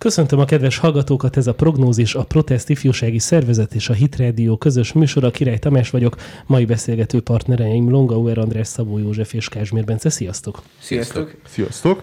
Köszöntöm 0.00 0.38
a 0.38 0.44
kedves 0.44 0.78
hallgatókat, 0.78 1.36
ez 1.36 1.46
a 1.46 1.54
Prognózis, 1.54 2.14
a 2.14 2.24
Protest 2.24 2.68
Ifjúsági 2.68 3.18
Szervezet 3.18 3.74
és 3.74 3.88
a 3.88 3.92
Hit 3.92 4.16
Radio 4.16 4.56
közös 4.56 4.92
műsora. 4.92 5.30
Király 5.30 5.58
Tamás 5.58 5.90
vagyok, 5.90 6.16
mai 6.46 6.64
beszélgető 6.64 7.20
partnereim 7.20 7.90
Longauer 7.90 8.38
András, 8.38 8.66
Szabó 8.66 8.98
József 8.98 9.34
és 9.34 9.48
Kázsmér 9.48 9.84
Bence. 9.84 10.08
Sziasztok! 10.08 10.62
Sziasztok! 10.78 11.34
Sziasztok! 11.46 12.02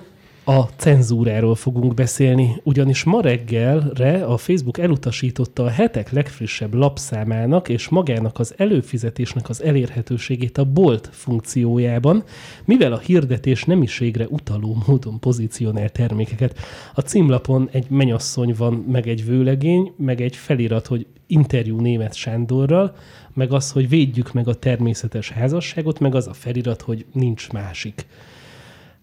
A 0.50 0.70
cenzúráról 0.76 1.56
fogunk 1.56 1.94
beszélni, 1.94 2.62
ugyanis 2.64 3.04
ma 3.04 3.22
reggelre 3.22 4.26
a 4.26 4.38
Facebook 4.38 4.78
elutasította 4.78 5.64
a 5.64 5.70
hetek 5.70 6.12
legfrissebb 6.12 6.74
lapszámának 6.74 7.70
és 7.70 7.88
magának 7.88 8.40
az 8.40 8.54
előfizetésnek 8.58 9.50
az 9.50 9.64
elérhetőségét 9.64 10.58
a 10.58 10.66
bolt 10.66 11.10
funkciójában, 11.12 12.24
mivel 12.66 12.94
a 12.94 12.98
hirdetés 12.98 13.64
nemiségre 13.64 14.26
utaló 14.30 14.84
módon 14.88 15.20
pozícionál 15.20 15.90
termékeket. 15.90 16.58
A 16.94 17.02
címlapon 17.02 17.70
egy 17.72 17.90
menyasszony 17.90 18.54
van, 18.58 18.74
meg 18.74 19.08
egy 19.08 19.26
vőlegény, 19.26 19.94
meg 19.98 20.22
egy 20.22 20.36
felirat, 20.36 20.88
hogy 20.88 21.06
interjú 21.26 21.80
német 21.80 22.14
Sándorral, 22.14 22.96
meg 23.34 23.52
az, 23.52 23.72
hogy 23.72 23.90
védjük 23.90 24.34
meg 24.34 24.48
a 24.48 24.56
természetes 24.56 25.30
házasságot, 25.30 26.00
meg 26.00 26.16
az 26.16 26.28
a 26.28 26.34
felirat, 26.34 26.82
hogy 26.82 27.06
nincs 27.14 27.52
másik. 27.52 28.06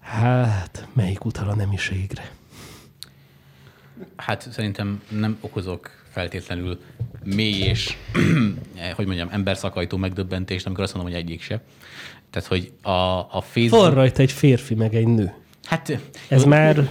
Hát, 0.04 0.86
melyik 0.92 1.24
utal 1.24 1.48
a 1.48 1.54
nemiségre? 1.54 2.30
Hát 4.16 4.48
szerintem 4.52 5.02
nem 5.08 5.38
okozok 5.40 5.90
feltétlenül 6.10 6.80
mély 7.24 7.60
és, 7.60 7.96
hogy 8.96 9.06
mondjam, 9.06 9.28
emberszakajtó 9.30 9.96
megdöbbentést, 9.96 10.66
amikor 10.66 10.84
azt 10.84 10.94
mondom, 10.94 11.12
hogy 11.12 11.22
egyik 11.22 11.42
se. 11.42 11.60
Tehát, 12.30 12.48
hogy 12.48 12.72
a, 12.82 13.18
a 13.36 13.44
Facebook... 13.46 13.84
Van 13.84 13.94
rajta 13.94 14.22
egy 14.22 14.32
férfi, 14.32 14.74
meg 14.74 14.94
egy 14.94 15.06
nő. 15.06 15.34
Hát... 15.64 15.98
Ez 16.28 16.44
már... 16.44 16.90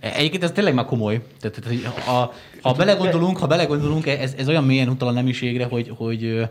Egyébként 0.00 0.42
ez 0.42 0.52
tényleg 0.52 0.74
már 0.74 0.84
komoly. 0.84 1.22
Tehát, 1.40 1.60
tehát 1.60 1.84
ha, 1.84 2.34
ha 2.62 2.72
belegondolunk, 2.72 3.38
ha 3.38 3.46
belegondolunk, 3.46 4.06
ez, 4.06 4.34
ez 4.36 4.48
olyan 4.48 4.64
mélyen 4.64 4.88
utal 4.88 5.08
a 5.08 5.12
nemiségre, 5.12 5.64
hogy, 5.64 5.92
hogy, 5.96 6.48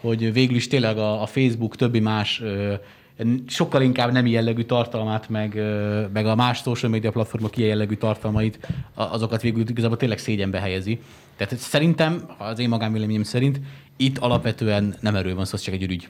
hogy 0.00 0.32
végül 0.32 0.56
is 0.56 0.68
tényleg 0.68 0.98
a, 0.98 1.22
a 1.22 1.26
Facebook 1.26 1.76
többi 1.76 2.00
más 2.00 2.42
sokkal 3.46 3.82
inkább 3.82 4.12
nem 4.12 4.26
jellegű 4.26 4.62
tartalmát, 4.62 5.28
meg, 5.28 5.62
meg 6.12 6.26
a 6.26 6.34
más 6.34 6.58
social 6.58 6.90
media 6.90 7.10
platformok 7.10 7.56
ilyen 7.56 7.68
jellegű 7.68 7.94
tartalmait, 7.94 8.66
azokat 8.94 9.42
végül 9.42 9.68
igazából 9.68 9.96
tényleg 9.96 10.18
szégyenbe 10.18 10.60
helyezi. 10.60 11.00
Tehát 11.36 11.56
szerintem, 11.56 12.22
az 12.38 12.58
én 12.58 12.68
magánvéleményem 12.68 13.22
szerint, 13.22 13.60
itt 13.96 14.18
alapvetően 14.18 14.94
nem 15.00 15.14
erről 15.14 15.34
van 15.34 15.44
szó, 15.44 15.56
csak 15.56 15.74
egy 15.74 15.82
ürügy. 15.82 16.08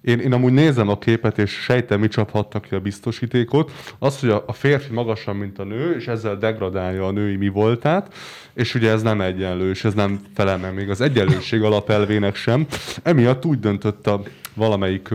Én, 0.00 0.18
én 0.18 0.32
amúgy 0.32 0.52
nézem 0.52 0.88
a 0.88 0.98
képet, 0.98 1.38
és 1.38 1.50
sejtem, 1.50 2.00
mi 2.00 2.08
csaphattak 2.08 2.62
ki 2.62 2.74
a 2.74 2.80
biztosítékot. 2.80 3.72
Az, 3.98 4.20
hogy 4.20 4.28
a, 4.28 4.44
a 4.46 4.52
férfi 4.52 4.92
magasabb, 4.92 5.36
mint 5.36 5.58
a 5.58 5.64
nő, 5.64 5.94
és 5.94 6.06
ezzel 6.06 6.36
degradálja 6.36 7.06
a 7.06 7.10
női 7.10 7.36
mi 7.36 7.48
voltát, 7.48 8.14
és 8.54 8.74
ugye 8.74 8.90
ez 8.90 9.02
nem 9.02 9.20
egyenlő, 9.20 9.70
és 9.70 9.84
ez 9.84 9.94
nem 9.94 10.20
felel 10.34 10.58
meg 10.58 10.74
még 10.74 10.90
az 10.90 11.00
egyenlőség 11.00 11.62
alapelvének 11.62 12.34
sem. 12.34 12.66
Emiatt 13.02 13.44
úgy 13.44 13.60
döntött 13.60 14.06
a 14.06 14.22
valamelyik 14.54 15.08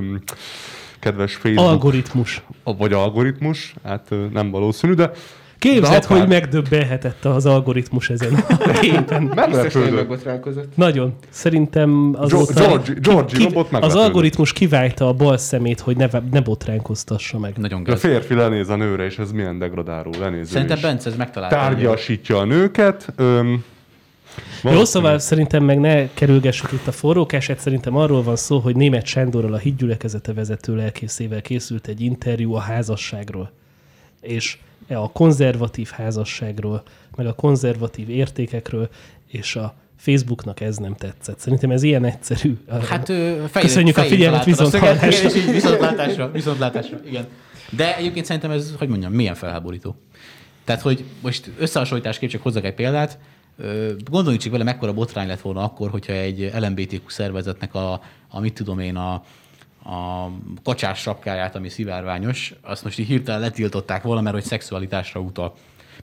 kedves 1.05 1.35
Facebook... 1.35 1.67
Algoritmus. 1.67 2.43
Vagy 2.63 2.93
algoritmus, 2.93 3.73
hát 3.83 4.13
nem 4.33 4.51
valószínű, 4.51 4.93
de 4.93 5.11
Képzeld, 5.59 6.03
akár... 6.03 6.19
hogy 6.19 6.27
megdöbbenhetett 6.27 7.25
az 7.25 7.45
algoritmus 7.45 8.09
ezen 8.09 8.33
a 8.33 8.69
héten. 8.81 9.31
Meglepődött. 9.35 10.75
Nagyon. 10.75 11.15
Szerintem 11.29 12.15
az 12.17 12.31
George, 12.53 12.93
George 13.01 13.37
ki, 13.37 13.43
robot 13.43 13.67
Az 13.71 13.95
algoritmus 13.95 14.53
kiválta 14.53 15.07
a 15.07 15.13
bal 15.13 15.37
szemét, 15.37 15.79
hogy 15.79 15.97
ne, 15.97 16.07
ne 16.31 16.41
botránkoztassa 16.41 17.39
meg. 17.39 17.57
Nagyon 17.57 17.85
A 17.85 17.95
férfi 17.95 18.33
lenéz 18.33 18.69
a 18.69 18.75
nőre, 18.75 19.05
és 19.05 19.17
ez 19.17 19.31
milyen 19.31 19.57
degradáló 19.57 20.11
lenéző. 20.19 20.51
Szerintem 20.51 20.79
Bence 20.81 21.09
ez 21.09 21.15
megtalálta. 21.15 21.55
Tárgyasítja 21.55 22.37
a 22.37 22.45
nőket. 22.45 23.13
Öm, 23.15 23.63
jó, 24.63 24.85
szóval 24.85 25.19
szerintem 25.19 25.63
meg 25.63 25.79
ne 25.79 26.13
kerülgessük 26.13 26.71
itt 26.71 26.87
a 26.87 26.91
forrókását, 26.91 27.59
szerintem 27.59 27.95
arról 27.95 28.23
van 28.23 28.35
szó, 28.35 28.59
hogy 28.59 28.75
német 28.75 29.05
Sándorral 29.05 29.53
a 29.53 29.57
hídgyülekezete 29.57 30.33
vezető 30.33 30.75
lelkészével 30.75 31.41
készült 31.41 31.87
egy 31.87 32.01
interjú 32.01 32.53
a 32.53 32.59
házasságról. 32.59 33.51
És 34.21 34.57
a 34.87 35.11
konzervatív 35.11 35.89
házasságról, 35.89 36.83
meg 37.15 37.27
a 37.27 37.33
konzervatív 37.33 38.09
értékekről, 38.09 38.89
és 39.27 39.55
a 39.55 39.75
Facebooknak 39.97 40.61
ez 40.61 40.77
nem 40.77 40.95
tetszett. 40.95 41.39
Szerintem 41.39 41.71
ez 41.71 41.83
ilyen 41.83 42.05
egyszerű. 42.05 42.57
Hát 42.89 43.05
fejlő, 43.05 43.49
Köszönjük 43.51 43.97
a 43.97 44.03
figyelmet 44.03 44.45
viszontlátásra. 44.45 45.29
viszontlátásra. 45.51 46.31
Viszontlátásra, 46.31 46.99
igen. 47.05 47.27
De 47.69 47.97
egyébként 47.97 48.25
szerintem 48.25 48.51
ez, 48.51 48.73
hogy 48.77 48.87
mondjam, 48.87 49.11
milyen 49.11 49.35
felháborító. 49.35 49.95
Tehát, 50.63 50.81
hogy 50.81 51.03
most 51.21 51.51
összehasonlításképp 51.57 52.29
csak 52.29 52.41
hozzak 52.41 52.65
egy 52.65 52.73
példát, 52.73 53.17
Gondoljunk 54.09 54.41
csak 54.41 54.51
vele, 54.51 54.63
mekkora 54.63 54.93
botrány 54.93 55.27
lett 55.27 55.41
volna 55.41 55.63
akkor, 55.63 55.89
hogyha 55.89 56.13
egy 56.13 56.51
LMBTQ 56.59 57.09
szervezetnek 57.09 57.75
a, 57.75 58.01
a 58.29 58.39
mit 58.39 58.53
tudom 58.53 58.79
én, 58.79 58.95
a, 58.95 59.13
a 59.83 60.31
kacsás 60.63 60.99
sapkáját, 60.99 61.55
ami 61.55 61.69
szivárványos, 61.69 62.53
azt 62.61 62.83
most 62.83 62.99
így 62.99 63.07
hirtelen 63.07 63.41
letiltották 63.41 64.03
volna, 64.03 64.21
mert 64.21 64.35
hogy 64.35 64.43
szexualitásra 64.43 65.19
utal. 65.19 65.53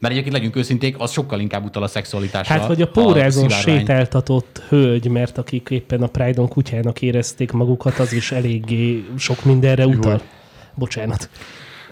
Mert 0.00 0.12
egyébként 0.12 0.36
legyünk 0.36 0.56
őszinték, 0.56 0.96
az 0.98 1.12
sokkal 1.12 1.40
inkább 1.40 1.64
utal 1.64 1.82
a 1.82 1.86
szexualitásra. 1.86 2.54
Hát, 2.54 2.66
vagy 2.66 2.82
a 2.82 2.88
pórázon 2.88 3.48
sétáltatott 3.48 4.62
hölgy, 4.68 5.08
mert 5.08 5.38
akik 5.38 5.68
éppen 5.70 6.02
a 6.02 6.06
Pride-on 6.06 6.48
kutyának 6.48 7.02
érezték 7.02 7.52
magukat, 7.52 7.98
az 7.98 8.12
is 8.12 8.32
eléggé 8.32 9.04
sok 9.18 9.44
mindenre 9.44 9.86
utal. 9.86 10.12
Jó. 10.12 10.26
Bocsánat. 10.74 11.28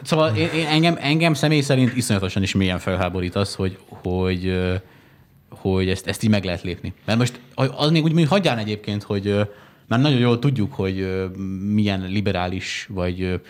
Szóval 0.02 0.36
én, 0.36 0.48
én, 0.54 0.66
engem, 0.66 0.96
engem 1.00 1.34
személy 1.34 1.60
szerint 1.60 1.96
iszonyatosan 1.96 2.42
is 2.42 2.54
mélyen 2.54 2.78
felháborít 2.78 3.34
az, 3.34 3.54
hogy, 3.54 3.78
hogy 3.88 4.62
hogy 5.50 5.88
ezt, 5.88 6.06
ezt 6.06 6.22
így 6.22 6.30
meg 6.30 6.44
lehet 6.44 6.62
lépni. 6.62 6.92
Mert 7.04 7.18
most 7.18 7.40
az 7.54 7.90
még 7.90 8.04
úgy, 8.04 8.12
hogy 8.12 8.26
hagyján 8.26 8.58
egyébként, 8.58 9.02
hogy 9.02 9.48
már 9.86 10.00
nagyon 10.00 10.18
jól 10.18 10.38
tudjuk, 10.38 10.72
hogy 10.72 11.26
milyen 11.74 12.06
liberális, 12.08 12.88
vagy 12.90 13.40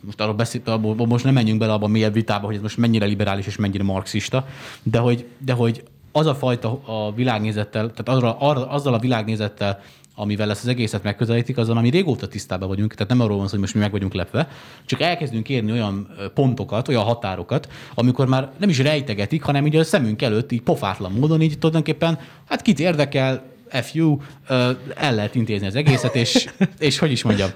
most 0.00 0.20
arról 0.20 0.34
beszél, 0.34 0.60
abból, 0.64 1.06
most 1.06 1.24
nem 1.24 1.34
menjünk 1.34 1.58
bele 1.58 1.72
abban 1.72 1.88
a 1.88 1.92
mélyebb 1.92 2.12
vitába, 2.12 2.46
hogy 2.46 2.54
ez 2.54 2.62
most 2.62 2.76
mennyire 2.76 3.06
liberális 3.06 3.46
és 3.46 3.56
mennyire 3.56 3.84
marxista, 3.84 4.46
de 4.82 4.98
hogy, 4.98 5.26
de 5.38 5.52
hogy 5.52 5.82
az 6.12 6.26
a 6.26 6.34
fajta 6.34 6.80
a 6.84 7.12
világnézettel, 7.12 7.92
tehát 7.92 8.22
arra, 8.22 8.36
arra, 8.38 8.68
azzal 8.68 8.94
a 8.94 8.98
világnézettel, 8.98 9.82
amivel 10.20 10.50
ezt 10.50 10.62
az 10.62 10.68
egészet 10.68 11.02
megközelítik, 11.02 11.56
azon, 11.56 11.76
ami 11.76 11.90
régóta 11.90 12.28
tisztában 12.28 12.68
vagyunk, 12.68 12.94
tehát 12.94 13.12
nem 13.12 13.20
arról 13.20 13.36
van 13.36 13.46
szó, 13.46 13.50
hogy 13.50 13.60
most 13.60 13.74
mi 13.74 13.80
meg 13.80 13.90
vagyunk 13.90 14.14
lepve, 14.14 14.48
csak 14.86 15.00
elkezdünk 15.00 15.48
érni 15.48 15.72
olyan 15.72 16.08
pontokat, 16.34 16.88
olyan 16.88 17.02
határokat, 17.02 17.68
amikor 17.94 18.26
már 18.26 18.50
nem 18.58 18.68
is 18.68 18.78
rejtegetik, 18.78 19.42
hanem 19.42 19.64
ugye 19.64 19.78
a 19.78 19.84
szemünk 19.84 20.22
előtt 20.22 20.52
így 20.52 20.62
pofátlan 20.62 21.12
módon 21.12 21.40
így 21.40 21.58
tulajdonképpen, 21.58 22.18
hát 22.48 22.62
kit 22.62 22.80
érdekel, 22.80 23.42
FU, 23.82 24.16
el 24.94 25.14
lehet 25.14 25.34
intézni 25.34 25.66
az 25.66 25.74
egészet, 25.74 26.14
és, 26.14 26.48
és 26.78 26.98
hogy 26.98 27.10
is 27.10 27.22
mondjam, 27.22 27.50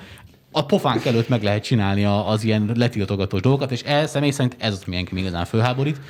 a 0.53 0.67
pofánk 0.67 1.05
előtt 1.05 1.29
meg 1.29 1.43
lehet 1.43 1.63
csinálni 1.63 2.05
az 2.05 2.45
ilyen 2.45 2.71
letiltogatós 2.75 3.41
dolgokat, 3.41 3.73
és 3.73 3.83
ez 3.83 4.11
személy 4.11 4.31
szerint 4.31 4.57
ez 4.59 4.73
az, 4.73 4.83
ami 4.87 4.97
engem 4.97 5.17
igazán 5.17 5.45
fölháborít. 5.45 6.01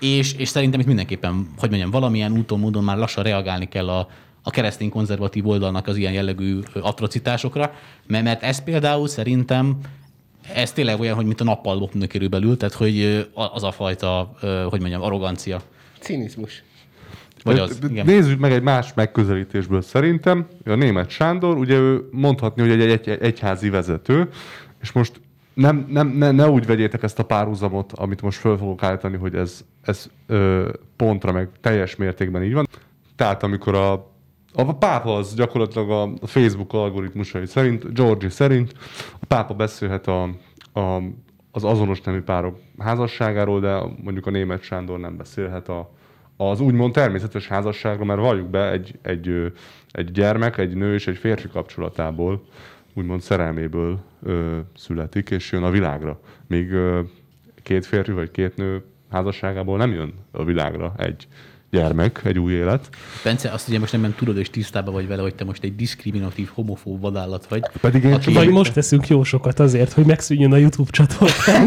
És, 0.00 0.32
és 0.32 0.48
szerintem 0.48 0.80
itt 0.80 0.86
mindenképpen, 0.86 1.48
hogy 1.56 1.68
mondjam, 1.68 1.90
valamilyen 1.90 2.32
úton, 2.32 2.58
módon 2.58 2.84
már 2.84 2.96
lassan 2.96 3.24
reagálni 3.24 3.68
kell 3.68 3.88
a, 3.88 4.08
a 4.42 4.50
keresztény 4.50 4.90
konzervatív 4.90 5.48
oldalnak 5.48 5.86
az 5.86 5.96
ilyen 5.96 6.12
jellegű 6.12 6.58
atrocitásokra, 6.74 7.74
mert 8.06 8.42
ez 8.42 8.62
például 8.62 9.08
szerintem 9.08 9.78
ez 10.54 10.72
tényleg 10.72 11.00
olyan, 11.00 11.14
hogy 11.14 11.26
mint 11.26 11.40
a 11.40 11.44
nappal 11.44 11.76
lopni 11.76 12.06
körülbelül, 12.06 12.56
tehát 12.56 12.74
hogy 12.74 13.28
az 13.34 13.62
a 13.62 13.70
fajta, 13.70 14.36
hogy 14.70 14.80
mondjam, 14.80 15.02
arrogancia. 15.02 15.62
Cinizmus. 16.00 16.62
Vagy 17.42 17.58
az, 17.58 17.78
igen. 17.88 18.06
Nézzük 18.06 18.38
meg 18.38 18.52
egy 18.52 18.62
más 18.62 18.94
megközelítésből 18.94 19.82
szerintem. 19.82 20.46
A 20.64 20.74
német 20.74 21.10
Sándor, 21.10 21.56
ugye 21.56 21.76
ő 21.76 22.08
mondhatni, 22.10 22.62
hogy 22.62 22.70
egy, 22.70 22.80
egy, 22.80 23.08
egy 23.08 23.22
egyházi 23.22 23.70
vezető, 23.70 24.28
és 24.80 24.92
most 24.92 25.20
nem, 25.54 25.86
nem, 25.88 26.08
ne, 26.08 26.30
ne 26.30 26.48
úgy 26.48 26.66
vegyétek 26.66 27.02
ezt 27.02 27.18
a 27.18 27.24
párhuzamot, 27.24 27.92
amit 27.92 28.22
most 28.22 28.38
föl 28.38 28.58
fogok 28.58 28.82
állítani, 28.82 29.16
hogy 29.16 29.34
ez, 29.34 29.64
ez 29.82 30.06
ö, 30.26 30.68
pontra 30.96 31.32
meg 31.32 31.48
teljes 31.60 31.96
mértékben 31.96 32.42
így 32.42 32.52
van. 32.52 32.68
Tehát 33.16 33.42
amikor 33.42 33.74
a 33.74 34.11
a 34.54 34.74
pápa 34.74 35.14
az 35.14 35.34
gyakorlatilag 35.34 35.90
a 35.90 36.26
Facebook 36.26 36.72
algoritmusai 36.72 37.46
szerint, 37.46 37.94
Georgi 37.94 38.28
szerint, 38.28 38.72
a 39.20 39.26
pápa 39.26 39.54
beszélhet 39.54 40.06
a, 40.06 40.22
a, 40.72 41.02
az 41.50 41.64
azonos 41.64 42.00
nemű 42.00 42.20
párok 42.20 42.58
házasságáról, 42.78 43.60
de 43.60 43.82
mondjuk 44.02 44.26
a 44.26 44.30
német 44.30 44.62
Sándor 44.62 44.98
nem 44.98 45.16
beszélhet 45.16 45.68
a, 45.68 45.90
az 46.36 46.60
úgymond 46.60 46.92
természetes 46.92 47.48
házasságról, 47.48 48.06
mert 48.06 48.20
valljuk 48.20 48.48
be 48.48 48.70
egy, 48.70 48.98
egy, 49.02 49.52
egy 49.90 50.10
gyermek, 50.10 50.58
egy 50.58 50.74
nő 50.74 50.94
és 50.94 51.06
egy 51.06 51.16
férfi 51.16 51.48
kapcsolatából, 51.48 52.42
úgymond 52.94 53.20
szerelméből 53.20 53.98
ö, 54.22 54.58
születik, 54.76 55.30
és 55.30 55.52
jön 55.52 55.62
a 55.62 55.70
világra. 55.70 56.20
Míg 56.46 56.72
ö, 56.72 57.00
két 57.62 57.86
férfi 57.86 58.12
vagy 58.12 58.30
két 58.30 58.56
nő 58.56 58.84
házasságából 59.10 59.76
nem 59.76 59.92
jön 59.92 60.14
a 60.30 60.44
világra 60.44 60.92
egy 60.96 61.26
gyermek, 61.76 62.20
egy 62.24 62.38
új 62.38 62.52
élet. 62.52 62.88
Bence, 63.24 63.50
azt 63.50 63.68
ugye 63.68 63.78
most 63.78 63.92
nem, 63.92 64.00
nem 64.00 64.14
tudod, 64.14 64.36
és 64.36 64.50
tisztában 64.50 64.94
vagy 64.94 65.08
vele, 65.08 65.22
hogy 65.22 65.34
te 65.34 65.44
most 65.44 65.64
egy 65.64 65.76
diszkriminatív, 65.76 66.50
homofób 66.54 67.00
vadállat 67.00 67.46
vagy. 67.46 67.62
Pedig 67.80 68.04
én 68.04 68.12
aki- 68.12 68.24
csak 68.24 68.34
Vagy 68.34 68.48
most 68.48 68.72
teszünk 68.72 69.08
jó 69.08 69.22
sokat 69.22 69.60
azért, 69.60 69.92
hogy 69.92 70.04
megszűnjön 70.04 70.52
a 70.52 70.56
YouTube 70.56 70.90
csatornán. 70.90 71.66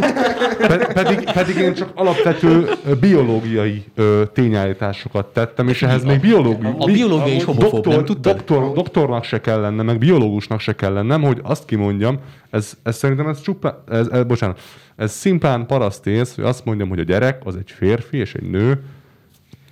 Pedig, 0.67 0.87
pedig, 0.87 1.31
pedig 1.33 1.55
én 1.55 1.73
csak 1.73 1.91
alapvető 1.95 2.69
biológiai 2.99 3.83
ö, 3.95 4.23
tényállításokat 4.33 5.25
tettem, 5.25 5.67
és 5.67 5.81
ehhez 5.83 6.03
még 6.03 6.19
biológiai... 6.19 6.73
a 6.77 6.85
biológia 6.85 7.33
is 7.33 7.43
homofób, 7.43 7.87
nem 7.87 8.05
tudtad? 8.05 8.35
Doktor, 8.35 8.73
doktornak 8.73 9.23
se 9.23 9.41
kell 9.41 9.59
lennem, 9.59 9.85
meg 9.85 9.97
biológusnak 9.97 10.59
se 10.59 10.75
kell 10.75 10.93
lennem, 10.93 11.21
hogy 11.21 11.39
azt 11.43 11.65
kimondjam, 11.65 12.19
ez, 12.49 12.73
ez 12.83 12.97
szerintem 12.97 13.27
ez 13.27 13.41
csupán, 13.41 13.75
ez, 13.89 14.07
ez, 14.07 14.23
bocsánat, 14.23 14.59
ez 14.95 15.11
szimplán 15.11 15.65
parasztész, 15.65 16.35
hogy 16.35 16.43
azt 16.43 16.65
mondjam, 16.65 16.89
hogy 16.89 16.99
a 16.99 17.03
gyerek 17.03 17.41
az 17.45 17.55
egy 17.55 17.71
férfi 17.71 18.17
és 18.17 18.33
egy 18.33 18.49
nő 18.49 18.81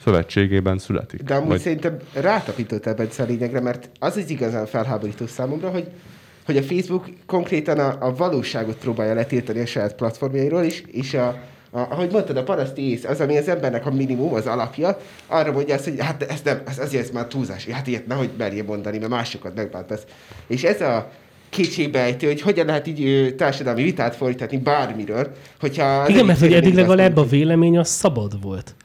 szövetségében 0.04 0.78
születik. 0.78 1.22
De 1.24 1.36
amúgy 1.36 1.48
Vagy- 1.48 1.60
szerintem 1.60 1.98
rátapítottál 2.14 2.94
Bence 2.94 3.24
a 3.24 3.26
lényegre, 3.26 3.60
mert 3.60 3.90
az 4.00 4.18
az 4.18 4.30
igazán 4.30 4.66
felháborító 4.66 5.28
számomra, 5.28 5.70
hogy, 5.70 5.88
hogy 6.46 6.58
a 6.58 6.62
Facebook 6.62 7.06
konkrétan 7.26 7.80
a, 7.80 7.98
a 8.00 8.16
valóságot 8.16 8.78
próbálja 8.78 9.14
letiltani 9.14 9.60
a 9.60 9.66
saját 9.66 9.96
platformjairól 9.96 10.64
is, 10.64 10.84
és 10.92 11.14
a, 11.14 11.28
a, 11.72 11.80
ahogy 11.80 12.12
mondtad, 12.12 12.38
a 12.38 12.44
paraszti 12.44 12.90
ész, 12.90 13.04
az, 13.04 13.20
ami 13.20 13.38
az 13.38 13.48
embernek 13.48 13.86
a 13.86 13.92
minimum, 13.92 14.34
az 14.34 14.48
alapja, 14.48 14.98
arra 15.28 15.52
mondja 15.52 15.76
azt, 15.76 15.84
hogy 15.84 16.00
hát 16.00 16.24
ez 16.24 16.42
nem, 16.44 16.62
ez 16.68 16.80
azért 16.80 17.04
ez 17.04 17.10
már 17.10 17.26
túlzás, 17.26 17.66
hát 17.66 17.88
ilyet 17.88 18.08
nehogy 18.08 18.30
merje 18.38 18.64
mondani, 18.64 18.98
mert 18.98 19.10
másokat 19.10 19.56
megbántasz. 19.56 20.04
És 20.48 20.64
ez 20.64 20.82
a 20.82 21.12
kétségbejtő, 21.50 22.28
hogy 22.28 22.42
hogyan 22.42 22.66
lehet 22.66 22.88
így 22.88 23.04
ö, 23.04 23.32
társadalmi 23.32 23.84
vitát 23.84 24.16
folytatni 24.16 24.58
bármiről, 24.58 25.32
hogyha... 25.60 26.02
az 26.02 26.10
Igen, 26.10 26.26
mert 26.26 26.40
hogy 26.40 26.54
eddig 26.54 26.74
legalább 26.74 27.18
a 27.18 27.20
mondja, 27.20 27.38
vélemény 27.38 27.78
az 27.78 27.90
szabad 27.90 28.42
volt. 28.42 28.76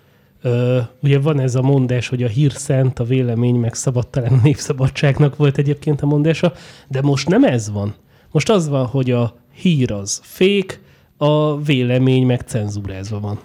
Ö, 0.42 0.80
ugye 1.02 1.18
van 1.18 1.40
ez 1.40 1.54
a 1.54 1.62
mondás, 1.62 2.08
hogy 2.08 2.22
a 2.22 2.28
hír 2.28 2.52
szent, 2.52 2.98
a 2.98 3.04
vélemény 3.04 3.54
meg 3.54 3.74
szabad, 3.74 4.08
talán 4.08 4.32
a 4.32 4.40
népszabadságnak 4.42 5.36
volt 5.36 5.58
egyébként 5.58 6.00
a 6.02 6.06
mondása, 6.06 6.52
de 6.88 7.02
most 7.02 7.28
nem 7.28 7.44
ez 7.44 7.70
van. 7.70 7.94
Most 8.30 8.50
az 8.50 8.68
van, 8.68 8.86
hogy 8.86 9.10
a 9.10 9.36
hír 9.52 9.92
az 9.92 10.20
fék, 10.22 10.80
a 11.16 11.60
vélemény 11.60 12.26
meg 12.26 12.40
cenzúrázva 12.40 13.20
van. 13.20 13.40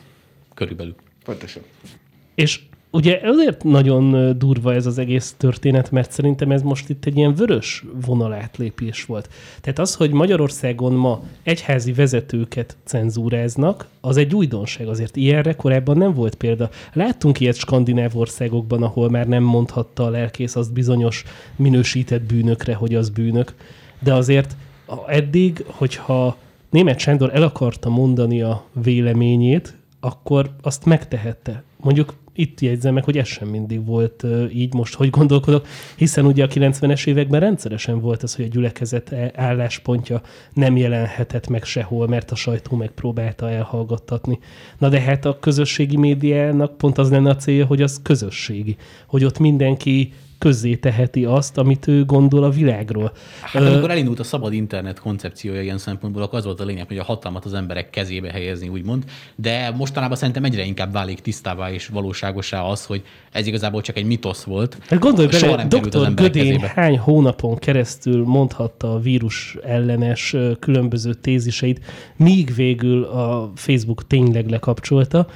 Körülbelül. 0.54 0.96
Pontosan. 1.24 1.62
És 2.36 2.62
ugye 2.94 3.20
azért 3.24 3.64
nagyon 3.64 4.38
durva 4.38 4.74
ez 4.74 4.86
az 4.86 4.98
egész 4.98 5.36
történet, 5.38 5.92
mert 5.92 6.12
szerintem 6.12 6.52
ez 6.52 6.62
most 6.62 6.90
itt 6.90 7.06
egy 7.06 7.18
ilyen 7.18 7.36
vörös 7.36 7.84
vonalátlépés 8.06 9.06
volt. 9.06 9.30
Tehát 9.62 9.80
az, 9.80 9.96
hogy 9.96 10.12
Magyarországon 10.12 10.94
ma 10.94 11.24
egyházi 11.44 11.94
vezetőket 11.94 12.78
cenzúráznak, 12.84 13.88
az 14.02 14.18
egy 14.18 14.36
újdonság. 14.36 14.88
Azért 14.88 15.16
ilyenre 15.16 15.54
korábban 15.54 15.98
nem 15.98 16.14
volt 16.14 16.36
példa. 16.36 16.70
Láttunk 16.94 17.40
ilyet 17.40 17.56
skandináv 17.56 18.18
országokban, 18.18 18.84
ahol 18.84 19.10
már 19.10 19.28
nem 19.28 19.44
mondhatta 19.44 20.04
a 20.04 20.10
lelkész 20.10 20.56
azt 20.56 20.74
bizonyos 20.74 21.24
minősített 21.56 22.22
bűnökre, 22.22 22.74
hogy 22.74 22.96
az 22.96 23.10
bűnök. 23.10 23.54
De 24.00 24.14
azért 24.14 24.56
eddig, 25.08 25.64
hogyha 25.68 26.38
német 26.70 27.00
Sándor 27.00 27.30
el 27.34 27.44
akarta 27.44 27.90
mondani 27.90 28.42
a 28.42 28.64
véleményét, 28.84 29.76
akkor 30.00 30.50
azt 30.62 30.86
megtehette. 30.86 31.64
Mondjuk 31.78 32.14
itt 32.36 32.60
jegyzem 32.60 32.94
meg, 32.94 33.04
hogy 33.04 33.18
ez 33.18 33.28
sem 33.28 33.48
mindig 33.48 33.86
volt 33.86 34.26
így 34.54 34.74
most, 34.74 34.94
hogy 34.94 35.10
gondolkodok, 35.10 35.68
hiszen 35.96 36.26
ugye 36.26 36.44
a 36.44 36.48
90-es 36.48 37.08
években 37.08 37.40
rendszeresen 37.40 38.00
volt 38.00 38.24
az, 38.24 38.36
hogy 38.36 38.46
a 38.46 38.48
gyülekezet 38.48 39.12
e- 39.12 39.32
álláspontja 39.36 40.22
nem 40.54 40.78
jelenhetett 40.78 41.48
meg 41.48 41.64
sehol, 41.64 42.08
mert 42.08 42.32
a 42.32 42.36
sajtó 42.36 42.76
megpróbálta 42.76 43.50
elhallgattatni. 43.50 44.40
Na 44.78 44.90
de 44.90 45.00
hát 45.00 45.26
a 45.26 45.40
közösségi 45.40 45.98
médiának 45.98 46.78
pont 46.78 46.98
az 46.98 47.10
lenne 47.10 47.30
a 47.30 47.36
célja, 47.36 47.66
hogy 47.66 47.82
az 47.82 48.00
közösségi, 48.04 48.76
hogy 49.08 49.24
ott 49.24 49.40
mindenki 49.40 50.14
közzé 50.44 50.76
teheti 50.76 51.26
azt, 51.26 51.58
amit 51.58 51.88
ő 51.88 52.06
gondol 52.06 52.44
a 52.44 52.50
világról. 52.50 53.12
Hát 53.42 53.64
amikor 53.64 53.92
elindult 53.92 54.20
a 54.20 54.24
szabad 54.24 54.54
internet 54.54 55.00
koncepciója 55.00 55.62
ilyen 55.62 55.78
szempontból, 55.78 56.22
akkor 56.22 56.40
az 56.40 56.46
volt 56.46 56.60
a 56.60 56.64
lényeg, 56.64 56.88
hogy 56.88 56.98
a 56.98 57.04
hatalmat 57.04 57.46
az 57.46 57.54
emberek 57.54 57.90
kezébe 57.90 58.32
helyezni, 58.32 58.68
úgymond. 58.68 59.04
De 59.36 59.74
mostanában 59.78 60.18
szerintem 60.18 60.44
egyre 60.44 60.64
inkább 60.64 60.92
válik 60.92 61.22
tisztává 61.22 61.72
és 61.72 61.88
valóságosá 61.88 62.62
az, 62.62 62.86
hogy 62.86 63.04
ez 63.32 63.48
igazából 63.48 63.82
csak 63.82 63.98
egy 63.98 64.06
mitosz 64.06 64.44
volt. 64.44 64.78
Hát 64.88 65.00
gondolj 65.00 65.28
bele, 65.28 65.66
dr. 65.66 66.14
Gödény 66.14 66.46
kezébe. 66.46 66.72
hány 66.76 66.98
hónapon 66.98 67.58
keresztül 67.58 68.26
mondhatta 68.26 68.94
a 68.94 69.00
vírus 69.00 69.58
ellenes 69.64 70.36
különböző 70.60 71.14
téziseit, 71.14 71.80
míg 72.16 72.56
végül 72.56 73.04
a 73.04 73.52
Facebook 73.56 74.08
tényleg 74.08 74.50
lekapcsolta. 74.50 75.28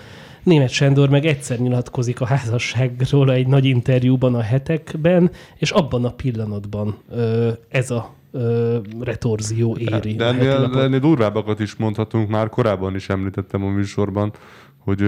Német 0.47 0.69
Sándor 0.69 1.09
meg 1.09 1.25
egyszer 1.25 1.59
nyilatkozik 1.59 2.21
a 2.21 2.25
házasságról 2.25 3.31
egy 3.31 3.47
nagy 3.47 3.65
interjúban 3.65 4.35
a 4.35 4.41
hetekben, 4.41 5.31
és 5.55 5.71
abban 5.71 6.05
a 6.05 6.11
pillanatban 6.11 6.97
ö, 7.09 7.51
ez 7.69 7.91
a 7.91 8.13
ö, 8.31 8.77
retorzió 8.99 9.77
éri. 9.77 10.13
De 10.13 10.25
ennél, 10.25 10.79
ennél 10.79 10.99
durvábbakat 10.99 11.59
is 11.59 11.75
mondhatunk, 11.75 12.29
már 12.29 12.49
korábban 12.49 12.95
is 12.95 13.09
említettem 13.09 13.63
a 13.63 13.69
műsorban, 13.69 14.33
hogy 14.77 15.01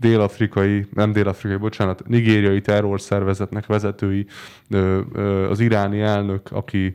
dél-afrikai, 0.00 0.86
nem 0.94 1.12
dél-afrikai, 1.12 1.56
bocsánat, 1.56 2.02
nigériai 2.06 2.60
terrorszervezetnek 2.60 3.66
vezetői, 3.66 4.26
az 5.50 5.60
iráni 5.60 6.00
elnök, 6.00 6.48
aki 6.50 6.94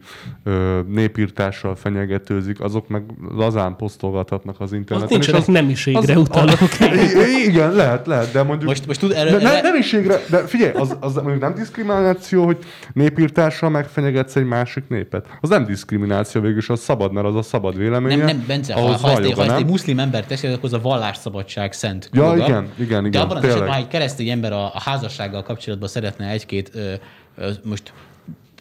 népírtással 0.87 1.75
fenyegetőzik, 1.75 2.59
azok 2.61 2.87
meg 2.87 3.03
lazán 3.35 3.75
posztolgathatnak 3.75 4.55
az 4.59 4.71
Ott 4.71 4.77
interneten. 4.77 5.09
és 5.09 5.13
nincsenek 5.15 5.41
az- 5.41 5.47
nemiségre 5.47 6.13
az- 6.13 6.19
utalók. 6.21 6.59
I- 6.79 7.47
Igen, 7.47 7.71
lehet, 7.73 8.07
lehet, 8.07 8.31
de 8.31 8.43
mondjuk... 8.43 8.69
Most, 8.69 8.87
most 8.87 8.99
tud 8.99 9.11
erre, 9.11 9.31
ne, 9.31 9.37
erre, 9.49 9.61
nemiségre, 9.61 10.19
de 10.29 10.37
figyelj, 10.37 10.71
az, 10.73 10.97
az 10.99 11.13
mondjuk 11.15 11.39
nem 11.39 11.53
diszkrimináció, 11.53 12.45
hogy 12.45 12.57
népírtással 12.93 13.69
megfenyegetsz 13.69 14.35
egy 14.35 14.45
másik 14.45 14.83
népet. 14.87 15.25
Az 15.41 15.49
nem 15.49 15.65
diszkrimináció 15.65 16.41
végül 16.41 16.57
is, 16.57 16.69
az 16.69 16.79
szabad, 16.79 17.11
mert 17.13 17.25
az 17.25 17.35
a 17.35 17.41
szabad 17.41 17.77
véleménye. 17.77 18.15
nem, 18.15 18.25
nem, 18.25 18.43
Bence, 18.47 18.73
ha, 18.73 18.79
ha, 18.81 18.97
ha 18.97 19.09
ezt 19.11 19.19
egy 19.19 19.35
nem? 19.35 19.63
muszlim 19.65 19.99
ember 19.99 20.25
teszi, 20.25 20.47
akkor 20.47 20.59
az 20.63 20.73
a 20.73 20.79
vallásszabadság 20.81 21.73
szent 21.73 22.09
Ja, 22.13 22.21
dolga. 22.21 22.43
igen, 22.45 22.71
igen, 22.99 23.11
De 23.11 23.19
abban 23.19 23.37
az 23.37 23.43
esetben, 23.43 23.69
ha 23.69 23.75
egy 23.75 23.87
keresztény 23.87 24.29
ember 24.29 24.51
a, 24.51 24.65
a 24.65 24.79
házassággal 24.79 25.43
kapcsolatban 25.43 25.87
szeretne 25.89 26.27
egy-két, 26.27 26.71
ö, 26.73 26.93
ö, 27.37 27.51
most 27.63 27.93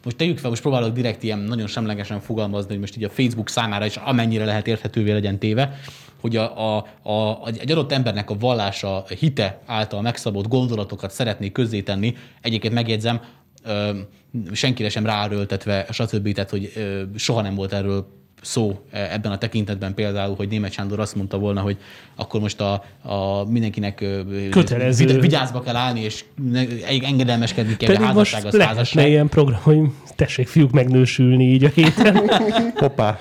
most 0.04 0.16
tegyük 0.16 0.38
fel, 0.38 0.50
most 0.50 0.62
próbálok 0.62 0.92
direkt 0.92 1.22
ilyen 1.22 1.38
nagyon 1.38 1.66
semlegesen 1.66 2.20
fogalmazni, 2.20 2.70
hogy 2.70 2.80
most 2.80 2.96
így 2.96 3.04
a 3.04 3.10
Facebook 3.10 3.48
számára 3.48 3.86
is 3.86 3.96
amennyire 3.96 4.44
lehet 4.44 4.66
érthetővé 4.66 5.12
legyen 5.12 5.38
téve, 5.38 5.78
hogy 6.20 6.36
a, 6.36 6.76
a, 6.76 6.86
a, 7.02 7.46
egy 7.46 7.70
adott 7.70 7.92
embernek 7.92 8.30
a 8.30 8.36
vallása, 8.38 9.04
hite 9.18 9.60
által 9.66 10.02
megszabott 10.02 10.48
gondolatokat 10.48 11.10
szeretné 11.10 11.52
közzétenni. 11.52 12.16
Egyébként 12.40 12.74
megjegyzem, 12.74 13.20
ö, 13.64 13.90
senkire 14.52 14.88
sem 14.88 15.06
ráerőltetve, 15.06 15.86
stb. 15.90 16.32
Tehát, 16.32 16.50
hogy 16.50 16.72
ö, 16.76 17.02
soha 17.16 17.40
nem 17.40 17.54
volt 17.54 17.72
erről 17.72 18.21
szó 18.42 18.80
e, 18.90 19.08
ebben 19.12 19.32
a 19.32 19.38
tekintetben 19.38 19.94
például, 19.94 20.34
hogy 20.36 20.48
Német 20.48 20.72
Sándor 20.72 21.00
azt 21.00 21.14
mondta 21.14 21.38
volna, 21.38 21.60
hogy 21.60 21.76
akkor 22.16 22.40
most 22.40 22.60
a, 22.60 22.84
a 23.02 23.44
mindenkinek 23.50 24.04
Kötelező. 24.50 25.06
vigy- 25.06 25.20
vigyázba 25.20 25.60
kell 25.60 25.76
állni, 25.76 26.00
és 26.00 26.24
engedelmeskedni 27.02 27.76
kell, 27.76 27.88
Pedig 27.94 28.00
most 28.00 28.12
házasság 28.32 28.44
az 28.44 28.52
lehetne 28.52 28.76
házasság. 28.76 29.08
ilyen 29.08 29.28
program, 29.28 29.60
hogy 29.62 29.80
tessék 30.16 30.48
fiúk 30.48 30.70
megnősülni 30.70 31.44
így 31.44 31.64
a 31.64 31.68
héten. 31.68 32.16
Hoppá. 32.76 33.18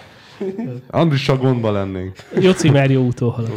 Andrissal 0.89 1.37
gondba 1.37 1.71
lennénk. 1.71 2.15
Joci 2.39 2.69
már 2.69 2.91
jó 2.91 3.01
úton 3.05 3.29
halad. 3.31 3.51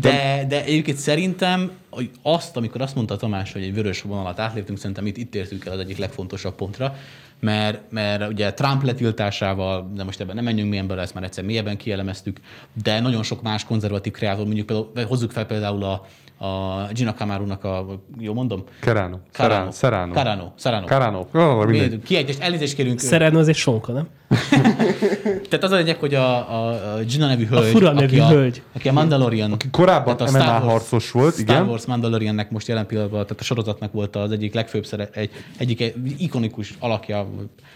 De, 0.00 0.44
de 0.48 0.64
egyébként 0.64 0.96
szerintem 0.96 1.70
hogy 1.90 2.10
azt, 2.22 2.56
amikor 2.56 2.80
azt 2.80 2.94
mondta 2.94 3.16
Tamás, 3.16 3.52
hogy 3.52 3.62
egy 3.62 3.74
vörös 3.74 4.02
vonalat 4.02 4.38
átléptünk, 4.38 4.78
szerintem 4.78 5.06
itt, 5.06 5.16
itt 5.16 5.34
értünk 5.34 5.64
el 5.64 5.72
az 5.72 5.78
egyik 5.78 5.98
legfontosabb 5.98 6.54
pontra, 6.54 6.96
mert, 7.40 7.80
mert 7.90 8.28
ugye 8.28 8.52
Trump 8.52 8.82
letiltásával, 8.82 9.90
de 9.94 10.04
most 10.04 10.20
ebben 10.20 10.34
nem 10.34 10.44
menjünk 10.44 10.70
mélyen 10.70 10.86
bele, 10.86 11.02
ezt 11.02 11.14
már 11.14 11.24
egyszer 11.24 11.44
mélyebben 11.44 11.76
kielemeztük, 11.76 12.40
de 12.82 13.00
nagyon 13.00 13.22
sok 13.22 13.42
más 13.42 13.64
konzervatív 13.64 14.12
kreátor, 14.12 14.44
mondjuk 14.44 14.66
például, 14.66 15.06
hozzuk 15.06 15.30
fel 15.30 15.46
például 15.46 15.82
a, 15.82 16.06
a 16.46 16.88
Gina 16.92 17.12
Camarunak 17.12 17.64
a, 17.64 18.00
jó 18.18 18.34
mondom? 18.34 18.64
Kerano. 18.80 19.16
Carano. 19.32 19.70
Serrano. 19.72 20.12
Carano. 20.12 20.52
Carano. 20.56 20.86
Carano. 20.86 21.26
Oh. 21.32 22.00
Kiejtést, 22.04 22.40
elnézést 22.40 22.74
kérünk. 22.74 22.98
Szerelno 22.98 23.38
az 23.38 23.48
egy 23.48 23.56
sonka, 23.56 23.92
nem? 23.92 24.08
Tehát 25.48 25.64
az 25.64 25.70
a 25.70 25.76
lényeg, 25.76 25.96
hogy 25.96 26.14
a, 26.14 26.52
a, 26.52 26.68
a 26.94 26.98
Gina 26.98 27.26
nevű 27.26 27.46
hölgy, 27.46 27.70
fura 27.70 27.90
aki, 27.90 28.00
nevű 28.00 28.18
a, 28.18 28.28
hölgy. 28.28 28.62
aki 28.72 28.88
a 28.88 28.92
Mandalorian, 28.92 29.52
Aki 29.52 29.70
korábban 29.80 30.16
tehát 30.16 30.34
a 30.34 30.36
MMA 30.36 30.44
Star 30.44 30.62
Wars- 30.62 30.72
harcos 30.72 31.10
volt, 31.10 31.32
Star 31.32 31.44
igen. 31.44 31.68
Wars 31.68 31.86
Mandaloriannek 31.86 32.50
most 32.50 32.68
jelen 32.68 32.86
pillanatban, 32.86 33.22
tehát 33.22 33.40
a 33.40 33.44
sorozatnak 33.44 33.92
volt 33.92 34.16
az 34.16 34.30
egyik 34.30 34.54
legfőbb 34.54 34.86
szere, 34.86 35.08
egy, 35.12 35.30
egyik 35.56 35.94
ikonikus 36.18 36.74
alakja. 36.78 37.28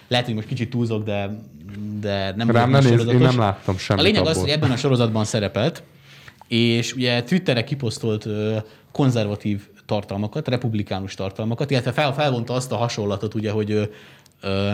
Lehet, 0.09 0.27
hogy 0.27 0.35
most 0.35 0.47
kicsit 0.47 0.71
túlzok, 0.71 1.05
de, 1.05 1.39
de 2.01 2.33
nem 2.37 2.51
Rám 2.51 2.71
nem 2.71 2.85
néz, 2.85 3.07
én 3.07 3.19
nem 3.19 3.39
láttam 3.39 3.79
semmit 3.79 4.03
A 4.03 4.07
lényeg 4.07 4.23
az, 4.23 4.29
abból. 4.29 4.43
hogy 4.43 4.51
ebben 4.51 4.71
a 4.71 4.77
sorozatban 4.77 5.25
szerepelt, 5.25 5.83
és 6.49 6.93
ugye 6.93 7.23
Twitterre 7.23 7.65
kiposztolt 7.65 8.29
konzervatív 8.93 9.63
tartalmakat, 9.87 10.49
republikánus 10.49 11.15
tartalmakat, 11.15 11.71
illetve 11.71 11.93
fel, 11.93 12.15
felvonta 12.15 12.55
azt 12.55 12.73
a 12.73 12.77
hasonlatot, 12.77 13.35
ugye, 13.35 13.51
hogy 13.51 13.71
ö, 13.71 13.83
ö, 14.41 14.73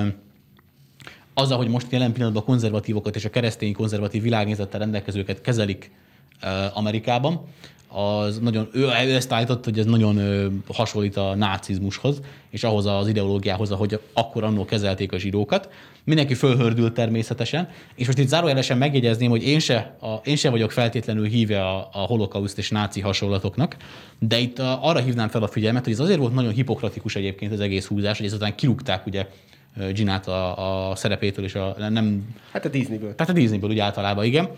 az, 1.34 1.50
ahogy 1.50 1.68
most 1.68 1.86
jelen 1.90 2.12
pillanatban 2.12 2.42
a 2.42 2.46
konzervatívokat 2.46 3.16
és 3.16 3.24
a 3.24 3.30
keresztény 3.30 3.72
konzervatív 3.72 4.22
világnézettel 4.22 4.80
rendelkezőket 4.80 5.40
kezelik 5.40 5.90
Amerikában, 6.72 7.40
az 7.92 8.38
nagyon, 8.38 8.68
ő, 8.72 8.80
ő 8.80 9.14
ezt 9.14 9.32
állított, 9.32 9.64
hogy 9.64 9.78
ez 9.78 9.86
nagyon 9.86 10.16
ö, 10.16 10.46
hasonlít 10.72 11.16
a 11.16 11.34
nácizmushoz, 11.34 12.20
és 12.50 12.64
ahhoz 12.64 12.86
az 12.86 13.08
ideológiához, 13.08 13.70
ahogy 13.70 14.00
akkor 14.12 14.44
annól 14.44 14.64
kezelték 14.64 15.12
a 15.12 15.18
zsidókat. 15.18 15.68
Mindenki 16.04 16.34
fölhördült 16.34 16.94
természetesen, 16.94 17.68
és 17.94 18.06
most 18.06 18.18
itt 18.18 18.28
zárójelesen 18.28 18.78
megjegyezném, 18.78 19.30
hogy 19.30 19.46
én 19.46 19.58
se, 19.58 19.96
a, 20.00 20.14
én 20.24 20.36
se 20.36 20.50
vagyok 20.50 20.70
feltétlenül 20.72 21.26
híve 21.26 21.66
a, 21.66 21.88
a 21.92 21.98
holokauszt 21.98 22.58
és 22.58 22.70
náci 22.70 23.00
hasonlatoknak, 23.00 23.76
de 24.18 24.38
itt 24.38 24.58
a, 24.58 24.88
arra 24.88 25.00
hívnám 25.00 25.28
fel 25.28 25.42
a 25.42 25.48
figyelmet, 25.48 25.84
hogy 25.84 25.92
ez 25.92 26.00
azért 26.00 26.18
volt 26.18 26.34
nagyon 26.34 26.52
hipokratikus 26.52 27.16
egyébként 27.16 27.52
az 27.52 27.60
egész 27.60 27.86
húzás, 27.86 28.16
hogy 28.16 28.26
ezután 28.26 28.54
kirúgták 28.54 29.06
ugye 29.06 29.26
Ginát 29.92 30.28
a, 30.28 30.90
a 30.90 30.94
szerepétől, 30.94 31.44
és 31.44 31.54
a, 31.54 31.76
nem... 31.88 32.34
Hát 32.52 32.64
a 32.64 32.68
Disneyből. 32.68 33.14
Tehát 33.14 33.32
a 33.32 33.38
Disneyből 33.38 33.70
úgy 33.70 33.78
általában, 33.78 34.24
igen. 34.24 34.48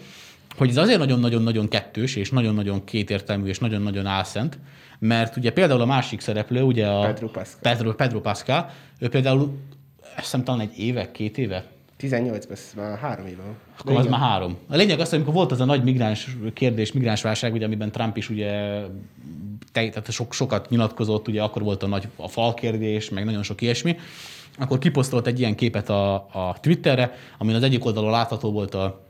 Hogy 0.57 0.69
ez 0.69 0.77
azért 0.77 0.99
nagyon-nagyon-nagyon 0.99 1.69
kettős, 1.69 2.17
és 2.17 2.31
nagyon-nagyon 2.31 2.85
kétértelmű, 2.85 3.49
és 3.49 3.59
nagyon-nagyon 3.59 4.07
álszent, 4.07 4.59
mert 4.99 5.37
ugye 5.37 5.53
például 5.53 5.81
a 5.81 5.87
másik 5.87 6.21
szereplő, 6.21 6.63
ugye 6.63 6.87
a 6.87 7.01
Pedro 7.01 7.29
Pascal. 7.29 7.61
Pedro, 7.61 7.95
Pedro 7.95 8.21
Pascal, 8.21 8.71
ő 8.99 9.09
például 9.09 9.59
azt 10.01 10.15
hiszem 10.17 10.45
talán 10.45 10.61
egy 10.61 10.79
éve, 10.79 11.11
két 11.11 11.39
éve, 11.39 11.65
18-ban, 12.01 12.51
ez 12.51 12.73
már 12.77 12.99
három 12.99 13.27
éve 13.27 13.43
akkor 13.79 13.97
az 13.97 14.07
már 14.07 14.21
három. 14.21 14.57
A 14.69 14.77
lényeg 14.77 15.01
az, 15.01 15.09
hogy 15.09 15.19
amikor 15.19 15.35
volt 15.35 15.53
az 15.53 15.61
a 15.61 15.65
nagy 15.65 15.83
migráns 15.83 16.37
kérdés, 16.53 16.93
migránsválság, 16.93 17.53
ugye, 17.53 17.65
amiben 17.65 17.91
Trump 17.91 18.17
is 18.17 18.31
ugye 18.31 18.51
te, 19.73 19.89
tehát 19.89 20.11
sok, 20.11 20.33
sokat 20.33 20.69
nyilatkozott, 20.71 21.29
ugye 21.29 21.43
akkor 21.43 21.63
volt 21.63 21.83
a 21.83 21.87
nagy 21.87 22.09
a 22.17 22.29
fal 22.29 22.55
kérdés, 22.55 23.11
meg 23.11 23.25
nagyon 23.25 23.43
sok 23.43 23.61
ilyesmi, 23.61 23.97
akkor 24.59 24.79
kiposztolt 24.79 25.27
egy 25.27 25.39
ilyen 25.39 25.55
képet 25.55 25.89
a, 25.89 26.15
a 26.15 26.57
Twitterre, 26.61 27.15
amin 27.39 27.55
az 27.55 27.63
egyik 27.63 27.85
oldalon 27.85 28.11
látható 28.11 28.53
volt 28.53 28.75
a, 28.75 29.05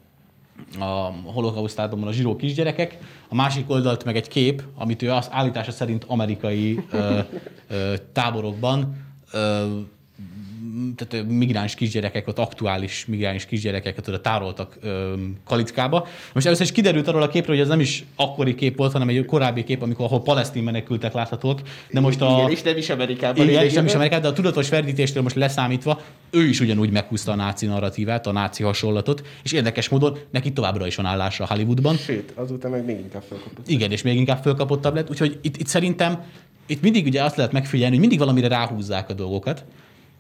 a 0.79 1.13
holokausztátomban 1.25 2.09
a 2.09 2.13
zsíró 2.13 2.37
kisgyerekek, 2.37 2.99
a 3.29 3.35
másik 3.35 3.71
oldalt 3.71 4.05
meg 4.05 4.17
egy 4.17 4.29
kép, 4.29 4.63
amit 4.75 5.03
ő 5.03 5.11
az 5.11 5.29
állítása 5.31 5.71
szerint 5.71 6.05
amerikai 6.07 6.85
ö, 6.91 7.19
ö, 7.69 7.95
táborokban 8.13 8.97
ö, 9.33 9.67
tehát 10.97 11.27
migráns 11.29 11.75
kisgyerekek, 11.75 12.29
ott 12.29 12.39
aktuális 12.39 13.07
migráns 13.07 13.47
kisgyerekeket 13.47 14.09
oda 14.09 14.21
tároltak 14.21 14.77
ö, 14.81 15.15
kalickába. 15.45 16.07
Most 16.33 16.47
először 16.47 16.65
is 16.67 16.73
kiderült 16.73 17.09
arról 17.09 17.23
a 17.23 17.29
képről, 17.29 17.55
hogy 17.55 17.65
ez 17.65 17.71
nem 17.71 17.81
is 17.81 18.05
akkori 18.17 18.55
kép 18.55 18.77
volt, 18.77 18.93
hanem 18.93 19.09
egy 19.09 19.25
korábbi 19.25 19.65
kép, 19.65 19.83
amikor 19.83 20.05
ahol 20.05 20.23
palesztin 20.23 20.63
menekültek 20.63 21.13
láthatók, 21.13 21.61
de 21.91 22.01
most 22.01 22.21
a... 22.21 22.37
Igen, 22.39 22.51
és 22.51 22.63
nem 22.63 22.77
is 22.77 22.91
Amerikában. 22.91 23.49
Igen, 23.49 23.65
és 23.65 23.73
nem 23.73 23.85
is. 23.85 23.95
Amerikát, 23.95 24.21
de 24.23 24.29
a 24.29 24.33
tudatos 24.33 24.69
ferdítéstől 24.69 25.23
most 25.23 25.37
leszámítva, 25.37 26.01
ő 26.31 26.49
is 26.49 26.61
ugyanúgy 26.61 26.91
meghúzta 26.91 27.33
a 27.33 27.35
náci 27.35 27.67
narratívát, 27.67 28.27
a 28.27 28.33
náci 28.33 28.63
hasonlatot, 28.63 29.27
és 29.43 29.53
érdekes 29.53 29.89
módon 29.89 30.19
neki 30.31 30.53
továbbra 30.53 30.87
is 30.87 30.97
van 30.97 31.07
állása 31.07 31.47
Hollywoodban. 31.47 31.97
Sőt, 31.97 32.33
azóta 32.35 32.69
meg 32.69 32.85
még 32.85 32.99
inkább 32.99 33.23
felkapott. 33.29 33.69
Igen, 33.69 33.91
és 33.91 34.03
még 34.03 34.17
inkább 34.17 34.43
fölkapottabb 34.43 34.95
lett. 34.95 35.11
Úgyhogy 35.11 35.39
itt, 35.43 35.57
itt 35.57 35.67
szerintem 35.67 36.25
itt 36.67 36.83
mindig 36.83 37.07
ugye 37.07 37.23
azt 37.23 37.37
lehet 37.37 37.53
megfigyelni, 37.53 37.91
hogy 37.91 38.01
mindig 38.01 38.19
valamire 38.19 38.49
ráhúzzák 38.49 39.11
a 39.11 39.13
dolgokat. 39.13 39.65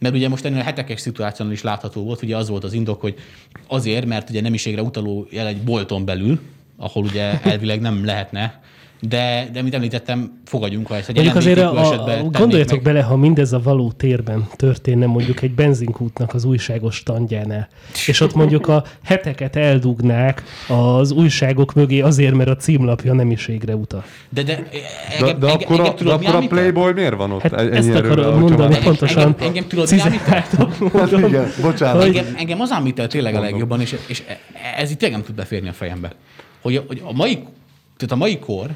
Mert 0.03 0.15
ugye 0.15 0.29
most 0.29 0.45
ennél 0.45 0.61
a 0.61 0.63
hetekes 0.63 1.01
szituáción 1.01 1.53
is 1.53 1.63
látható 1.63 2.03
volt, 2.05 2.23
ugye 2.23 2.37
az 2.37 2.49
volt 2.49 2.65
az 2.65 2.73
indok, 2.73 3.01
hogy 3.01 3.15
azért, 3.67 4.07
mert 4.07 4.31
ugye 4.31 4.41
nemiségre 4.41 4.83
utaló 4.83 5.27
jel 5.31 5.47
egy 5.47 5.63
bolton 5.63 6.05
belül, 6.05 6.41
ahol 6.77 7.05
ugye 7.05 7.41
elvileg 7.43 7.81
nem 7.81 8.05
lehetne, 8.05 8.61
de, 9.09 9.49
de 9.53 9.63
mint 9.63 9.75
említettem, 9.75 10.41
fogadjunk, 10.45 10.87
ha 10.87 10.97
ezt 10.97 11.09
egy 11.09 11.15
Mondjuk 11.15 11.37
azért 11.37 11.59
a, 11.59 11.91
a, 12.09 12.23
gondoljatok 12.31 12.83
meg. 12.83 12.83
bele, 12.83 13.03
ha 13.03 13.17
mindez 13.17 13.53
a 13.53 13.61
való 13.63 13.93
térben 13.93 14.49
történne 14.57 15.07
mondjuk 15.07 15.43
egy 15.43 15.51
benzinkútnak 15.55 16.35
az 16.35 16.45
újságos 16.45 16.95
standjánál, 16.97 17.69
és 18.07 18.21
ott 18.21 18.35
mondjuk 18.35 18.69
a 18.69 18.85
heteket 19.05 19.57
eldugnák 19.57 20.43
az 20.69 21.11
újságok 21.11 21.75
mögé 21.75 22.01
azért, 22.01 22.35
mert 22.35 22.49
a 22.49 22.57
címlapja 22.57 23.13
nemiségre 23.13 23.77
utal. 23.77 24.05
De, 24.29 24.43
de, 24.43 24.55
De, 24.55 24.63
engem, 25.19 25.39
de 25.39 25.47
engem, 25.49 25.51
akkor, 25.51 25.81
a, 25.81 25.85
engem 25.85 25.93
de 25.93 25.95
tudod, 25.99 26.21
mi 26.21 26.27
akkor 26.27 26.45
a? 26.45 26.47
Playboy 26.47 26.93
miért 26.93 27.15
van 27.17 27.33
ott? 27.33 27.43
Hát 27.43 27.53
ennyi 27.53 27.77
ezt 27.77 27.91
akarom 27.95 28.39
mondani, 28.39 28.63
Engem- 28.65 28.83
pontosan 28.83 29.23
engem- 29.23 29.41
engem 29.41 29.67
tudod, 29.69 29.91
mi 29.91 29.99
Hát 30.33 30.57
módon. 30.79 31.29
igen, 31.29 31.53
bocsánat. 31.63 32.03
Engem, 32.05 32.25
engem 32.37 32.61
az 32.61 32.71
ámít 32.71 32.99
el 32.99 33.07
tényleg 33.07 33.35
a 33.35 33.41
legjobban, 33.41 33.81
és, 33.81 33.97
és 34.07 34.23
ez 34.77 34.91
itt 34.91 34.99
tényleg 34.99 35.19
nem 35.19 35.27
tud 35.27 35.37
beférni 35.37 35.69
a 35.69 35.73
fejembe. 35.73 36.13
Hogy, 36.61 36.77
a- 36.77 36.85
hogy 36.87 37.03
a 37.05 37.13
mai, 37.13 37.35
tehát 37.97 38.13
a 38.13 38.17
mai 38.17 38.39
kor, 38.39 38.67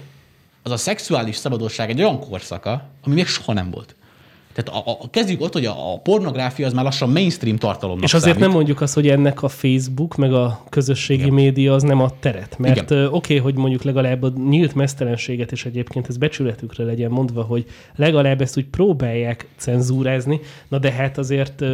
az 0.66 0.72
a 0.72 0.76
szexuális 0.76 1.36
szabadosság 1.36 1.90
egy 1.90 2.00
olyan 2.00 2.20
korszaka, 2.20 2.82
ami 3.04 3.14
még 3.14 3.26
soha 3.26 3.52
nem 3.52 3.70
volt. 3.70 3.94
Tehát 4.52 4.86
a, 4.86 4.90
a, 4.90 5.10
kezdjük 5.10 5.40
ott, 5.40 5.52
hogy 5.52 5.64
a, 5.64 5.92
a 5.92 5.98
pornográfia 5.98 6.66
az 6.66 6.72
már 6.72 6.84
lassan 6.84 7.10
mainstream 7.10 7.56
tartalomnak 7.56 8.04
És 8.04 8.14
azért 8.14 8.32
számít. 8.32 8.46
nem 8.48 8.56
mondjuk 8.56 8.80
azt, 8.80 8.94
hogy 8.94 9.08
ennek 9.08 9.42
a 9.42 9.48
Facebook, 9.48 10.16
meg 10.16 10.32
a 10.32 10.64
közösségi 10.68 11.20
Igen. 11.20 11.34
média 11.34 11.74
az 11.74 11.82
nem 11.82 12.00
ad 12.00 12.14
teret. 12.14 12.58
Mert 12.58 12.90
oké, 12.90 13.04
okay, 13.04 13.38
hogy 13.38 13.54
mondjuk 13.54 13.82
legalább 13.82 14.22
a 14.22 14.32
nyílt 14.48 14.74
mesztelenséget, 14.74 15.52
és 15.52 15.64
egyébként 15.64 16.08
ez 16.08 16.16
becsületükre 16.16 16.84
legyen 16.84 17.10
mondva, 17.10 17.42
hogy 17.42 17.64
legalább 17.96 18.40
ezt 18.40 18.56
úgy 18.56 18.66
próbálják 18.66 19.48
cenzúrázni, 19.56 20.40
na 20.68 20.78
de 20.78 20.92
hát 20.92 21.18
azért 21.18 21.64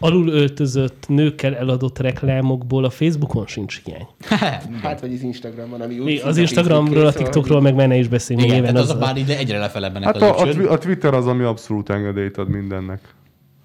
ö, 0.00 0.06
alul 0.06 0.28
öltözött 0.28 1.04
nőkkel 1.08 1.56
eladott 1.56 1.98
reklámokból 1.98 2.84
a 2.84 2.90
Facebookon 2.90 3.46
sincs 3.46 3.80
hiány. 3.84 4.06
Hát, 4.82 5.00
vagy 5.00 5.12
az 5.12 5.22
Instagramon, 5.22 5.80
ami 5.80 5.98
úgy 5.98 6.22
az 6.24 6.36
Instagramról, 6.36 7.06
a 7.06 7.12
TikTokról 7.12 7.60
meg 7.60 7.74
már 7.74 7.88
ne 7.88 7.96
is 7.96 8.08
beszélni. 8.08 8.42
Igen, 8.42 8.54
nyilván 8.54 8.72
tehát 8.72 8.88
az, 8.88 8.94
azok 8.94 9.06
már 9.06 9.16
ide 9.16 9.38
egyre 9.38 9.58
lefelebbenek 9.58 10.04
Hát 10.04 10.16
az 10.16 10.56
a, 10.56 10.68
a, 10.68 10.72
a 10.72 10.78
Twitter 10.78 11.14
az, 11.14 11.26
ami 11.26 11.42
abszolút 11.44 11.90
engedélyt 11.90 12.36
ad 12.36 12.48
mindennek. 12.48 13.00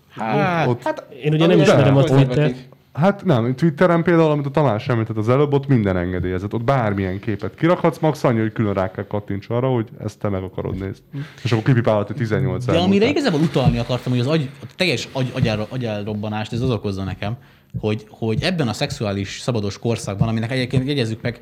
Hát, 0.10 0.68
Ott, 0.68 0.84
Hát, 0.84 1.06
Én 1.24 1.34
ugye 1.34 1.46
nem 1.46 1.60
ismerem 1.60 1.98
a. 1.98 2.04
Twittert. 2.04 2.56
Hát 2.94 3.26
nem, 3.26 3.56
Twitteren 3.56 4.04
például, 4.04 4.32
amit 4.32 4.46
a 4.46 4.50
Tamás 4.50 4.88
említett 4.88 5.18
az 5.18 5.30
előbb, 5.30 5.54
ott 5.54 5.68
minden 5.68 5.98
engedélyezett. 5.98 6.54
Ott 6.54 6.64
bármilyen 6.64 7.20
képet 7.20 7.56
kirakhatsz, 7.56 8.00
max 8.00 8.24
annyi, 8.24 8.40
hogy 8.40 8.52
külön 8.52 8.74
rá 8.74 8.92
kell 8.92 9.08
kattints 9.08 9.50
arra, 9.50 9.68
hogy 9.68 9.88
ezt 10.04 10.20
te 10.20 10.30
meg 10.30 10.44
akarod 10.44 10.80
nézni. 10.80 11.06
És 11.44 11.52
akkor 11.52 11.64
kipipálod, 11.64 12.08
hogy 12.08 12.16
18 12.16 12.66
De 12.66 12.78
amire 12.78 13.08
igazából 13.08 13.40
utalni 13.40 13.78
akartam, 13.78 14.12
hogy 14.12 14.22
az 14.22 14.28
agy, 14.28 14.50
a 14.62 14.66
teljes 14.76 15.08
agy, 15.12 15.32
agyár, 15.34 15.66
agyelrobbanást 15.70 16.54
ez 16.54 16.62
az 16.62 16.70
okozza 16.70 17.04
nekem, 17.04 17.38
hogy, 17.80 18.06
hogy 18.10 18.42
ebben 18.42 18.68
a 18.68 18.74
szexuális 18.74 19.40
szabados 19.40 19.80
korszakban, 19.80 20.28
aminek 20.28 20.52
egyébként 20.52 20.88
jegyezzük 20.88 21.22
meg, 21.22 21.42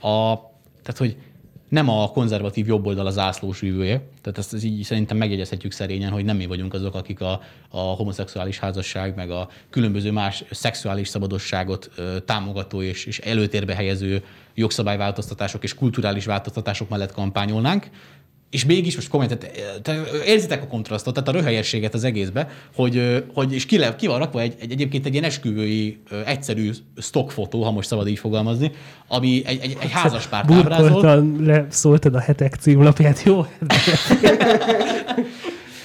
a, 0.00 0.34
tehát 0.82 0.98
hogy 0.98 1.16
nem 1.68 1.88
a 1.88 2.10
konzervatív 2.10 2.66
jobboldal 2.66 3.06
az 3.06 3.18
ászlós 3.18 3.60
vívője, 3.60 4.08
tehát 4.22 4.38
ezt, 4.38 4.64
így 4.64 4.82
szerintem 4.82 5.16
megjegyezhetjük 5.16 5.72
szerényen, 5.72 6.10
hogy 6.10 6.24
nem 6.24 6.36
mi 6.36 6.46
vagyunk 6.46 6.74
azok, 6.74 6.94
akik 6.94 7.20
a, 7.20 7.40
a 7.68 7.78
homoszexuális 7.80 8.58
házasság, 8.58 9.14
meg 9.16 9.30
a 9.30 9.48
különböző 9.70 10.12
más 10.12 10.44
szexuális 10.50 11.08
szabadosságot 11.08 11.90
ö, 11.96 12.20
támogató 12.20 12.82
és, 12.82 13.04
és 13.04 13.18
előtérbe 13.18 13.74
helyező 13.74 14.24
jogszabályváltoztatások 14.54 15.62
és 15.62 15.74
kulturális 15.74 16.24
változtatások 16.24 16.88
mellett 16.88 17.12
kampányolnánk, 17.12 17.90
és 18.50 18.64
mégis 18.64 18.94
most 18.94 19.08
komolyan, 19.08 19.38
tehát, 19.38 19.82
tehát 19.82 20.08
érzitek 20.26 20.62
a 20.62 20.66
kontrasztot, 20.66 21.14
tehát 21.14 21.28
a 21.28 21.32
röhelyességet 21.32 21.94
az 21.94 22.04
egészbe, 22.04 22.48
hogy, 22.74 22.96
ö, 22.96 23.18
hogy 23.34 23.52
és 23.52 23.66
ki, 23.66 23.78
le, 23.78 23.96
ki 23.96 24.06
van 24.06 24.18
rakva 24.18 24.40
egy, 24.40 24.54
egy, 24.60 24.72
egyébként 24.72 25.06
egy 25.06 25.12
ilyen 25.12 25.24
esküvői 25.24 25.98
egyszerű 26.26 26.70
stockfotó, 26.96 27.62
ha 27.62 27.70
most 27.70 27.88
szabad 27.88 28.08
így 28.08 28.18
fogalmazni, 28.18 28.70
ami 29.08 29.42
egy, 29.46 29.58
egy, 29.62 29.76
egy 29.80 29.90
házaspárt 29.90 30.50
ábrázol. 30.50 30.88
Burkoltan 30.88 31.36
leszóltad 31.40 32.14
a 32.14 32.20
hetek 32.20 32.54
címlapját, 32.54 33.22
jó? 33.22 33.46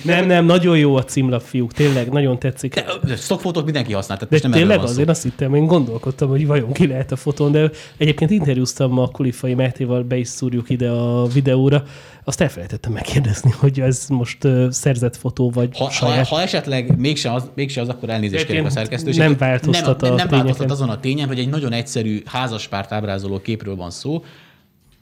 nem, 0.04 0.26
nem, 0.26 0.46
nagyon 0.46 0.78
jó 0.78 0.96
a 0.96 1.04
címlap, 1.04 1.42
fiúk, 1.42 1.74
tényleg, 1.74 2.10
nagyon 2.12 2.40
tetszik. 2.40 2.84
De, 3.04 3.16
stockfotót 3.16 3.66
mindenki 3.66 3.94
használ, 3.94 4.18
tehát 4.18 4.34
De 4.34 4.40
most 4.40 4.44
nem 4.44 4.68
tényleg 4.68 4.88
szó. 4.88 4.94
azért 4.94 5.10
azt 5.10 5.24
hittem, 5.24 5.56
én 5.56 5.66
gondolkodtam, 5.66 6.30
hogy 6.30 6.48
vajon 6.48 6.72
ki 6.72 6.88
lehet 6.88 7.12
a 7.12 7.16
fotón, 7.16 7.52
de 7.52 7.70
egyébként 7.98 8.32
interjúztam 8.32 9.00
a 9.00 9.08
Kulifai 9.08 9.54
Mátéval, 9.54 10.04
be 10.04 10.18
is 10.18 10.28
szúrjuk 10.28 10.70
ide 10.70 10.90
a 10.90 11.28
videóra, 11.28 11.84
azt 12.24 12.42
elfelejtettem 12.42 12.92
megkérdezni, 12.92 13.52
hogy 13.58 13.80
ez 13.80 14.06
most 14.10 14.44
uh, 14.44 14.70
szerzett 14.70 15.16
fotó, 15.16 15.50
vagy 15.50 15.78
Ha, 15.78 15.84
ha, 15.84 15.90
saját. 15.92 16.28
ha 16.28 16.42
esetleg 16.42 16.98
mégse 16.98 17.34
az, 17.34 17.50
mégse 17.56 17.82
az, 17.82 17.90
akkor 17.90 18.10
elnézést 18.10 18.46
kérek 18.46 18.66
a 18.66 18.70
szerkesztőség. 18.70 19.22
nem 19.22 19.38
változtat 19.38 20.02
nem, 20.02 20.12
a 20.12 20.16
nem, 20.16 20.28
változtat 20.28 20.72
azon 20.72 20.90
a 20.90 21.00
tényen, 21.00 21.28
hogy 21.28 21.40
egy 21.40 21.50
nagyon 21.50 21.72
egyszerű 21.74 22.22
házaspárt 22.26 22.92
ábrázoló 22.92 23.40
képről 23.40 23.76
van 23.76 23.92
szó, 23.92 24.24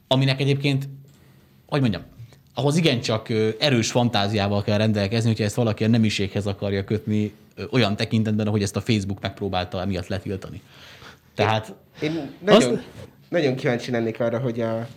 aminek 0.08 0.40
egyébként, 0.42 0.90
hogy 1.66 1.82
mondjam, 1.82 2.02
ahhoz 2.60 2.78
igencsak 2.78 3.28
erős 3.60 3.92
fantáziával 3.92 4.64
kell 4.64 4.78
rendelkezni, 4.78 5.30
hogyha 5.30 5.44
ezt 5.44 5.56
valaki 5.56 5.84
a 5.84 5.88
nemiséghez 5.88 6.46
akarja 6.46 6.84
kötni 6.84 7.34
olyan 7.72 7.96
tekintetben, 7.96 8.48
ahogy 8.48 8.62
ezt 8.62 8.76
a 8.76 8.82
Facebook 8.82 9.22
megpróbálta 9.22 9.82
emiatt 9.82 10.08
letiltani. 10.08 10.62
Tehát 11.36 11.74
Én 12.02 12.30
nagyon, 12.40 12.74
Azt- 12.74 12.84
nagyon 13.30 13.56
kíváncsi 13.56 13.92
lennék 13.92 14.20
arra, 14.20 14.40
hogy 14.40 14.62
a, 14.62 14.88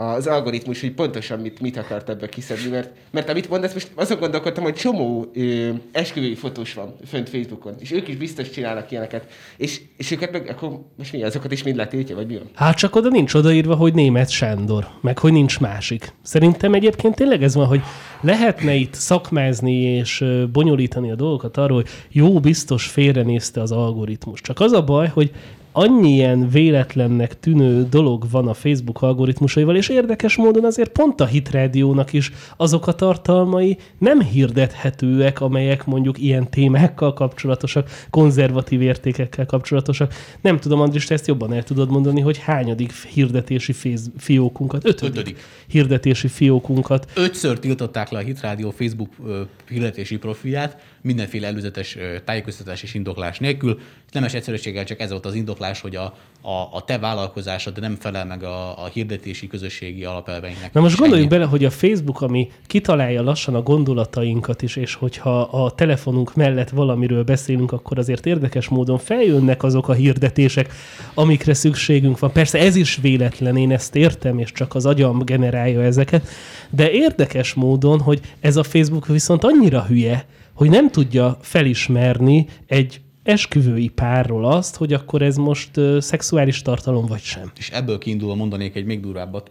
az 0.00 0.26
algoritmus, 0.26 0.80
hogy 0.80 0.92
pontosan 0.92 1.40
mit, 1.40 1.60
mit 1.60 1.76
akart 1.76 2.08
ebből 2.08 2.28
kiszedni, 2.28 2.68
mert, 2.70 2.90
mert 3.10 3.28
amit 3.28 3.48
mondasz, 3.48 3.72
most 3.72 3.90
azon 3.94 4.18
gondolkodtam, 4.18 4.62
hogy 4.64 4.74
csomó 4.74 5.30
ö, 5.34 5.70
esküvői 5.92 6.34
fotós 6.34 6.74
van 6.74 6.94
fönt 7.06 7.28
Facebookon, 7.28 7.74
és 7.78 7.92
ők 7.92 8.08
is 8.08 8.16
biztos 8.16 8.50
csinálnak 8.50 8.90
ilyeneket, 8.90 9.26
és, 9.56 9.80
és 9.96 10.10
őket 10.10 10.32
meg, 10.32 10.48
akkor 10.48 10.80
most 10.96 11.12
mi, 11.12 11.22
azokat 11.22 11.52
is 11.52 11.62
mind 11.62 11.76
letiltja, 11.76 12.14
vagy 12.14 12.26
mi 12.26 12.34
van? 12.34 12.48
Hát 12.54 12.76
csak 12.76 12.96
oda 12.96 13.08
nincs 13.08 13.34
odaírva, 13.34 13.74
hogy 13.74 13.94
német 13.94 14.30
Sándor, 14.30 14.88
meg 15.00 15.18
hogy 15.18 15.32
nincs 15.32 15.60
másik. 15.60 16.12
Szerintem 16.22 16.74
egyébként 16.74 17.14
tényleg 17.14 17.42
ez 17.42 17.54
van, 17.54 17.66
hogy 17.66 17.80
lehetne 18.20 18.74
itt 18.74 18.94
szakmázni 18.94 19.82
és 19.82 20.24
bonyolítani 20.52 21.10
a 21.10 21.14
dolgokat 21.14 21.56
arról, 21.56 21.76
hogy 21.76 21.88
jó, 22.10 22.40
biztos 22.40 22.86
félrenézte 22.86 23.60
az 23.60 23.72
algoritmus. 23.72 24.40
Csak 24.40 24.60
az 24.60 24.72
a 24.72 24.84
baj, 24.84 25.08
hogy 25.08 25.30
annyi 25.78 26.12
ilyen 26.12 26.48
véletlennek 26.48 27.40
tűnő 27.40 27.86
dolog 27.90 28.30
van 28.30 28.48
a 28.48 28.54
Facebook 28.54 29.02
algoritmusaival, 29.02 29.76
és 29.76 29.88
érdekes 29.88 30.36
módon 30.36 30.64
azért 30.64 30.92
pont 30.92 31.20
a 31.20 31.26
hitrádiónak 31.26 32.12
is 32.12 32.32
azok 32.56 32.86
a 32.86 32.92
tartalmai 32.92 33.78
nem 33.98 34.20
hirdethetőek, 34.22 35.40
amelyek 35.40 35.84
mondjuk 35.86 36.18
ilyen 36.18 36.50
témákkal 36.50 37.12
kapcsolatosak, 37.12 37.90
konzervatív 38.10 38.82
értékekkel 38.82 39.46
kapcsolatosak. 39.46 40.14
Nem 40.40 40.58
tudom, 40.58 40.80
Andris, 40.80 41.04
te 41.04 41.14
ezt 41.14 41.26
jobban 41.26 41.52
el 41.52 41.62
tudod 41.62 41.90
mondani, 41.90 42.20
hogy 42.20 42.38
hányadik 42.38 42.92
hirdetési 42.92 43.72
féz, 43.72 44.10
fiókunkat, 44.16 44.86
ötödik, 44.86 45.16
Ötödik. 45.16 45.38
hirdetési 45.66 46.28
fiókunkat 46.28 47.06
Ötször 47.14 47.58
tiltották 47.58 48.10
le 48.10 48.18
a 48.18 48.22
Hitrádió 48.22 48.70
Facebook 48.70 49.10
ö, 49.26 49.40
hirdetési 49.68 50.18
profilját, 50.18 50.76
mindenféle 51.08 51.46
előzetes 51.46 51.96
tájékoztatás 52.24 52.82
és 52.82 52.94
indoklás 52.94 53.38
nélkül. 53.38 53.78
Nemes 54.12 54.34
egyszerűséggel 54.34 54.84
csak 54.84 55.00
ez 55.00 55.10
volt 55.10 55.26
az 55.26 55.34
indoklás, 55.34 55.80
hogy 55.80 55.96
a, 55.96 56.14
a, 56.40 56.68
a 56.72 56.84
te 56.84 56.98
vállalkozásod 56.98 57.80
nem 57.80 57.96
felel 58.00 58.24
meg 58.24 58.42
a, 58.42 58.84
a 58.84 58.86
hirdetési 58.92 59.46
közösségi 59.46 60.04
alapelveinknek. 60.04 60.72
Na 60.72 60.80
most 60.80 60.98
gondoljunk 60.98 61.30
bele, 61.30 61.44
hogy 61.44 61.64
a 61.64 61.70
Facebook, 61.70 62.20
ami 62.20 62.50
kitalálja 62.66 63.22
lassan 63.22 63.54
a 63.54 63.62
gondolatainkat 63.62 64.62
is, 64.62 64.76
és 64.76 64.94
hogyha 64.94 65.40
a 65.40 65.70
telefonunk 65.70 66.34
mellett 66.34 66.68
valamiről 66.68 67.24
beszélünk, 67.24 67.72
akkor 67.72 67.98
azért 67.98 68.26
érdekes 68.26 68.68
módon 68.68 68.98
feljönnek 68.98 69.62
azok 69.62 69.88
a 69.88 69.92
hirdetések, 69.92 70.72
amikre 71.14 71.54
szükségünk 71.54 72.18
van. 72.18 72.32
Persze 72.32 72.58
ez 72.58 72.76
is 72.76 72.96
véletlen, 72.96 73.56
én 73.56 73.72
ezt 73.72 73.96
értem, 73.96 74.38
és 74.38 74.52
csak 74.52 74.74
az 74.74 74.86
agyam 74.86 75.24
generálja 75.24 75.82
ezeket, 75.82 76.28
de 76.70 76.90
érdekes 76.90 77.54
módon, 77.54 78.00
hogy 78.00 78.20
ez 78.40 78.56
a 78.56 78.62
Facebook 78.62 79.06
viszont 79.06 79.44
annyira 79.44 79.84
hülye, 79.84 80.26
hogy 80.58 80.70
nem 80.70 80.90
tudja 80.90 81.38
felismerni 81.40 82.46
egy 82.66 83.00
esküvői 83.22 83.88
párról 83.88 84.44
azt, 84.44 84.76
hogy 84.76 84.92
akkor 84.92 85.22
ez 85.22 85.36
most 85.36 85.76
ö, 85.76 86.00
szexuális 86.00 86.62
tartalom 86.62 87.06
vagy 87.06 87.20
sem. 87.20 87.52
És 87.58 87.70
ebből 87.70 87.98
kiindulva 87.98 88.34
mondanék 88.34 88.74
egy 88.74 88.84
még 88.84 89.00
durvábbat. 89.00 89.50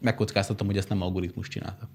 Megkockáztatom, 0.00 0.66
hogy 0.66 0.76
ezt 0.76 0.88
nem 0.88 1.02
algoritmus 1.02 1.48
csinálta. 1.48 1.88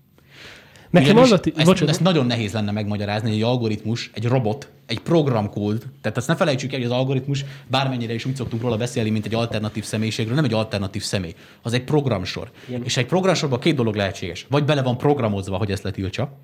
Nekem 0.89 1.17
az 1.17 1.31
a... 1.31 1.39
ti- 1.39 1.53
ezt, 1.55 1.65
bocsánat. 1.65 1.89
ezt 1.89 2.03
nagyon 2.03 2.25
nehéz 2.25 2.53
lenne 2.53 2.71
megmagyarázni, 2.71 3.27
hogy 3.27 3.37
egy 3.37 3.43
algoritmus, 3.43 4.09
egy 4.13 4.25
robot, 4.25 4.69
egy 4.85 4.99
programkód, 4.99 5.85
tehát 6.01 6.17
azt 6.17 6.27
ne 6.27 6.35
felejtsük 6.35 6.73
el, 6.73 6.79
hogy 6.79 6.87
az 6.87 6.97
algoritmus, 6.97 7.45
bármennyire 7.67 8.13
is 8.13 8.25
úgy 8.25 8.35
szoktunk 8.35 8.61
róla 8.61 8.77
beszélni, 8.77 9.09
mint 9.09 9.25
egy 9.25 9.35
alternatív 9.35 9.83
személyiségről, 9.83 10.35
nem 10.35 10.43
egy 10.43 10.53
alternatív 10.53 11.03
személy, 11.03 11.33
az 11.61 11.73
egy 11.73 11.83
programsor. 11.83 12.51
Igen. 12.67 12.83
És 12.83 12.97
egy 12.97 13.05
programsorban 13.05 13.59
két 13.59 13.75
dolog 13.75 13.95
lehetséges. 13.95 14.45
Vagy 14.49 14.65
bele 14.65 14.81
van 14.81 14.97
programozva, 14.97 15.57
hogy 15.57 15.71
ezt 15.71 15.83
letiltsa, 15.83 16.37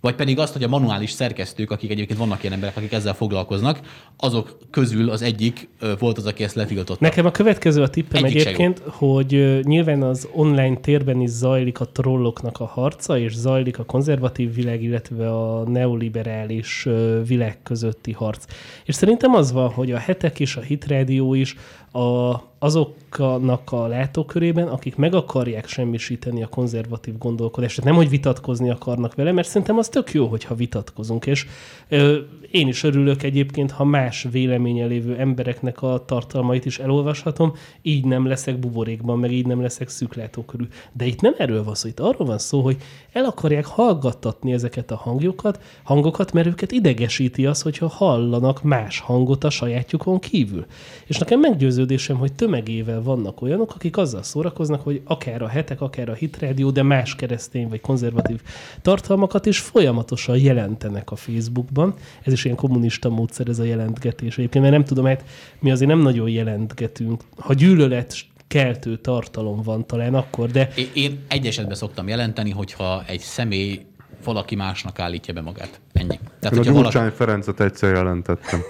vagy 0.00 0.14
pedig 0.14 0.38
azt, 0.38 0.52
hogy 0.52 0.62
a 0.62 0.68
manuális 0.68 1.10
szerkesztők, 1.10 1.70
akik 1.70 1.90
egyébként 1.90 2.18
vannak 2.18 2.42
ilyen 2.42 2.52
emberek, 2.52 2.76
akik 2.76 2.92
ezzel 2.92 3.14
foglalkoznak, 3.14 3.80
azok 4.16 4.58
közül 4.70 5.10
az 5.10 5.22
egyik 5.22 5.68
volt 5.98 6.18
az, 6.18 6.26
aki 6.26 6.42
ezt 6.42 6.54
letiltotta. 6.54 6.96
Nekem 7.00 7.26
a 7.26 7.30
következő 7.30 7.82
a 7.82 7.88
tippem 7.88 8.24
Egyik 8.24 8.40
egyébként, 8.40 8.82
hogy 8.86 9.60
nyilván 9.62 10.02
az 10.02 10.28
online 10.32 10.76
térben 10.76 11.20
is 11.20 11.30
zajlik 11.30 11.80
a 11.80 11.84
trolloknak 11.84 12.60
a 12.60 12.66
harca, 12.66 13.18
és 13.18 13.34
zajlik 13.34 13.78
a 13.78 13.84
konzervatív 13.84 14.54
világ, 14.54 14.82
illetve 14.82 15.30
a 15.30 15.68
neoliberális 15.68 16.88
világ 17.26 17.58
közötti 17.62 18.12
harc. 18.12 18.44
És 18.84 18.94
szerintem 18.94 19.34
az 19.34 19.52
van, 19.52 19.70
hogy 19.70 19.92
a 19.92 19.98
hetek 19.98 20.40
és 20.40 20.56
a 20.56 20.60
hitrádió 20.60 21.34
is 21.34 21.56
a, 21.92 22.34
azoknak 22.66 23.72
a 23.72 23.86
látókörében, 23.86 24.68
akik 24.68 24.96
meg 24.96 25.14
akarják 25.14 25.68
semmisíteni 25.68 26.42
a 26.42 26.46
konzervatív 26.46 27.18
gondolkodást. 27.18 27.76
Tehát 27.76 27.90
nem, 27.90 28.00
hogy 28.00 28.10
vitatkozni 28.10 28.70
akarnak 28.70 29.14
vele, 29.14 29.32
mert 29.32 29.48
szerintem 29.48 29.78
az 29.78 29.88
tök 29.88 30.12
jó, 30.12 30.26
hogyha 30.26 30.54
vitatkozunk. 30.54 31.26
És 31.26 31.46
ö, 31.88 32.18
én 32.50 32.68
is 32.68 32.82
örülök 32.82 33.22
egyébként, 33.22 33.70
ha 33.70 33.84
más 33.84 34.26
véleménye 34.30 34.86
lévő 34.86 35.16
embereknek 35.16 35.82
a 35.82 36.04
tartalmait 36.06 36.64
is 36.64 36.78
elolvashatom, 36.78 37.52
így 37.82 38.04
nem 38.04 38.26
leszek 38.26 38.58
buborékban, 38.58 39.18
meg 39.18 39.32
így 39.32 39.46
nem 39.46 39.60
leszek 39.60 39.88
szűklátókörű. 39.88 40.64
De 40.92 41.06
itt 41.06 41.20
nem 41.20 41.34
erről 41.38 41.64
van 41.64 41.74
szó, 41.74 41.88
itt 41.88 42.00
arról 42.00 42.26
van 42.26 42.38
szó, 42.38 42.60
hogy 42.60 42.76
el 43.12 43.24
akarják 43.24 43.66
hallgattatni 43.66 44.52
ezeket 44.52 44.90
a 44.90 44.96
hangjukat, 44.96 45.60
hangokat, 45.82 46.32
mert 46.32 46.46
őket 46.46 46.72
idegesíti 46.72 47.46
az, 47.46 47.62
hogyha 47.62 47.88
hallanak 47.88 48.62
más 48.62 49.00
hangot 49.00 49.44
a 49.44 49.50
sajátjukon 49.50 50.18
kívül. 50.18 50.66
És 51.06 51.18
nekem 51.18 51.40
meggyőződésem, 51.40 52.16
hogy 52.16 52.32
tömegével 52.56 53.02
vannak 53.02 53.40
olyanok, 53.42 53.74
akik 53.74 53.96
azzal 53.96 54.22
szórakoznak, 54.22 54.82
hogy 54.82 55.00
akár 55.04 55.42
a 55.42 55.48
hetek, 55.48 55.80
akár 55.80 56.08
a 56.08 56.14
hitrádió, 56.14 56.70
de 56.70 56.82
más 56.82 57.14
keresztény 57.14 57.68
vagy 57.68 57.80
konzervatív 57.80 58.40
tartalmakat 58.82 59.46
is 59.46 59.58
folyamatosan 59.58 60.38
jelentenek 60.38 61.10
a 61.10 61.16
Facebookban. 61.16 61.94
Ez 62.22 62.32
is 62.32 62.44
ilyen 62.44 62.56
kommunista 62.56 63.08
módszer, 63.08 63.48
ez 63.48 63.58
a 63.58 63.64
jelentgetés 63.64 64.38
egyébként, 64.38 64.64
mert 64.64 64.76
nem 64.76 64.84
tudom, 64.84 65.04
hát 65.04 65.24
mi 65.58 65.70
azért 65.70 65.90
nem 65.90 66.00
nagyon 66.00 66.28
jelentgetünk. 66.28 67.22
Ha 67.36 67.54
gyűlölet 67.54 68.14
keltő 68.46 68.96
tartalom 68.96 69.62
van 69.62 69.86
talán 69.86 70.14
akkor, 70.14 70.50
de 70.50 70.68
Én- 70.94 71.24
egy 71.28 71.46
esetben 71.46 71.76
szoktam 71.76 72.08
jelenteni, 72.08 72.50
hogyha 72.50 73.04
egy 73.06 73.20
személy 73.20 73.80
valaki 74.26 74.54
másnak 74.54 74.98
állítja 74.98 75.34
be 75.34 75.40
magát. 75.40 75.80
Ennyi. 75.92 76.06
Tehát, 76.06 76.22
Én 76.42 76.50
a 76.52 76.56
hogyha 76.56 76.72
valaki, 76.72 76.92
Gyurcsány 76.92 77.10
Ferencet 77.16 77.60
egyszer 77.60 77.94
jelentettem. 77.94 78.60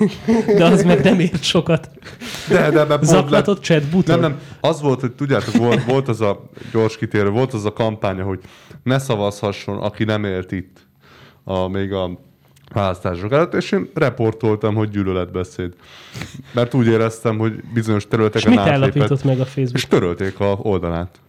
de 0.57 0.65
az 0.65 0.83
meg 0.83 1.05
nem 1.05 1.21
ért 1.21 1.43
sokat. 1.43 1.91
De, 2.49 2.71
de 2.71 2.85
pont 2.85 3.05
Zaklatott 3.05 3.63
chat. 3.63 4.07
Nem, 4.07 4.21
nem. 4.21 4.41
Az 4.61 4.81
volt, 4.81 5.01
hogy 5.01 5.13
tudjátok, 5.13 5.55
volt, 5.55 5.85
volt 5.85 6.09
az 6.09 6.21
a 6.21 6.51
gyors 6.73 6.97
kitérő, 6.97 7.31
volt 7.31 7.53
az 7.53 7.65
a 7.65 7.73
kampánya, 7.73 8.25
hogy 8.25 8.41
ne 8.83 8.99
szavazhasson, 8.99 9.79
aki 9.79 10.05
nem 10.05 10.25
élt 10.25 10.53
itt 10.53 10.87
a, 11.45 11.69
még 11.69 11.93
a 11.93 12.11
választások 12.73 13.33
előtt, 13.33 13.55
és 13.55 13.73
én 13.73 13.91
reportoltam, 13.95 14.75
hogy 14.75 14.91
gyűlöletbeszéd. 14.91 15.73
Mert 16.53 16.75
úgy 16.75 16.87
éreztem, 16.87 17.39
hogy 17.39 17.65
bizonyos 17.75 18.03
És 18.03 18.09
területeken 18.09 18.51
mit 18.51 18.59
átlépett, 18.59 18.83
állapított 18.83 19.25
meg 19.25 19.41
a 19.41 19.45
Facebook? 19.45 19.75
és 19.75 19.87
törölték 19.87 20.41
a 20.41 20.59
oldalát. 20.63 21.21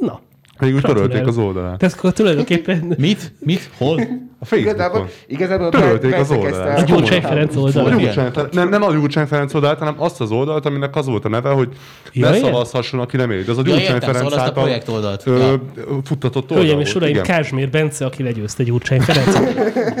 Na, 0.00 0.20
Végül 0.64 0.80
törölték 0.80 1.22
gratulálok. 1.22 1.28
az 1.28 1.38
oldalát. 1.38 1.78
Tehát 1.78 1.94
akkor 1.98 2.12
tulajdonképpen 2.12 2.94
Mit? 2.98 3.32
Mit? 3.38 3.70
Hol? 3.76 4.00
A 4.38 4.44
Facebookon. 4.44 4.74
Igazából, 4.74 5.08
igazából 5.26 5.68
Törölték 5.68 6.14
az 6.14 6.30
oldalát. 6.30 6.78
a 6.78 6.82
Gyurcsány 6.82 7.20
Ferenc 7.22 7.56
A. 7.56 7.60
Gyurcsány 7.70 8.30
Ferenc, 8.32 8.54
nem, 8.54 8.68
nem 8.68 8.82
a 8.82 8.92
Gyurcsány 8.92 9.26
Ferenc 9.26 9.54
oldalt, 9.54 9.78
hanem 9.78 9.94
azt 9.98 10.20
az 10.20 10.30
oldalt, 10.30 10.66
aminek 10.66 10.96
az 10.96 11.06
volt 11.06 11.24
a 11.24 11.28
neve, 11.28 11.48
hogy 11.50 11.68
Ja, 12.12 12.30
ne 12.30 12.36
szavazhasson, 12.36 13.00
aki 13.00 13.16
nem 13.16 13.30
élt. 13.30 13.48
Ez 13.48 13.56
a 13.56 13.62
Ja, 13.64 13.70
Gyurcsány 13.72 13.94
értem, 13.94 14.12
Ferenc 14.12 14.24
szóval 14.24 14.38
a 14.38 14.42
által 14.42 14.62
projekt 14.62 14.88
oldalt. 14.88 15.22
ö, 15.26 15.36
Ja. 15.38 15.60
futtatott 16.04 16.42
oldal 16.42 16.56
Hölgyeim 16.56 16.80
és 16.80 16.94
uraim. 16.94 17.20
Kázsmér 17.22 17.70
Bence, 17.70 18.04
aki 18.04 18.22
legyőzte 18.22 18.62
Gyurcsány 18.62 19.00
Ferenc. 19.00 19.38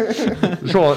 Soha, 0.70 0.96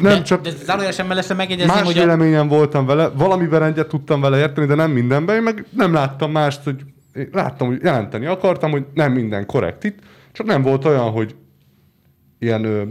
nem 0.00 0.12
de, 0.12 0.22
csak 0.22 0.40
de 0.40 0.50
zárójelesen 0.64 1.06
mellestre 1.06 1.34
megjegyezném, 1.34 1.74
más 1.76 1.84
hogy 1.84 1.96
a, 1.98 2.00
véleményen 2.00 2.48
voltam 2.48 2.86
vele, 2.86 3.08
valamiben 3.08 3.62
egyet 3.62 3.88
tudtam 3.88 4.20
vele 4.20 4.38
érteni, 4.38 4.66
de 4.66 4.74
nem 4.74 4.90
mindenben, 4.90 5.36
én 5.36 5.42
meg 5.42 5.64
nem 5.76 5.92
láttam 5.92 6.30
mást, 6.30 6.60
hogy 6.64 6.76
én 7.16 7.28
láttam, 7.32 7.66
hogy 7.66 7.82
jelenteni 7.82 8.26
akartam, 8.26 8.70
hogy 8.70 8.84
nem 8.94 9.12
minden 9.12 9.46
korrekt 9.46 9.84
itt, 9.84 9.98
csak 10.32 10.46
nem 10.46 10.62
volt 10.62 10.84
olyan, 10.84 11.10
hogy 11.10 11.34
ilyen 12.38 12.64
ö, 12.64 12.82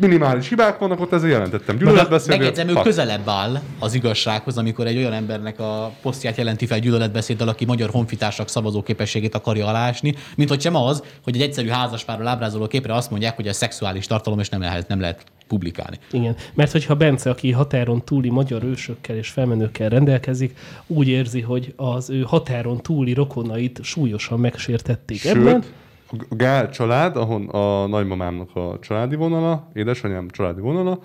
minimális 0.00 0.48
hibák 0.48 0.78
vannak, 0.78 1.00
ott 1.00 1.12
ezzel 1.12 1.28
jelentettem. 1.28 1.76
Gyűlöletbeszéd. 1.76 2.28
megjegyzem, 2.28 2.68
ő 2.68 2.72
közelebb 2.82 3.28
áll 3.28 3.60
az 3.78 3.94
igazsághoz, 3.94 4.58
amikor 4.58 4.86
egy 4.86 4.96
olyan 4.96 5.12
embernek 5.12 5.58
a 5.58 5.92
posztját 6.02 6.36
jelenti 6.36 6.66
fel 6.66 6.78
gyűlöletbeszéddel, 6.78 7.48
aki 7.48 7.64
magyar 7.64 7.90
honfitársak 7.90 8.48
szavazóképességét 8.48 9.34
akarja 9.34 9.66
alásni, 9.66 10.14
mint 10.36 10.48
hogy 10.48 10.60
sem 10.60 10.74
az, 10.74 11.02
hogy 11.22 11.34
egy 11.34 11.42
egyszerű 11.42 11.68
házaspárról 11.68 12.26
ábrázoló 12.26 12.66
képre 12.66 12.94
azt 12.94 13.10
mondják, 13.10 13.36
hogy 13.36 13.46
ez 13.48 13.56
szexuális 13.56 14.06
tartalom, 14.06 14.38
és 14.38 14.48
nem 14.48 14.60
lehet, 14.60 14.88
nem 14.88 15.00
lehet 15.00 15.24
publikálni. 15.46 15.98
Igen, 16.10 16.36
mert 16.54 16.72
hogyha 16.72 16.94
Bence, 16.94 17.30
aki 17.30 17.50
határon 17.50 18.04
túli 18.04 18.30
magyar 18.30 18.64
ősökkel 18.64 19.16
és 19.16 19.28
felmenőkkel 19.28 19.88
rendelkezik, 19.88 20.58
úgy 20.86 21.08
érzi, 21.08 21.40
hogy 21.40 21.72
az 21.76 22.10
ő 22.10 22.20
határon 22.20 22.82
túli 22.82 23.12
rokonait 23.12 23.80
súlyosan 23.82 24.40
megsértették 24.40 25.24
ebben, 25.24 25.62
Sőt, 25.62 25.72
a 26.10 26.34
Gál 26.34 26.70
család, 26.70 27.16
ahon 27.16 27.48
a 27.48 27.86
nagymamámnak 27.86 28.56
a 28.56 28.78
családi 28.80 29.14
vonala, 29.14 29.70
édesanyám 29.74 30.28
családi 30.30 30.60
vonala, 30.60 31.00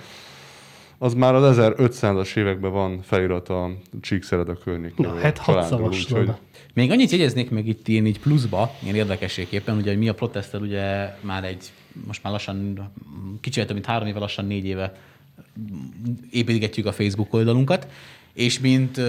az 0.98 1.14
már 1.14 1.36
az 1.36 1.58
1500-as 1.60 2.36
években 2.36 2.72
van 2.72 3.02
felirat 3.02 3.50
a 3.50 3.72
Csíkszereda 4.02 4.54
környékén. 4.54 5.08
Na, 5.08 5.20
hát 5.20 5.38
hat 5.38 5.64
szavas 5.64 6.08
volna. 6.08 6.38
Még 6.74 6.92
annyit 6.92 7.12
jegyeznék 7.12 7.50
meg 7.50 7.68
itt 7.68 7.88
én 7.88 8.06
így 8.06 8.20
pluszba, 8.20 8.72
ilyen 8.84 8.96
érdekességképpen, 8.96 9.78
ugye 9.78 9.90
hogy 9.90 10.00
mi 10.00 10.10
a 10.10 10.14
protester 10.14 10.62
ugye 10.62 11.16
már 11.22 11.44
egy, 11.44 11.72
most 12.08 12.24
már 12.24 12.34
lassan, 12.34 12.92
kicsit 13.42 13.66
több 13.66 13.74
mint 13.74 13.86
három 13.86 14.08
éve, 14.08 14.20
lassan 14.20 14.46
négy 14.46 14.66
éve 14.66 14.96
építgetjük 16.32 16.86
a 16.86 16.92
Facebook 16.92 17.34
oldalunkat, 17.34 17.88
és 18.34 18.60
mint 18.60 19.02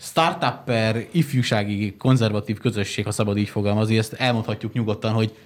startupper, 0.00 1.06
ifjúsági, 1.10 1.96
konzervatív 1.96 2.58
közösség, 2.58 3.04
ha 3.04 3.10
szabad 3.10 3.36
így 3.36 3.48
fogalmazni, 3.48 3.98
ezt 3.98 4.12
elmondhatjuk 4.12 4.72
nyugodtan, 4.72 5.12
hogy 5.12 5.36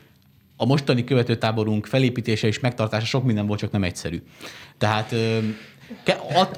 a 0.56 0.64
mostani 0.64 1.04
követőtáborunk 1.04 1.86
felépítése 1.86 2.46
és 2.46 2.60
megtartása 2.60 3.06
sok 3.06 3.24
minden 3.24 3.46
volt, 3.46 3.58
csak 3.58 3.70
nem 3.70 3.84
egyszerű. 3.84 4.22
Tehát 4.78 5.14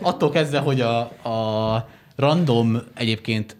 attól 0.00 0.30
kezdve, 0.30 0.58
hogy 0.58 0.80
a, 0.80 0.98
a 1.28 1.88
random 2.16 2.82
egyébként 2.94 3.56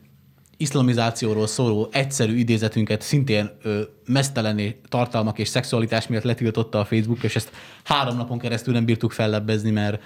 iszlamizációról 0.56 1.46
szóló 1.46 1.88
egyszerű 1.92 2.36
idézetünket 2.36 3.02
szintén 3.02 3.50
ö, 3.62 3.80
meszteleni 4.06 4.80
tartalmak 4.88 5.38
és 5.38 5.48
szexualitás 5.48 6.06
miatt 6.06 6.22
letiltotta 6.22 6.78
a 6.78 6.84
Facebook, 6.84 7.22
és 7.22 7.36
ezt 7.36 7.50
három 7.84 8.16
napon 8.16 8.38
keresztül 8.38 8.74
nem 8.74 8.84
bírtuk 8.84 9.12
fellebbezni, 9.12 9.70
mert 9.70 10.02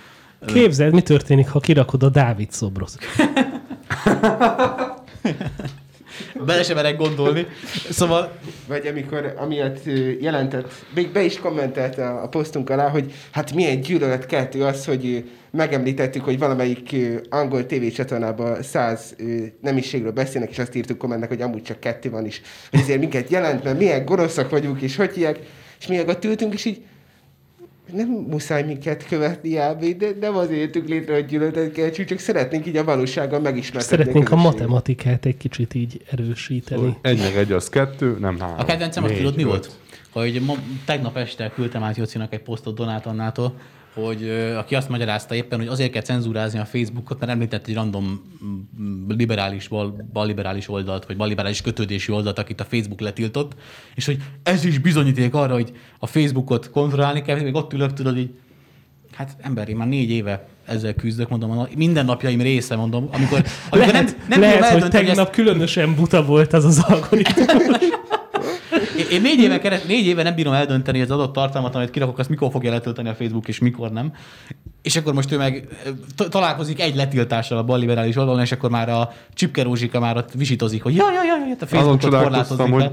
Képzeld, 0.47 0.93
mi 0.93 1.03
történik, 1.03 1.49
ha 1.49 1.61
kirakod 1.61 2.03
a 2.03 2.09
Dávid 2.09 2.53
szobrot. 2.53 2.99
Bele 6.47 6.63
sem 6.63 6.77
merek 6.77 6.97
gondolni. 6.97 7.47
Szóval 7.91 8.39
Vagy 8.69 8.87
amikor 8.87 9.35
amiatt 9.37 9.81
jelentett, 10.21 10.73
még 10.95 11.13
be 11.13 11.23
is 11.23 11.39
kommentelt 11.39 11.99
a, 11.99 12.23
a 12.23 12.29
posztunk 12.29 12.71
alá, 12.71 12.89
hogy 12.89 13.13
hát 13.31 13.55
milyen 13.55 13.81
gyűlöletkeltő 13.81 14.63
az, 14.63 14.85
hogy 14.85 15.31
megemlítettük, 15.51 16.25
hogy 16.25 16.39
valamelyik 16.39 16.97
angol 17.29 17.67
tévécsatornában 17.67 18.63
száz 18.63 19.17
nemiségről 19.61 20.13
beszélnek, 20.13 20.51
és 20.51 20.59
azt 20.59 20.75
írtuk 20.75 20.99
kommentnek, 20.99 21.29
hogy 21.29 21.43
amúgy 21.43 21.63
csak 21.63 21.81
kettő 21.81 22.11
van 22.11 22.27
is. 22.27 22.41
Ezért 22.71 22.99
minket 22.99 23.31
jelent, 23.31 23.65
mert 23.65 23.79
milyen 23.79 24.05
gonoszak 24.05 24.51
vagyunk, 24.51 24.81
és 24.81 24.97
hogy 24.97 25.15
hívják. 25.15 25.39
És 25.81 25.87
mi 25.87 26.01
ott 26.01 26.25
ültünk, 26.25 26.55
és 26.55 26.65
így 26.65 26.83
nem 27.93 28.09
muszáj 28.09 28.63
minket 28.63 29.07
követni, 29.07 29.57
Ábé, 29.57 29.93
de 29.93 30.11
nem 30.21 30.37
azért 30.37 30.61
jöttünk 30.61 30.89
létre, 30.89 31.15
hogy 31.15 31.27
gyűlöletet 31.27 31.73
keltsünk, 31.73 32.09
csak 32.09 32.19
szeretnénk 32.19 32.67
így 32.67 32.77
a 32.77 32.85
valósággal 32.85 33.41
megismerkedni. 33.41 33.97
Szeretnénk 33.97 34.31
a 34.31 34.37
közösséget. 34.37 34.59
matematikát 34.59 35.27
egy 35.27 35.37
kicsit 35.37 35.75
így 35.75 36.01
erősíteni. 36.11 36.97
Egy 37.03 37.19
meg 37.19 37.37
egy 37.37 37.53
az 37.53 37.69
kettő, 37.69 38.17
nem 38.21 38.39
három. 38.39 38.59
a 38.59 38.65
kedvencem, 38.65 39.05
azt 39.05 39.15
tudod 39.15 39.37
mi 39.37 39.43
volt? 39.43 39.71
Hogy 40.11 40.43
ma, 40.47 40.55
tegnap 40.85 41.17
este 41.17 41.51
küldtem 41.55 41.83
át 41.83 41.97
Jocinak 41.97 42.33
egy 42.33 42.43
posztot 42.43 42.75
Donát 42.75 43.07
Annától, 43.07 43.55
hogy 43.95 44.29
aki 44.57 44.75
azt 44.75 44.89
magyarázta 44.89 45.35
éppen, 45.35 45.59
hogy 45.59 45.69
azért 45.69 45.91
kell 45.93 46.03
cenzúrázni 46.03 46.59
a 46.59 46.65
Facebookot, 46.65 47.21
mert 47.21 47.33
említett 47.33 47.67
egy 47.67 47.75
random 47.75 48.23
mm, 48.81 49.09
liberális, 49.09 49.69
bal, 49.69 50.07
balliberális 50.13 50.69
oldalt, 50.69 51.07
vagy 51.07 51.17
balliberális 51.17 51.63
kötődési 51.63 52.13
oldalt, 52.13 52.39
akit 52.39 52.61
a 52.61 52.65
Facebook 52.65 53.01
letiltott, 53.01 53.53
és 53.95 54.07
hogy 54.07 54.19
ez 54.43 54.65
is 54.65 54.79
bizonyíték 54.79 55.35
arra, 55.35 55.53
hogy 55.55 55.73
a 55.99 56.07
Facebookot 56.07 56.71
kontrollálni 56.71 57.23
kell, 57.23 57.41
még 57.41 57.55
ott 57.55 57.73
ülök, 57.73 57.93
tudod 57.93 58.17
így, 58.19 58.31
hát 59.15 59.37
ember, 59.41 59.69
én 59.69 59.77
már 59.77 59.89
négy 59.89 60.11
éve 60.11 60.49
ezzel 60.67 60.95
küzdök, 60.95 61.29
mondom, 61.29 61.67
minden 61.77 62.05
napjaim 62.05 62.41
része, 62.41 62.77
mondom, 62.77 63.09
amikor, 63.13 63.45
amikor 63.71 63.93
Lehet, 63.93 64.17
nem, 64.29 64.41
nem 64.41 64.51
lehet 64.61 64.81
hogy 64.81 64.91
tegnap 64.91 65.19
ezt- 65.19 65.31
különösen 65.31 65.95
buta 65.95 66.25
volt 66.25 66.53
az 66.53 66.65
az 66.65 66.79
algoritmus. 66.79 67.47
Én, 69.11 69.21
négy, 69.21 69.41
éve 69.41 69.59
keres, 69.59 69.83
négy 69.83 70.07
éve 70.07 70.23
nem 70.23 70.35
bírom 70.35 70.53
eldönteni 70.53 71.01
az 71.01 71.11
adott 71.11 71.33
tartalmat, 71.33 71.75
amit 71.75 71.91
kirakok, 71.91 72.19
azt 72.19 72.29
mikor 72.29 72.51
fogja 72.51 72.71
letölteni 72.71 73.09
a 73.09 73.15
Facebook, 73.15 73.49
és 73.49 73.59
mikor 73.59 73.91
nem. 73.91 74.13
És 74.83 74.97
akkor 74.97 75.15
most 75.15 75.33
ő 75.33 75.37
meg 75.37 75.69
találkozik 76.29 76.81
egy 76.81 76.95
letiltással 76.95 77.59
a 77.59 77.65
balliberális 77.65 78.17
oldalon, 78.17 78.41
és 78.41 78.53
akkor 78.53 78.71
már 78.71 78.89
a 78.89 79.13
Csipke 79.35 79.63
Rózsika 79.63 80.01
már 80.01 80.17
ott 80.17 80.33
visítozik, 80.33 80.83
hogy 80.83 80.95
jaj, 80.95 81.15
jaj, 81.15 81.27
jaj, 81.27 81.57
a 81.61 81.67
Facebookot 81.67 82.23
korlátozni 82.23 82.71
hogy. 82.71 82.91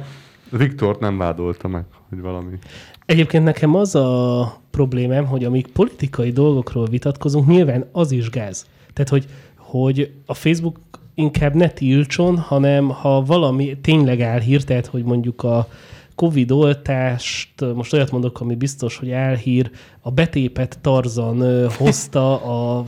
Viktort 0.50 1.00
nem 1.00 1.18
vádolta 1.18 1.68
meg, 1.68 1.84
hogy 2.10 2.20
valami. 2.20 2.58
Egyébként 3.06 3.44
nekem 3.44 3.76
az 3.76 3.96
a 3.96 4.62
problémám, 4.72 5.26
hogy 5.26 5.44
amíg 5.44 5.68
politikai 5.68 6.32
dolgokról 6.32 6.86
vitatkozunk, 6.86 7.48
nyilván 7.48 7.86
az 7.92 8.12
is 8.12 8.30
gáz. 8.30 8.66
Tehát, 8.94 9.10
hogy, 9.10 9.26
hogy 9.56 10.14
a 10.26 10.34
Facebook 10.34 10.78
inkább 11.16 11.54
ne 11.54 11.70
tiltson, 11.70 12.38
hanem 12.38 12.90
ha 12.90 13.24
valami 13.24 13.78
tényleg 13.82 14.22
álhír, 14.22 14.64
tehát, 14.64 14.86
hogy 14.86 15.04
mondjuk 15.04 15.44
a 15.44 15.68
Covid 16.18 16.52
oltást, 16.52 17.50
most 17.74 17.94
olyat 17.94 18.12
mondok, 18.12 18.40
ami 18.42 18.56
biztos, 18.56 18.98
hogy 18.98 19.12
álhír, 19.12 19.72
a 20.02 20.12
betépet 20.12 20.78
Tarzan 20.82 21.70
hozta 21.72 22.42
a 22.42 22.84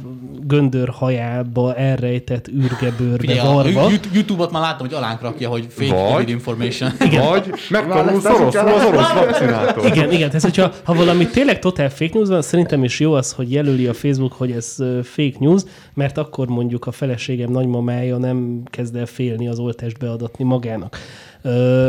göndör 0.47 0.89
hajába 0.89 1.75
elrejtett 1.75 2.47
űrgebőrbe 2.47 3.17
Figyelj, 3.17 3.39
a 3.39 3.51
varva. 3.53 3.81
Yout- 3.89 4.09
YouTube-ot 4.13 4.51
már 4.51 4.61
láttam, 4.61 4.87
hogy 4.87 4.95
alánk 4.95 5.21
rakja, 5.21 5.49
hogy 5.49 5.67
fake 5.69 5.93
Vagy- 5.93 6.11
Covid 6.11 6.29
information. 6.29 6.89
Vagy 6.99 7.51
megtanulsz 7.69 8.25
oroszul 8.25 8.67
az 8.67 8.85
orosz 8.85 9.13
vakcinától. 9.13 9.85
Igen, 9.85 10.11
igen. 10.11 10.27
Tehát, 10.27 10.41
hogyha 10.41 10.71
ha 10.83 10.93
valami 10.93 11.27
tényleg 11.27 11.59
totál 11.59 11.89
fake 11.89 12.11
news 12.13 12.27
van, 12.29 12.41
szerintem 12.41 12.83
is 12.83 12.99
jó 12.99 13.13
az, 13.13 13.31
hogy 13.31 13.51
jelöli 13.51 13.87
a 13.87 13.93
Facebook, 13.93 14.33
hogy 14.33 14.51
ez 14.51 14.75
fake 15.03 15.35
news, 15.39 15.61
mert 15.93 16.17
akkor 16.17 16.47
mondjuk 16.47 16.85
a 16.87 16.91
feleségem 16.91 17.51
nagymamája 17.51 18.17
nem 18.17 18.61
kezd 18.65 18.95
el 18.95 19.05
félni 19.05 19.47
az 19.47 19.59
oltást 19.59 19.97
beadatni 19.97 20.43
magának. 20.43 20.97
Ö, 21.41 21.87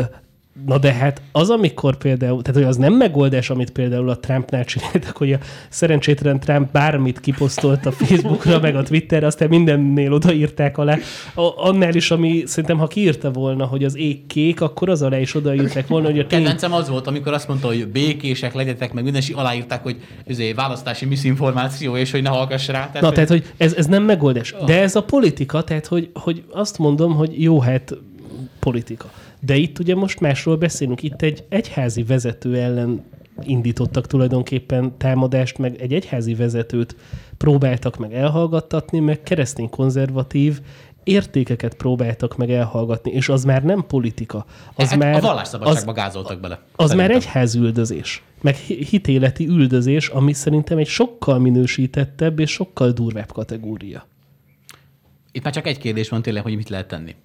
Na 0.65 0.77
de 0.77 0.93
hát 0.93 1.21
az, 1.31 1.49
amikor 1.49 1.97
például, 1.97 2.41
tehát 2.41 2.59
hogy 2.59 2.69
az 2.69 2.75
nem 2.77 2.93
megoldás, 2.93 3.49
amit 3.49 3.69
például 3.71 4.09
a 4.09 4.17
Trumpnál 4.19 4.65
csináltak, 4.65 5.17
hogy 5.17 5.33
a 5.33 5.37
szerencsétlen 5.69 6.39
Trump 6.39 6.71
bármit 6.71 7.19
kiposztolt 7.19 7.85
a 7.85 7.91
Facebookra, 7.91 8.59
meg 8.59 8.75
a 8.75 8.83
Twitterre, 8.83 9.25
aztán 9.25 9.49
mindennél 9.49 10.13
odaírták 10.13 10.77
alá. 10.77 10.97
A, 11.35 11.67
annál 11.67 11.95
is, 11.95 12.11
ami 12.11 12.43
szerintem, 12.45 12.77
ha 12.77 12.87
kiírta 12.87 13.31
volna, 13.31 13.65
hogy 13.65 13.83
az 13.83 13.97
ég 13.97 14.25
kék, 14.27 14.61
akkor 14.61 14.89
az 14.89 15.01
alá 15.01 15.19
is 15.19 15.35
odaírták 15.35 15.87
volna, 15.87 16.09
hogy 16.09 16.19
a 16.19 16.27
tény 16.27 16.39
Kedvencem 16.39 16.73
az 16.73 16.89
volt, 16.89 17.07
amikor 17.07 17.33
azt 17.33 17.47
mondta, 17.47 17.67
hogy 17.67 17.87
békések 17.87 18.53
legyetek, 18.53 18.93
meg 18.93 19.03
minden, 19.03 19.21
és 19.21 19.29
aláírták, 19.29 19.83
hogy 19.83 19.95
izé, 20.27 20.53
választási 20.53 21.05
misinformáció, 21.05 21.95
és 21.97 22.11
hogy 22.11 22.21
ne 22.21 22.29
hallgass 22.29 22.67
rá. 22.67 22.73
Tehát, 22.73 22.93
Na, 23.01 23.05
hogy- 23.05 23.13
tehát, 23.13 23.29
hogy 23.29 23.53
ez, 23.57 23.73
ez 23.73 23.85
nem 23.85 24.03
megoldás. 24.03 24.55
De 24.65 24.81
ez 24.81 24.95
a 24.95 25.03
politika, 25.03 25.63
tehát, 25.63 25.85
hogy, 25.87 26.09
hogy 26.13 26.43
azt 26.53 26.77
mondom, 26.77 27.13
hogy 27.15 27.41
jó, 27.43 27.59
hát 27.59 27.93
politika. 28.59 29.09
De 29.45 29.55
itt 29.55 29.79
ugye 29.79 29.95
most 29.95 30.19
másról 30.19 30.57
beszélünk. 30.57 31.03
Itt 31.03 31.21
egy 31.21 31.43
egyházi 31.49 32.03
vezető 32.03 32.57
ellen 32.57 33.03
indítottak 33.43 34.07
tulajdonképpen 34.07 34.97
támadást, 34.97 35.57
meg 35.57 35.81
egy 35.81 35.93
egyházi 35.93 36.35
vezetőt 36.35 36.95
próbáltak 37.37 37.97
meg 37.97 38.13
elhallgattatni, 38.13 38.99
meg 38.99 39.23
keresztény 39.23 39.69
konzervatív 39.69 40.61
értékeket 41.03 41.73
próbáltak 41.73 42.37
meg 42.37 42.51
elhallgatni, 42.51 43.11
és 43.11 43.29
az 43.29 43.43
már 43.43 43.63
nem 43.63 43.85
politika. 43.87 44.45
Az 44.75 44.89
hát 44.89 44.99
már, 44.99 45.15
a 45.15 45.19
vallásszabadságba 45.19 45.91
gázoltak 45.91 46.39
bele. 46.39 46.59
az 46.75 46.89
már 46.89 46.99
Szerintem. 46.99 47.15
egyházüldözés, 47.15 48.23
meg 48.41 48.55
hi- 48.55 48.89
hitéleti 48.89 49.47
üldözés, 49.47 50.07
ami 50.07 50.33
szerintem 50.33 50.77
egy 50.77 50.87
sokkal 50.87 51.39
minősítettebb 51.39 52.39
és 52.39 52.51
sokkal 52.51 52.91
durvább 52.91 53.31
kategória. 53.31 54.07
Itt 55.31 55.43
már 55.43 55.53
csak 55.53 55.67
egy 55.67 55.77
kérdés 55.77 56.09
van 56.09 56.21
tényleg, 56.21 56.43
hogy 56.43 56.55
mit 56.55 56.69
lehet 56.69 56.87
tenni. 56.87 57.15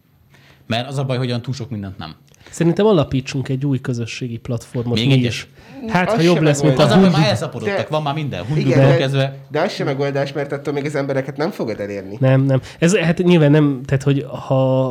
Mert 0.66 0.88
az 0.88 0.98
a 0.98 1.04
baj, 1.04 1.16
hogy 1.16 1.26
olyan 1.26 1.42
túl 1.42 1.54
sok 1.54 1.70
mindent 1.70 1.98
nem. 1.98 2.14
Szerintem 2.50 2.86
alapítsunk 2.86 3.48
egy 3.48 3.66
új 3.66 3.80
közösségi 3.80 4.36
platformot 4.36 4.94
Még 4.98 5.10
egyet? 5.10 5.30
is. 5.30 5.48
Hát, 5.88 6.08
Az 6.08 6.14
ha 6.14 6.20
jobb 6.20 6.40
lesz, 6.42 6.62
mint 6.62 6.78
a 6.78 6.82
Az 6.82 6.92
Hundi. 6.92 7.08
már 7.10 7.28
elszaporodtak, 7.28 7.76
De- 7.76 7.86
van 7.90 8.02
már 8.02 8.14
minden. 8.14 8.44
Igen, 8.56 8.96
kezdve. 8.96 9.36
de 9.50 9.60
az 9.60 9.72
sem 9.72 9.86
megoldás, 9.86 10.32
mert 10.32 10.52
attól 10.52 10.72
még 10.72 10.84
az 10.84 10.94
embereket 10.94 11.36
nem 11.36 11.50
fogod 11.50 11.80
elérni. 11.80 12.16
Nem, 12.20 12.40
nem. 12.42 12.60
Ez 12.78 12.96
hát 12.96 13.18
nyilván 13.18 13.50
nem, 13.50 13.80
tehát 13.84 14.02
hogy 14.02 14.26
ha 14.46 14.90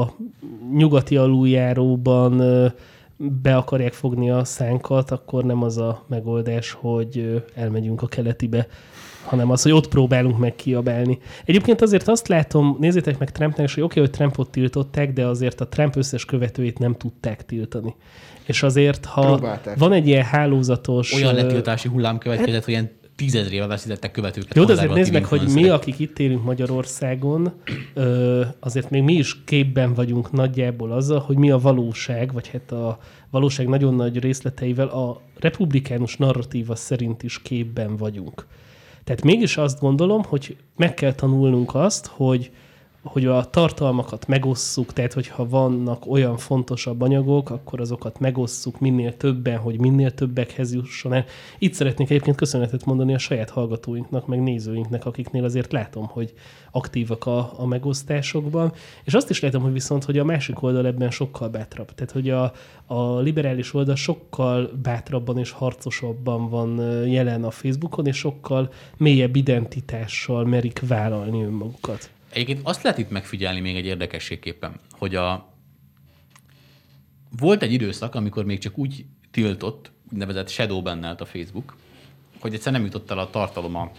a 0.00 0.14
nyugati 0.74 1.16
aluljáróban 1.16 2.42
be 3.42 3.56
akarják 3.56 3.92
fogni 3.92 4.30
a 4.30 4.44
szánkat, 4.44 5.10
akkor 5.10 5.44
nem 5.44 5.62
az 5.62 5.78
a 5.78 6.04
megoldás, 6.08 6.70
hogy 6.80 7.42
elmegyünk 7.54 8.02
a 8.02 8.06
keletibe, 8.06 8.66
hanem 9.26 9.50
az, 9.50 9.62
hogy 9.62 9.72
ott 9.72 9.88
próbálunk 9.88 10.38
meg 10.38 10.54
kiabálni. 10.54 11.18
Egyébként 11.44 11.80
azért 11.80 12.08
azt 12.08 12.28
látom, 12.28 12.76
nézzétek 12.80 13.18
meg 13.18 13.32
Trumpnak, 13.32 13.70
hogy 13.70 13.82
oké, 13.82 14.00
hogy 14.00 14.10
Trumpot 14.10 14.50
tiltották, 14.50 15.12
de 15.12 15.26
azért 15.26 15.60
a 15.60 15.68
Trump 15.68 15.96
összes 15.96 16.24
követőit 16.24 16.78
nem 16.78 16.94
tudták 16.94 17.46
tiltani. 17.46 17.94
És 18.44 18.62
azért, 18.62 19.04
ha 19.04 19.26
Próbálták. 19.26 19.78
van 19.78 19.92
egy 19.92 20.06
ilyen 20.06 20.24
hálózatos... 20.24 21.12
Olyan 21.12 21.34
letiltási 21.34 21.88
hullám 21.88 22.18
következett, 22.18 22.64
hogy 22.64 22.72
ilyen 22.72 22.90
tízezrével 23.16 23.68
veszítettek 23.68 24.10
követőket. 24.10 24.54
Jó, 24.56 24.64
de 24.64 24.72
azért 24.72 24.94
nézd 24.94 25.12
meg, 25.12 25.24
hogy 25.24 25.48
mi, 25.54 25.68
akik 25.68 25.98
itt 25.98 26.18
élünk 26.18 26.44
Magyarországon, 26.44 27.52
ö, 27.94 28.44
azért 28.60 28.90
még 28.90 29.02
mi 29.02 29.12
is 29.12 29.44
képben 29.44 29.94
vagyunk 29.94 30.32
nagyjából 30.32 30.92
azzal, 30.92 31.20
hogy 31.20 31.36
mi 31.36 31.50
a 31.50 31.58
valóság, 31.58 32.32
vagy 32.32 32.48
hát 32.48 32.72
a 32.72 32.98
valóság 33.30 33.68
nagyon 33.68 33.94
nagy 33.94 34.18
részleteivel 34.18 34.88
a 34.88 35.20
republikánus 35.38 36.16
narratíva 36.16 36.74
szerint 36.74 37.22
is 37.22 37.42
képben 37.42 37.96
vagyunk. 37.96 38.46
Tehát 39.06 39.22
mégis 39.22 39.56
azt 39.56 39.80
gondolom, 39.80 40.22
hogy 40.22 40.56
meg 40.76 40.94
kell 40.94 41.12
tanulnunk 41.12 41.74
azt, 41.74 42.06
hogy 42.06 42.50
hogy 43.06 43.26
a 43.26 43.44
tartalmakat 43.50 44.26
megosszuk, 44.26 44.92
tehát 44.92 45.12
hogyha 45.12 45.48
vannak 45.48 46.06
olyan 46.06 46.36
fontosabb 46.36 47.00
anyagok, 47.00 47.50
akkor 47.50 47.80
azokat 47.80 48.18
megosszuk 48.18 48.80
minél 48.80 49.16
többen, 49.16 49.58
hogy 49.58 49.80
minél 49.80 50.10
többekhez 50.10 50.74
jusson 50.74 51.12
el. 51.12 51.24
Itt 51.58 51.72
szeretnék 51.72 52.10
egyébként 52.10 52.36
köszönetet 52.36 52.84
mondani 52.84 53.14
a 53.14 53.18
saját 53.18 53.50
hallgatóinknak, 53.50 54.26
meg 54.26 54.42
nézőinknek, 54.42 55.06
akiknél 55.06 55.44
azért 55.44 55.72
látom, 55.72 56.06
hogy 56.06 56.32
aktívak 56.70 57.26
a, 57.26 57.52
a 57.56 57.66
megosztásokban. 57.66 58.72
És 59.04 59.14
azt 59.14 59.30
is 59.30 59.40
látom, 59.40 59.62
hogy 59.62 59.72
viszont, 59.72 60.04
hogy 60.04 60.18
a 60.18 60.24
másik 60.24 60.62
oldal 60.62 60.86
ebben 60.86 61.10
sokkal 61.10 61.48
bátrabb. 61.48 61.94
Tehát, 61.94 62.12
hogy 62.12 62.30
a, 62.30 62.52
a 62.86 63.18
liberális 63.18 63.74
oldal 63.74 63.96
sokkal 63.96 64.70
bátrabban 64.82 65.38
és 65.38 65.50
harcosabban 65.50 66.48
van 66.48 66.80
jelen 67.08 67.44
a 67.44 67.50
Facebookon, 67.50 68.06
és 68.06 68.16
sokkal 68.16 68.72
mélyebb 68.96 69.36
identitással 69.36 70.44
merik 70.44 70.82
vállalni 70.88 71.42
önmagukat. 71.42 72.10
Egyébként 72.36 72.60
azt 72.62 72.82
lehet 72.82 72.98
itt 72.98 73.10
megfigyelni 73.10 73.60
még 73.60 73.76
egy 73.76 73.86
érdekességképpen, 73.86 74.80
hogy 74.90 75.14
a... 75.14 75.52
volt 77.38 77.62
egy 77.62 77.72
időszak, 77.72 78.14
amikor 78.14 78.44
még 78.44 78.58
csak 78.58 78.78
úgy 78.78 79.04
tiltott, 79.30 79.90
úgynevezett 80.12 80.48
shadow 80.48 80.82
bannelt 80.82 81.20
a 81.20 81.24
Facebook, 81.24 81.76
hogy 82.40 82.54
egyszerűen 82.54 82.82
nem 82.82 82.90
jutott 82.90 83.10
el 83.10 83.18
a 83.18 83.30
tartalom 83.30 83.90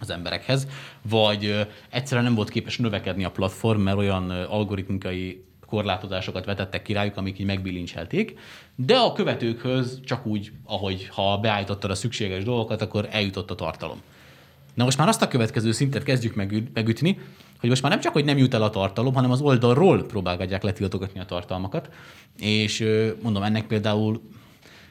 az 0.00 0.10
emberekhez, 0.10 0.68
vagy 1.02 1.66
egyszerűen 1.90 2.26
nem 2.26 2.34
volt 2.34 2.50
képes 2.50 2.78
növekedni 2.78 3.24
a 3.24 3.30
platform, 3.30 3.80
mert 3.80 3.98
olyan 3.98 4.30
algoritmikai 4.30 5.44
korlátozásokat 5.66 6.44
vetettek 6.44 6.82
ki 6.82 6.92
rájuk, 6.92 7.16
amik 7.16 7.38
így 7.38 7.46
megbilincselték, 7.46 8.38
de 8.74 8.96
a 8.96 9.12
követőkhöz 9.12 10.00
csak 10.04 10.26
úgy, 10.26 10.52
ahogy 10.64 11.08
ha 11.08 11.38
beállítottad 11.38 11.90
a 11.90 11.94
szükséges 11.94 12.44
dolgokat, 12.44 12.82
akkor 12.82 13.08
eljutott 13.10 13.50
a 13.50 13.54
tartalom. 13.54 14.02
Na 14.74 14.84
most 14.84 14.98
már 14.98 15.08
azt 15.08 15.22
a 15.22 15.28
következő 15.28 15.72
szintet 15.72 16.02
kezdjük 16.02 16.34
megü- 16.34 16.74
megütni, 16.74 17.18
hogy 17.60 17.68
most 17.68 17.82
már 17.82 17.90
nem 17.90 18.00
csak, 18.00 18.12
hogy 18.12 18.24
nem 18.24 18.38
jut 18.38 18.54
el 18.54 18.62
a 18.62 18.70
tartalom, 18.70 19.14
hanem 19.14 19.30
az 19.30 19.40
oldalról 19.40 20.04
próbálgatják 20.04 20.62
letiltogatni 20.62 21.20
a 21.20 21.24
tartalmakat. 21.24 21.88
És 22.38 22.86
mondom, 23.22 23.42
ennek 23.42 23.66
például 23.66 24.20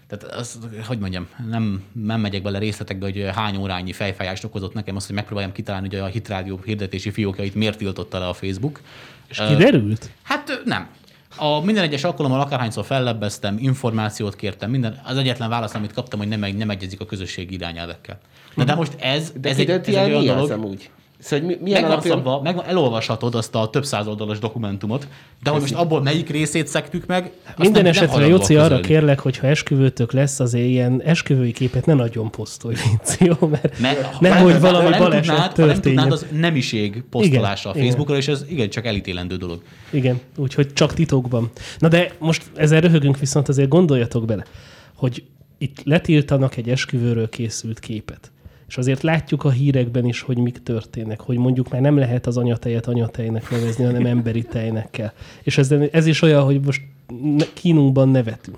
tehát 0.08 0.36
az, 0.36 0.60
hogy 0.88 1.00
mondjam, 1.00 1.28
nem, 1.50 1.84
nem 1.92 2.20
megyek 2.20 2.42
bele 2.42 2.58
részletekbe, 2.58 3.06
hogy 3.06 3.30
hány 3.36 3.58
órányi 3.58 3.94
fejfájást 3.94 4.44
okozott 4.44 4.74
nekem 4.74 4.96
az, 4.96 5.06
hogy 5.06 5.16
megpróbáljam 5.16 5.52
kitalálni, 5.52 5.88
hogy 5.90 5.98
a 5.98 6.06
hitrádió 6.06 6.60
hirdetési 6.66 7.12
fiókjait 7.12 7.56
miért 7.56 7.78
tiltotta 7.78 8.20
le 8.20 8.28
a 8.28 8.34
Facebook. 8.34 8.82
És 9.28 9.42
kiderült? 9.48 10.04
Uh, 10.04 10.10
hát 10.24 10.62
nem. 10.66 10.88
A 11.36 11.60
minden 11.60 11.84
egyes 11.84 12.04
alkalommal 12.04 12.40
akárhányszor 12.40 12.86
fellebbeztem, 12.86 13.58
információt 13.60 14.36
kértem, 14.36 14.70
minden, 14.70 15.02
az 15.04 15.18
egyetlen 15.18 15.50
válasz, 15.50 15.74
amit 15.74 15.94
kaptam, 15.94 16.20
hogy 16.20 16.28
nem, 16.28 16.56
nem 16.58 16.70
egyezik 16.70 17.02
a 17.02 17.06
közösségi 17.06 17.54
irányelvekkel. 17.54 18.20
Na 18.54 18.64
de 18.64 18.76
most 18.76 18.94
ez, 19.00 19.32
de 19.42 19.50
ez, 19.50 19.60
egy, 19.60 19.70
ez 19.70 19.88
egy 19.88 19.96
olyan 19.96 20.26
dolog, 20.26 20.52
amúgy? 20.52 20.90
Szóval, 21.26 21.46
hogy 21.46 21.58
milyen 21.62 21.82
meg 21.82 21.92
alapján... 21.92 22.16
szabva, 22.16 22.42
meg 22.42 22.64
elolvashatod 22.66 23.36
azt 23.36 23.56
a 23.56 23.70
több 23.70 23.86
száz 23.86 24.08
oldalas 24.08 24.40
dokumentumot, 24.40 25.08
de 25.44 25.50
hogy 25.50 25.62
most 25.62 25.74
abból 25.74 26.02
melyik 26.02 26.30
részét 26.30 26.68
szektük 26.68 27.06
meg, 27.06 27.32
Minden 27.58 27.86
esetre, 27.86 28.28
Jóci, 28.28 28.56
arra 28.56 28.80
kérlek, 28.80 29.20
hogy 29.20 29.38
ha 29.38 29.48
esküvőtök 29.48 30.12
lesz, 30.12 30.40
az 30.40 30.54
ilyen 30.54 31.02
esküvői 31.02 31.52
képet 31.52 31.86
ne 31.86 31.94
nagyon 31.94 32.32
posztolj, 32.32 32.76
jó? 33.20 33.48
Mert, 33.48 33.80
mert 33.80 34.20
nehogy 34.20 34.60
valami 34.60 34.90
nem 34.90 35.00
baleset 35.00 35.26
tudnád, 35.26 35.54
történjen. 35.54 35.76
nem 35.76 35.82
tudnád, 35.82 36.12
az 36.12 36.26
nemiség 36.40 37.04
posztolása 37.10 37.70
igen, 37.70 37.82
a 37.82 37.86
Facebookra, 37.86 38.18
igen. 38.18 38.34
és 38.34 38.42
ez 38.42 38.46
igen, 38.50 38.70
csak 38.70 38.86
elítélendő 38.86 39.36
dolog. 39.36 39.62
Igen, 39.90 40.20
úgyhogy 40.36 40.74
csak 40.74 40.94
titokban. 40.94 41.52
Na 41.80 41.88
de 41.88 42.12
most 42.20 42.44
ezzel 42.56 42.82
röhögünk, 42.82 43.20
viszont 43.20 43.50
azért 43.50 43.70
gondoljatok 43.70 44.26
bele, 44.26 44.46
hogy 44.96 45.24
itt 45.58 45.82
letiltanak 45.84 46.58
egy 46.58 46.70
esküvőről 46.70 47.30
készült 47.30 47.80
képet 47.80 48.32
és 48.68 48.78
azért 48.78 49.02
látjuk 49.02 49.44
a 49.44 49.50
hírekben 49.50 50.06
is, 50.06 50.22
hogy 50.22 50.38
mik 50.38 50.64
történnek, 50.64 51.22
hogy 51.22 51.38
mondjuk 51.38 51.70
már 51.70 51.82
nem 51.82 51.98
lehet 51.98 52.28
az 52.28 52.38
anyatejet 52.38 52.88
anyatejnek 52.88 53.50
nevezni, 53.50 53.84
hanem 53.84 54.06
emberi 54.06 54.44
tejnek 54.44 54.90
kell. 54.92 55.12
És 55.44 55.58
ez, 55.58 55.72
ez 55.92 56.06
is 56.06 56.22
olyan, 56.22 56.44
hogy 56.44 56.62
most 56.66 56.82
kínunkban 57.54 58.10
nevetünk. 58.10 58.58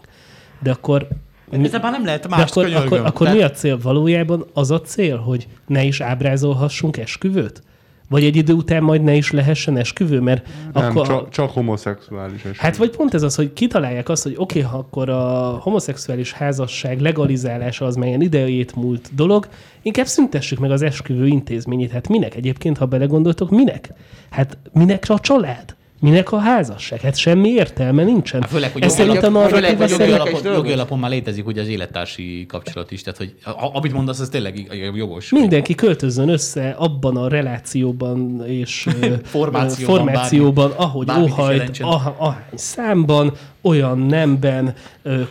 De 0.59 0.71
akkor 0.71 1.07
ez 1.51 1.71
már 1.71 1.91
nem 1.91 2.05
lehet 2.05 2.27
más 2.27 2.49
akkor, 2.49 2.73
akkor, 2.73 2.99
akkor 2.99 3.27
Tehát... 3.27 3.35
mi 3.35 3.41
a 3.41 3.51
cél? 3.51 3.79
Valójában 3.81 4.45
az 4.53 4.71
a 4.71 4.81
cél, 4.81 5.17
hogy 5.17 5.47
ne 5.67 5.83
is 5.83 6.01
ábrázolhassunk 6.01 6.97
esküvőt? 6.97 7.61
Vagy 8.09 8.23
egy 8.23 8.35
idő 8.35 8.53
után 8.53 8.83
majd 8.83 9.03
ne 9.03 9.13
is 9.13 9.31
lehessen 9.31 9.77
esküvő, 9.77 10.19
mert 10.19 10.47
nem, 10.73 10.85
akkor... 10.85 11.07
Csak, 11.07 11.29
csak 11.29 11.51
homoszexuális 11.51 12.35
esküvő. 12.35 12.55
Hát 12.57 12.77
vagy 12.77 12.89
pont 12.89 13.13
ez 13.13 13.23
az, 13.23 13.35
hogy 13.35 13.53
kitalálják 13.53 14.09
azt, 14.09 14.23
hogy 14.23 14.35
oké, 14.37 14.59
okay, 14.59 14.71
ha 14.71 14.77
akkor 14.77 15.09
a 15.09 15.57
homoszexuális 15.61 16.31
házasság 16.31 16.99
legalizálása 16.99 17.85
az 17.85 17.95
melyen 17.95 18.21
idejét 18.21 18.75
múlt 18.75 19.09
dolog, 19.15 19.47
inkább 19.81 20.05
szüntessük 20.05 20.59
meg 20.59 20.71
az 20.71 20.81
esküvő 20.81 21.27
intézményét. 21.27 21.91
Hát 21.91 22.07
minek 22.07 22.35
egyébként, 22.35 22.77
ha 22.77 22.85
belegondoltok, 22.85 23.49
minek? 23.49 23.93
Hát 24.29 24.57
minek 24.73 25.03
a 25.07 25.19
család? 25.19 25.76
Minek 25.99 26.31
a 26.31 26.37
házasság? 26.37 26.99
Hát 26.99 27.17
semmi 27.17 27.49
értelme 27.49 28.03
nincsen. 28.03 28.41
Hát 28.41 28.49
főleg, 28.49 28.71
hogy 28.71 28.83
Ez 28.83 28.97
jogi, 28.97 29.17
alap, 29.17 29.49
főleg, 29.49 29.77
hogy 29.77 29.89
jogi, 29.89 30.11
alapon, 30.11 30.53
jogi 30.53 30.71
alapon 30.71 30.99
már 30.99 31.09
létezik 31.09 31.47
ugye 31.47 31.61
az 31.61 31.67
élettársi 31.67 32.45
kapcsolat 32.47 32.91
is, 32.91 33.01
tehát 33.01 33.17
hogy 33.17 33.35
amit 33.73 33.93
mondasz, 33.93 34.19
az 34.19 34.29
tényleg 34.29 34.67
jogos. 34.95 35.29
Mindenki 35.29 35.75
költözön 35.75 36.29
össze 36.29 36.69
abban 36.69 37.17
a 37.17 37.27
relációban 37.27 38.43
és 38.47 38.87
formációban, 39.23 39.95
formációban 39.95 40.69
bármi, 40.69 40.83
ahogy 40.83 41.11
óhajt, 41.21 41.79
ah, 41.81 42.21
ahány 42.21 42.43
számban, 42.55 43.33
olyan 43.61 43.99
nemben, 43.99 44.73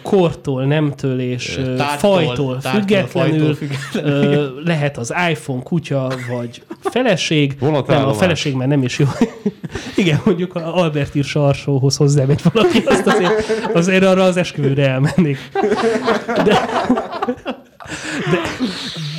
kortól, 0.03 0.65
nemtől 0.65 1.21
és 1.21 1.61
tártól, 1.77 2.13
fajtól 2.13 2.59
tártól, 2.59 2.81
függetlenül, 2.81 3.39
fajtól 3.39 3.55
függetlenül. 3.55 4.63
lehet 4.65 4.97
az 4.97 5.15
iPhone 5.31 5.63
kutya 5.63 6.13
vagy 6.37 6.63
feleség. 6.81 7.57
Nem, 7.87 8.09
a 8.09 8.13
feleség 8.13 8.55
már 8.55 8.69
nem 8.69 8.83
is 8.83 8.99
jó. 8.99 9.07
Igen, 9.97 10.21
mondjuk 10.25 10.55
a 10.55 10.77
Albert 10.77 11.15
ír 11.15 11.25
sarsóhoz 11.25 11.97
hozzámegy 11.97 12.41
valaki, 12.53 12.83
azt 12.87 13.07
azért, 13.07 13.51
azért 13.75 14.05
arra 14.05 14.23
az 14.23 14.37
esküvőre 14.37 14.89
elmennék. 14.89 15.39
De, 16.45 16.69
de, 18.31 18.39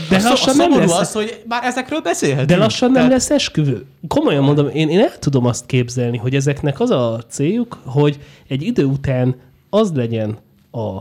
de 0.10 0.24
lassan 0.24 0.56
nem 0.56 0.78
lesz... 0.78 1.00
az, 1.00 1.12
hogy 1.12 1.42
már 1.48 1.64
ezekről 1.64 2.02
beszélhetünk. 2.02 2.50
De 2.50 2.58
lassan 2.58 2.92
nem 2.92 3.10
lesz 3.10 3.30
esküvő. 3.30 3.86
Komolyan 4.08 4.44
mondom, 4.44 4.70
én, 4.74 4.90
én 4.90 5.00
el 5.00 5.20
tudom 5.20 5.46
azt 5.46 5.66
képzelni, 5.66 6.18
hogy 6.18 6.36
ezeknek 6.36 6.80
az 6.80 6.90
a 6.90 7.20
céljuk, 7.30 7.82
hogy 7.86 8.20
egy 8.48 8.62
idő 8.62 8.84
után 8.84 9.36
az 9.70 9.92
legyen 9.96 10.38
a 10.72 10.98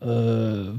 ö, 0.00 0.10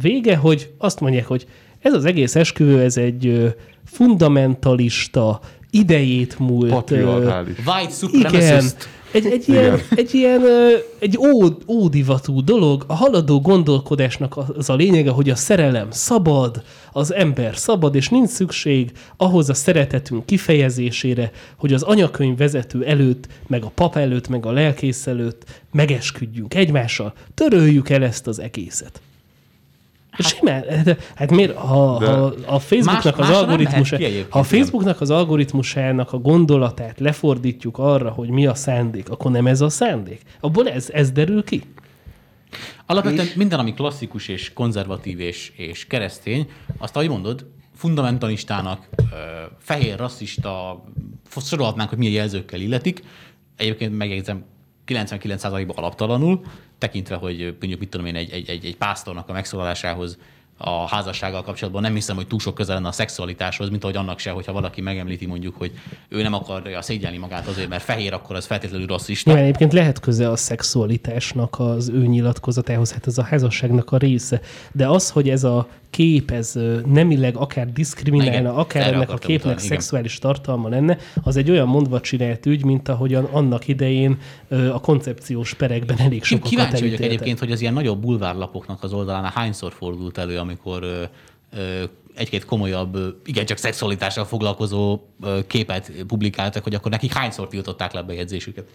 vége, 0.01 0.35
hogy 0.35 0.71
azt 0.77 0.99
mondják, 0.99 1.25
hogy 1.25 1.47
ez 1.79 1.93
az 1.93 2.05
egész 2.05 2.35
esküvő, 2.35 2.81
ez 2.81 2.97
egy 2.97 3.27
ö, 3.27 3.47
fundamentalista, 3.85 5.39
idejét 5.69 6.39
múlt... 6.39 6.69
Patriarchális. 6.69 7.57
White 7.65 7.93
supremacist. 7.93 8.89
Egy, 9.17 9.25
egy 9.25 9.49
ilyen, 9.49 9.79
egy 9.95 10.13
ilyen 10.13 10.41
egy 10.99 11.17
ód, 11.17 11.57
ódivatú 11.67 12.43
dolog, 12.43 12.83
a 12.87 12.93
haladó 12.93 13.41
gondolkodásnak 13.41 14.37
az 14.57 14.69
a 14.69 14.75
lényege, 14.75 15.09
hogy 15.09 15.29
a 15.29 15.35
szerelem 15.35 15.87
szabad, 15.91 16.61
az 16.91 17.13
ember 17.13 17.57
szabad, 17.57 17.95
és 17.95 18.09
nincs 18.09 18.29
szükség 18.29 18.91
ahhoz 19.17 19.49
a 19.49 19.53
szeretetünk 19.53 20.25
kifejezésére, 20.25 21.31
hogy 21.57 21.73
az 21.73 21.83
anyakönyv 21.83 22.37
vezető 22.37 22.85
előtt, 22.85 23.27
meg 23.47 23.63
a 23.63 23.71
pap 23.75 23.95
előtt, 23.95 24.27
meg 24.27 24.45
a 24.45 24.51
lelkész 24.51 25.07
előtt 25.07 25.43
megesküdjünk 25.71 26.53
egymással. 26.53 27.13
Töröljük 27.33 27.89
el 27.89 28.03
ezt 28.03 28.27
az 28.27 28.39
egészet. 28.39 29.01
Hát, 30.17 30.27
Simán. 30.27 30.63
Hát, 30.69 31.01
hát 31.15 31.31
miért, 31.31 31.55
ha, 31.55 32.05
ha 32.05 32.33
a 32.45 32.59
Facebooknak 32.59 33.17
más, 33.17 33.29
az 33.29 33.35
algoritmus, 33.35 33.89
ha 34.29 34.39
a 34.39 34.43
Facebooknak 34.43 35.01
az 35.01 35.09
algoritmusának 35.09 36.13
a 36.13 36.17
gondolatát 36.17 36.99
lefordítjuk 36.99 37.77
arra, 37.77 38.09
hogy 38.09 38.29
mi 38.29 38.45
a 38.45 38.53
szándék, 38.55 39.09
akkor 39.09 39.31
nem 39.31 39.47
ez 39.47 39.61
a 39.61 39.69
szándék. 39.69 40.21
Abból 40.39 40.69
ez, 40.69 40.89
ez 40.89 41.11
derül 41.11 41.43
ki. 41.43 41.61
Alapvetően 42.85 43.25
és... 43.25 43.33
minden, 43.33 43.59
ami 43.59 43.73
klasszikus 43.73 44.27
és 44.27 44.53
konzervatív 44.53 45.19
és, 45.19 45.51
és 45.55 45.87
keresztény, 45.87 46.49
azt 46.77 46.95
ahogy 46.95 47.09
mondod, 47.09 47.45
fundamentalistának, 47.75 48.89
fehér, 49.59 49.97
rasszista, 49.97 50.83
sorolhatnánk, 51.41 51.89
hogy 51.89 51.97
milyen 51.97 52.13
jelzőkkel 52.13 52.59
illetik. 52.59 53.03
Egyébként 53.55 53.97
megjegyzem, 53.97 54.45
99%-ban 54.87 55.75
alaptalanul, 55.75 56.41
tekintve, 56.77 57.15
hogy 57.15 57.55
mondjuk 57.59 57.79
mit 57.79 57.89
tudom 57.89 58.05
én, 58.05 58.15
egy, 58.15 58.31
egy, 58.31 58.49
egy, 58.49 58.65
egy 58.65 58.77
pásztornak 58.77 59.29
a 59.29 59.33
megszólalásához 59.33 60.17
a 60.57 60.87
házassággal 60.87 61.43
kapcsolatban 61.43 61.81
nem 61.81 61.93
hiszem, 61.93 62.15
hogy 62.15 62.27
túl 62.27 62.39
sok 62.39 62.55
közel 62.55 62.75
lenne 62.75 62.87
a 62.87 62.91
szexualitáshoz, 62.91 63.69
mint 63.69 63.83
ahogy 63.83 63.95
annak 63.95 64.19
se, 64.19 64.31
hogyha 64.31 64.51
valaki 64.51 64.81
megemlíti 64.81 65.25
mondjuk, 65.25 65.55
hogy 65.57 65.71
ő 66.09 66.21
nem 66.21 66.33
akarja 66.33 66.81
szégyelni 66.81 67.17
magát 67.17 67.47
azért, 67.47 67.69
mert 67.69 67.83
fehér, 67.83 68.13
akkor 68.13 68.35
az 68.35 68.45
feltétlenül 68.45 68.87
rasszista. 68.87 69.31
Igen, 69.31 69.43
egyébként 69.43 69.73
lehet 69.73 69.99
köze 69.99 70.29
a 70.29 70.35
szexualitásnak 70.35 71.59
az 71.59 71.89
ő 71.89 72.05
nyilatkozatához, 72.05 72.91
hát 72.91 73.07
ez 73.07 73.17
a 73.17 73.23
házasságnak 73.23 73.91
a 73.91 73.97
része. 73.97 74.41
De 74.71 74.87
az, 74.87 75.09
hogy 75.09 75.29
ez 75.29 75.43
a 75.43 75.67
kép, 75.97 76.31
ez 76.31 76.53
nemileg 76.85 77.35
akár 77.35 77.71
diszkriminálna, 77.71 78.31
igen, 78.31 78.45
akár 78.45 78.93
ennek 78.93 79.09
a 79.09 79.17
képnek 79.17 79.39
utalni, 79.39 79.69
szexuális 79.69 80.17
igen. 80.17 80.31
tartalma 80.31 80.69
lenne, 80.69 80.97
az 81.23 81.35
egy 81.35 81.51
olyan 81.51 81.67
mondva 81.67 82.01
csinált 82.01 82.45
ügy, 82.45 82.65
mint 82.65 82.89
ahogyan 82.89 83.23
annak 83.23 83.67
idején 83.67 84.17
a 84.49 84.79
koncepciós 84.79 85.53
perekben 85.53 85.97
elég 85.99 86.23
sokat 86.23 86.49
Kíváncsi 86.49 86.81
vagyok 86.81 86.99
egyébként, 86.99 87.39
hogy 87.39 87.51
az 87.51 87.61
ilyen 87.61 87.73
nagyobb 87.73 88.01
bulvárlapoknak 88.01 88.83
az 88.83 88.93
oldalán 88.93 89.23
hányszor 89.23 89.73
fordult 89.73 90.17
elő, 90.17 90.37
amikor 90.37 91.09
egy-két 92.15 92.45
komolyabb, 92.45 92.97
igencsak 93.25 93.57
szexualitással 93.57 94.25
foglalkozó 94.25 94.99
képet 95.47 95.91
publikáltak, 96.07 96.63
hogy 96.63 96.73
akkor 96.73 96.91
nekik 96.91 97.13
hányszor 97.13 97.47
tiltották 97.47 97.93
le 97.93 97.99
a 97.99 98.03
bejegyzésüket. 98.03 98.65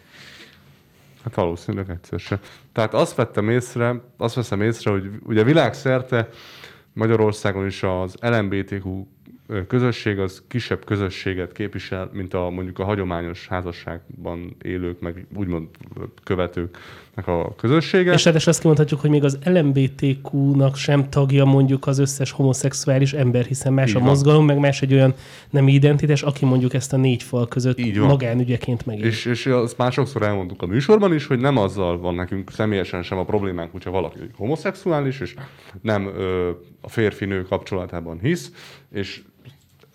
Hát 1.25 1.35
valószínűleg 1.35 1.91
egyszer 1.91 2.21
sem. 2.21 2.39
Tehát 2.73 2.95
azt 2.95 3.15
vettem 3.15 3.49
észre, 3.49 4.01
azt 4.17 4.35
veszem 4.35 4.63
észre, 4.63 4.91
hogy 4.91 5.05
ugye 5.27 5.45
világszerte 5.45 6.29
Magyarországon 6.93 7.67
is 7.67 7.83
az 7.83 8.17
LMBTQ 8.21 9.07
közösség 9.69 10.19
az 10.19 10.43
kisebb 10.49 10.85
közösséget 10.85 11.53
képvisel, 11.53 12.11
mint 12.13 12.35
a 12.35 12.51
mondjuk 12.51 12.79
a 12.79 12.85
hagyományos 12.85 13.47
házasságban 13.47 14.57
élők, 14.63 15.01
meg 15.01 15.27
úgymond 15.37 15.69
követőknek 16.25 17.27
a 17.27 17.55
közössége. 17.57 18.13
És 18.13 18.25
ráadásul 18.25 18.51
azt 18.53 18.61
kimondhatjuk, 18.61 19.01
hogy 19.01 19.11
még 19.11 19.25
az 19.25 19.39
LMBTQ-nak 19.45 20.77
sem 20.77 21.09
tagja 21.11 21.45
mondjuk 21.45 21.87
az 21.87 21.99
összes 21.99 22.31
homoszexuális 22.31 23.13
ember, 23.13 23.45
hiszen 23.45 23.73
más 23.73 23.89
Így 23.91 23.97
a 23.97 23.99
van. 23.99 24.09
mozgalom, 24.09 24.45
meg 24.47 24.59
más 24.59 24.83
egy 24.83 24.93
olyan 24.93 25.15
nem 25.51 25.69
identitás, 25.69 26.23
aki 26.23 26.45
mondjuk 26.45 26.75
ezt 26.75 26.93
a 26.93 26.97
négy 26.97 27.23
fal 27.23 27.49
között 27.49 27.79
Így 27.79 27.99
van. 27.99 28.09
magánügyeként 28.09 28.87
megél. 28.87 29.05
És, 29.05 29.25
és 29.25 29.47
azt 29.47 29.77
már 29.79 29.93
sokszor 29.93 30.23
elmondtuk 30.23 30.63
a 30.63 30.67
műsorban 30.67 31.15
is, 31.15 31.27
hogy 31.27 31.39
nem 31.39 31.57
azzal 31.57 31.99
van 31.99 32.15
nekünk 32.15 32.51
személyesen 32.51 33.03
sem 33.03 33.19
a 33.19 33.25
problémánk, 33.25 33.73
hogyha 33.73 33.91
valaki 33.91 34.19
homoszexuális, 34.37 35.21
és 35.21 35.35
nem 35.81 36.07
ö, 36.07 36.51
a 36.81 36.89
férfi-nő 36.89 37.43
kapcsolatában 37.43 38.19
hisz, 38.23 38.53
és 38.93 39.23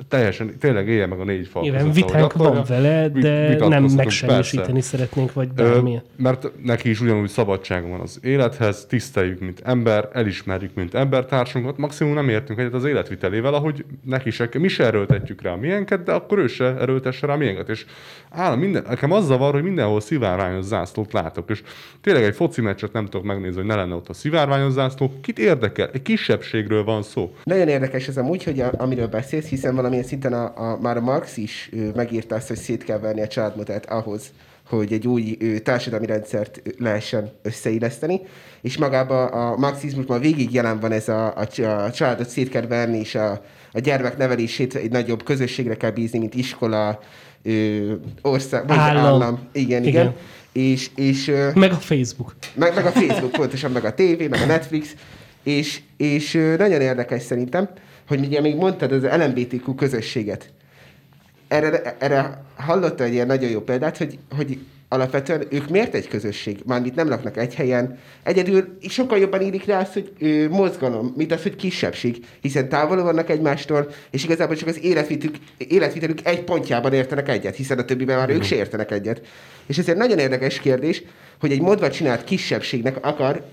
teljesen, 0.07 0.57
tényleg 0.59 0.87
élje 0.87 1.05
meg 1.05 1.19
a 1.19 1.23
négy 1.23 1.47
fal 1.47 1.61
Nyilván 1.61 1.81
között, 1.81 1.95
vitánk 1.95 2.33
ahogy 2.33 2.55
van 2.55 2.63
vele, 2.67 3.09
de 3.09 3.67
nem 3.67 3.83
megsemmisíteni 3.83 4.71
persze. 4.71 4.89
szeretnénk, 4.89 5.33
vagy 5.33 5.49
Ö, 5.55 5.63
bármilyen. 5.63 6.01
Mert 6.15 6.51
neki 6.63 6.89
is 6.89 7.01
ugyanúgy 7.01 7.29
szabadsága 7.29 7.87
van 7.87 7.99
az 7.99 8.19
élethez, 8.21 8.85
tiszteljük, 8.85 9.39
mint 9.39 9.61
ember, 9.63 10.09
elismerjük, 10.13 10.73
mint 10.73 10.93
embertársunkat, 10.93 11.77
maximum 11.77 12.13
nem 12.13 12.29
értünk 12.29 12.59
egyet 12.59 12.73
az 12.73 12.85
életvitelével, 12.85 13.53
ahogy 13.53 13.85
neki 14.03 14.29
se, 14.29 14.49
mi 14.59 14.67
se 14.67 14.85
erőltetjük 14.85 15.41
rá 15.41 15.51
a 15.51 15.57
miénket, 15.57 16.03
de 16.03 16.11
akkor 16.11 16.37
ő 16.37 16.47
se 16.47 16.65
erőltesse 16.65 17.27
rá 17.27 17.33
a 17.33 17.37
miénket. 17.37 17.69
És 17.69 17.85
állam 18.29 18.59
minden, 18.59 18.83
nekem 18.87 19.11
az 19.11 19.25
zavar, 19.25 19.53
hogy 19.53 19.63
mindenhol 19.63 20.01
szivárványos 20.01 20.65
zászlót 20.65 21.13
látok, 21.13 21.49
és 21.49 21.63
tényleg 22.01 22.23
egy 22.23 22.35
foci 22.35 22.61
meccset 22.61 22.93
nem 22.93 23.05
tudok 23.05 23.25
megnézni, 23.25 23.57
hogy 23.57 23.65
ne 23.65 23.75
lenne 23.75 23.95
ott 23.95 24.09
a 24.09 24.13
szivárványos 24.13 24.71
zászló. 24.71 25.13
Kit 25.21 25.39
érdekel? 25.39 25.89
Egy 25.93 26.01
kisebbségről 26.01 26.83
van 26.83 27.03
szó. 27.03 27.35
Nagyon 27.43 27.67
érdekes 27.67 28.07
ez 28.07 28.17
amúgy, 28.17 28.43
hogy 28.43 28.59
a, 28.59 28.71
amiről 28.77 29.07
beszélsz, 29.07 29.47
hiszen 29.47 29.75
valamilyen 29.87 30.07
szinten 30.07 30.33
a, 30.33 30.71
a, 30.71 30.77
már 30.81 30.97
a 30.97 31.01
Marx 31.01 31.37
is 31.37 31.69
ő, 31.73 31.91
megírta 31.95 32.35
azt, 32.35 32.47
hogy 32.47 32.57
szét 32.57 32.83
kell 32.83 32.99
venni 32.99 33.21
a 33.21 33.27
családmodellt 33.27 33.85
ahhoz, 33.85 34.31
hogy 34.69 34.93
egy 34.93 35.07
új 35.07 35.37
ő, 35.39 35.59
társadalmi 35.59 36.05
rendszert 36.05 36.61
lehessen 36.77 37.31
összeilleszteni, 37.41 38.21
és 38.61 38.77
magában 38.77 39.27
a 39.27 39.55
marxizmusban 39.55 40.19
végig 40.19 40.53
jelen 40.53 40.79
van 40.79 40.91
ez 40.91 41.07
a, 41.09 41.33
a, 41.35 41.63
a 41.63 41.91
családot 41.91 42.29
szét 42.29 42.49
kell 42.49 42.67
venni, 42.67 42.97
és 42.97 43.15
a, 43.15 43.31
a 43.73 43.79
gyermek 43.79 44.17
nevelését 44.17 44.75
egy 44.75 44.91
nagyobb 44.91 45.23
közösségre 45.23 45.77
kell 45.77 45.91
bízni, 45.91 46.19
mint 46.19 46.35
iskola, 46.35 46.99
ő, 47.41 47.99
ország, 48.21 48.67
vagy 48.67 48.77
Állam. 48.77 49.05
állam. 49.05 49.39
Igen, 49.51 49.83
igen. 49.83 50.01
Igen. 50.01 50.15
És, 50.51 50.89
és 50.95 51.27
ö, 51.27 51.49
Meg 51.55 51.71
a 51.71 51.75
Facebook. 51.75 52.35
meg, 52.53 52.75
meg 52.75 52.85
a 52.85 52.91
Facebook 52.91 53.31
pontosan, 53.31 53.71
meg 53.71 53.85
a 53.85 53.93
tévé, 53.93 54.27
meg 54.27 54.41
a 54.41 54.45
Netflix, 54.55 54.95
és, 55.43 55.81
és 55.97 56.33
ö, 56.33 56.55
nagyon 56.57 56.81
érdekes 56.81 57.21
szerintem, 57.21 57.69
hogy 58.07 58.19
ugye 58.19 58.41
még 58.41 58.55
mondtad 58.55 58.91
az 58.91 59.03
LMBTQ 59.03 59.75
közösséget. 59.75 60.49
Erre, 61.47 61.95
erre 61.99 62.43
hallotta 62.55 63.03
egy 63.03 63.13
ilyen 63.13 63.27
nagyon 63.27 63.49
jó 63.49 63.61
példát, 63.61 63.97
hogy, 63.97 64.19
hogy 64.35 64.59
alapvetően 64.89 65.43
ők 65.49 65.69
miért 65.69 65.93
egy 65.93 66.07
közösség? 66.07 66.59
Mármint 66.65 66.95
nem 66.95 67.09
laknak 67.09 67.37
egy 67.37 67.55
helyen. 67.55 67.99
Egyedül 68.23 68.77
sokkal 68.89 69.17
jobban 69.17 69.41
írik 69.41 69.65
rá 69.65 69.79
azt, 69.79 69.93
hogy 69.93 70.11
ö, 70.19 70.47
mozgalom, 70.49 71.13
mint 71.15 71.31
az, 71.31 71.43
hogy 71.43 71.55
kisebbség, 71.55 72.25
hiszen 72.41 72.69
távol 72.69 73.03
vannak 73.03 73.29
egymástól, 73.29 73.91
és 74.11 74.23
igazából 74.23 74.55
csak 74.55 74.67
az 74.67 74.83
életvitük, 74.83 75.35
életvitelük 75.57 76.19
egy 76.23 76.43
pontjában 76.43 76.93
értenek 76.93 77.29
egyet, 77.29 77.55
hiszen 77.55 77.79
a 77.79 77.85
többiben 77.85 78.17
már 78.17 78.29
ők 78.29 78.43
se 78.43 78.55
értenek 78.55 78.91
egyet. 78.91 79.21
És 79.65 79.77
ezért 79.77 79.97
nagyon 79.97 80.19
érdekes 80.19 80.59
kérdés, 80.59 81.03
hogy 81.39 81.51
egy 81.51 81.61
modva 81.61 81.89
csinált 81.89 82.23
kisebbségnek 82.23 83.05
akar 83.05 83.43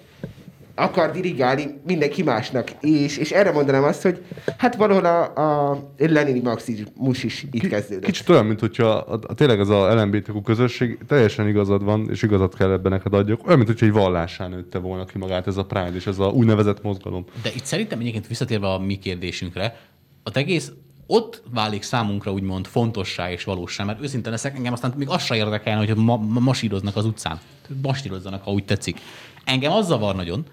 akar 0.74 1.10
dirigálni 1.10 1.80
mindenki 1.86 2.22
másnak. 2.22 2.70
És, 2.80 3.16
és 3.16 3.30
erre 3.30 3.52
mondanám 3.52 3.84
azt, 3.84 4.02
hogy 4.02 4.24
hát 4.58 4.76
valahol 4.76 5.04
a, 5.04 5.70
a 5.70 5.80
Lenini 5.98 6.40
marxizmus 6.40 7.24
is 7.24 7.46
itt 7.50 7.68
kezdődött. 7.68 8.04
Kicsit 8.04 8.28
olyan, 8.28 8.46
mint 8.46 8.60
hogyha 8.60 8.86
a, 8.86 9.18
a, 9.26 9.34
tényleg 9.34 9.60
ez 9.60 9.68
a 9.68 9.94
LMBTQ 9.94 10.42
közösség, 10.42 10.98
teljesen 11.06 11.48
igazad 11.48 11.84
van, 11.84 12.08
és 12.10 12.22
igazat 12.22 12.56
kell 12.56 12.70
ebben 12.70 12.92
neked 12.92 13.14
adjak. 13.14 13.46
Olyan, 13.46 13.56
mint 13.56 13.70
hogyha 13.70 13.86
egy 13.86 13.92
vallásán 13.92 14.50
nőtte 14.50 14.78
volna 14.78 15.04
ki 15.04 15.18
magát 15.18 15.46
ez 15.46 15.56
a 15.56 15.64
Pride 15.64 15.94
és 15.94 16.06
ez 16.06 16.18
a 16.18 16.26
úgynevezett 16.26 16.82
mozgalom. 16.82 17.24
De 17.42 17.50
itt 17.54 17.64
szerintem 17.64 18.00
egyébként 18.00 18.26
visszatérve 18.26 18.66
a 18.66 18.78
mi 18.78 18.98
kérdésünkre, 18.98 19.76
az 20.22 20.36
egész 20.36 20.72
ott 21.06 21.42
válik 21.52 21.82
számunkra 21.82 22.32
úgymond 22.32 22.66
fontossá 22.66 23.30
és 23.30 23.44
valósá, 23.44 23.84
mert 23.84 24.02
őszintén 24.02 24.32
leszek, 24.32 24.56
engem 24.56 24.72
aztán 24.72 24.94
még 24.96 25.08
azt 25.08 25.24
se 25.24 25.36
érdekelne, 25.36 25.86
hogy 25.86 25.96
ma, 25.96 26.16
ma 26.16 26.40
masíroznak 26.40 26.96
az 26.96 27.04
utcán. 27.04 27.40
Masírozzanak, 27.82 28.42
ha 28.42 28.50
úgy 28.50 28.64
tetszik. 28.64 29.00
Engem 29.44 29.72
az 29.72 29.86
zavar 29.86 30.14
nagyon, 30.14 30.44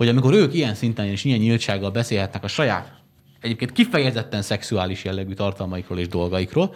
hogy 0.00 0.08
amikor 0.08 0.34
ők 0.34 0.54
ilyen 0.54 0.74
szinten 0.74 1.06
és 1.06 1.24
ilyen 1.24 1.38
nyíltsággal 1.38 1.90
beszélhetnek 1.90 2.44
a 2.44 2.48
saját, 2.48 2.92
egyébként 3.40 3.72
kifejezetten 3.72 4.42
szexuális 4.42 5.04
jellegű 5.04 5.32
tartalmaikról 5.32 5.98
és 5.98 6.08
dolgaikról, 6.08 6.74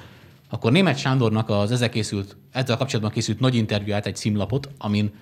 akkor 0.50 0.72
német 0.72 0.98
Sándornak 0.98 1.48
az 1.48 1.70
ezzel, 1.72 1.88
készült, 1.88 2.36
ezzel 2.52 2.76
kapcsolatban 2.76 3.12
készült 3.12 3.40
nagy 3.40 3.54
interjúját 3.54 4.06
egy 4.06 4.16
címlapot, 4.16 4.68
amin, 4.78 5.12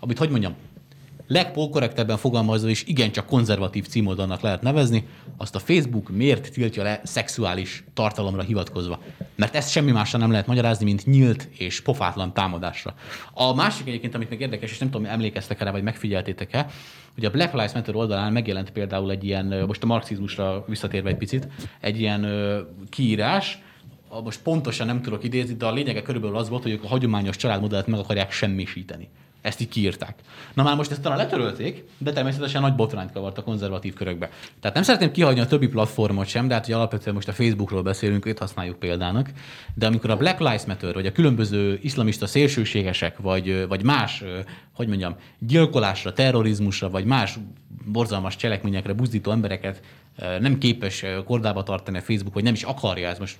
amit 0.00 0.18
hogy 0.18 0.30
mondjam, 0.30 0.54
legpolkorrektebben 1.28 2.16
fogalmazva 2.16 2.68
is 2.68 2.84
igencsak 2.84 3.26
konzervatív 3.26 3.86
címoldalnak 3.86 4.40
lehet 4.40 4.62
nevezni, 4.62 5.06
azt 5.36 5.54
a 5.54 5.58
Facebook 5.58 6.10
miért 6.10 6.52
tiltja 6.52 6.82
le 6.82 7.00
szexuális 7.04 7.84
tartalomra 7.94 8.42
hivatkozva. 8.42 9.00
Mert 9.36 9.54
ezt 9.54 9.70
semmi 9.70 9.90
másra 9.90 10.18
nem 10.18 10.30
lehet 10.30 10.46
magyarázni, 10.46 10.84
mint 10.84 11.06
nyílt 11.06 11.48
és 11.58 11.80
pofátlan 11.80 12.32
támadásra. 12.34 12.94
A 13.32 13.54
másik 13.54 13.86
egyébként, 13.86 14.14
amit 14.14 14.30
még 14.30 14.40
érdekes, 14.40 14.70
és 14.70 14.78
nem 14.78 14.90
tudom, 14.90 15.06
emlékeztek 15.06 15.62
rá, 15.62 15.70
vagy 15.70 15.82
megfigyeltétek-e, 15.82 16.66
hogy 17.14 17.24
a 17.24 17.30
Black 17.30 17.52
Lives 17.52 17.72
Matter 17.72 17.94
oldalán 17.94 18.32
megjelent 18.32 18.70
például 18.70 19.10
egy 19.10 19.24
ilyen, 19.24 19.64
most 19.66 19.82
a 19.82 19.86
marxizmusra 19.86 20.64
visszatérve 20.66 21.08
egy 21.08 21.16
picit, 21.16 21.48
egy 21.80 22.00
ilyen 22.00 22.26
kiírás, 22.88 23.58
most 24.24 24.42
pontosan 24.42 24.86
nem 24.86 25.02
tudok 25.02 25.24
idézni, 25.24 25.54
de 25.54 25.66
a 25.66 25.72
lényege 25.72 26.02
körülbelül 26.02 26.36
az 26.36 26.48
volt, 26.48 26.62
hogy 26.62 26.72
ők 26.72 26.84
a 26.84 26.88
hagyományos 26.88 27.36
családmodellt 27.36 27.86
meg 27.86 28.00
akarják 28.00 28.30
semmisíteni. 28.30 29.08
Ezt 29.40 29.60
így 29.60 29.68
kiírták. 29.68 30.14
Na 30.54 30.62
már 30.62 30.76
most 30.76 30.90
ezt 30.90 31.00
talán 31.00 31.18
letörölték, 31.18 31.84
de 31.98 32.12
természetesen 32.12 32.60
nagy 32.60 32.74
botrányt 32.74 33.12
kavart 33.12 33.38
a 33.38 33.42
konzervatív 33.42 33.94
körökbe. 33.94 34.30
Tehát 34.60 34.76
nem 34.76 34.84
szeretném 34.84 35.10
kihagyni 35.10 35.40
a 35.40 35.46
többi 35.46 35.68
platformot 35.68 36.26
sem, 36.26 36.48
de 36.48 36.54
hát 36.54 36.64
hogy 36.64 36.74
alapvetően 36.74 37.14
most 37.14 37.28
a 37.28 37.32
Facebookról 37.32 37.82
beszélünk, 37.82 38.26
őt 38.26 38.38
használjuk 38.38 38.78
példának. 38.78 39.30
De 39.74 39.86
amikor 39.86 40.10
a 40.10 40.16
Black 40.16 40.38
Lives 40.38 40.64
Matter, 40.64 40.94
vagy 40.94 41.06
a 41.06 41.12
különböző 41.12 41.78
iszlamista 41.82 42.26
szélsőségesek, 42.26 43.18
vagy, 43.18 43.66
vagy 43.68 43.82
más, 43.82 44.24
hogy 44.74 44.88
mondjam, 44.88 45.16
gyilkolásra, 45.38 46.12
terrorizmusra, 46.12 46.90
vagy 46.90 47.04
más 47.04 47.38
borzalmas 47.84 48.36
cselekményekre 48.36 48.92
buzdító 48.92 49.30
embereket 49.30 49.80
nem 50.40 50.58
képes 50.58 51.04
kordába 51.24 51.62
tartani 51.62 51.98
a 51.98 52.02
Facebook, 52.02 52.34
vagy 52.34 52.42
nem 52.42 52.54
is 52.54 52.62
akarja, 52.62 53.08
ez 53.08 53.18
most 53.18 53.38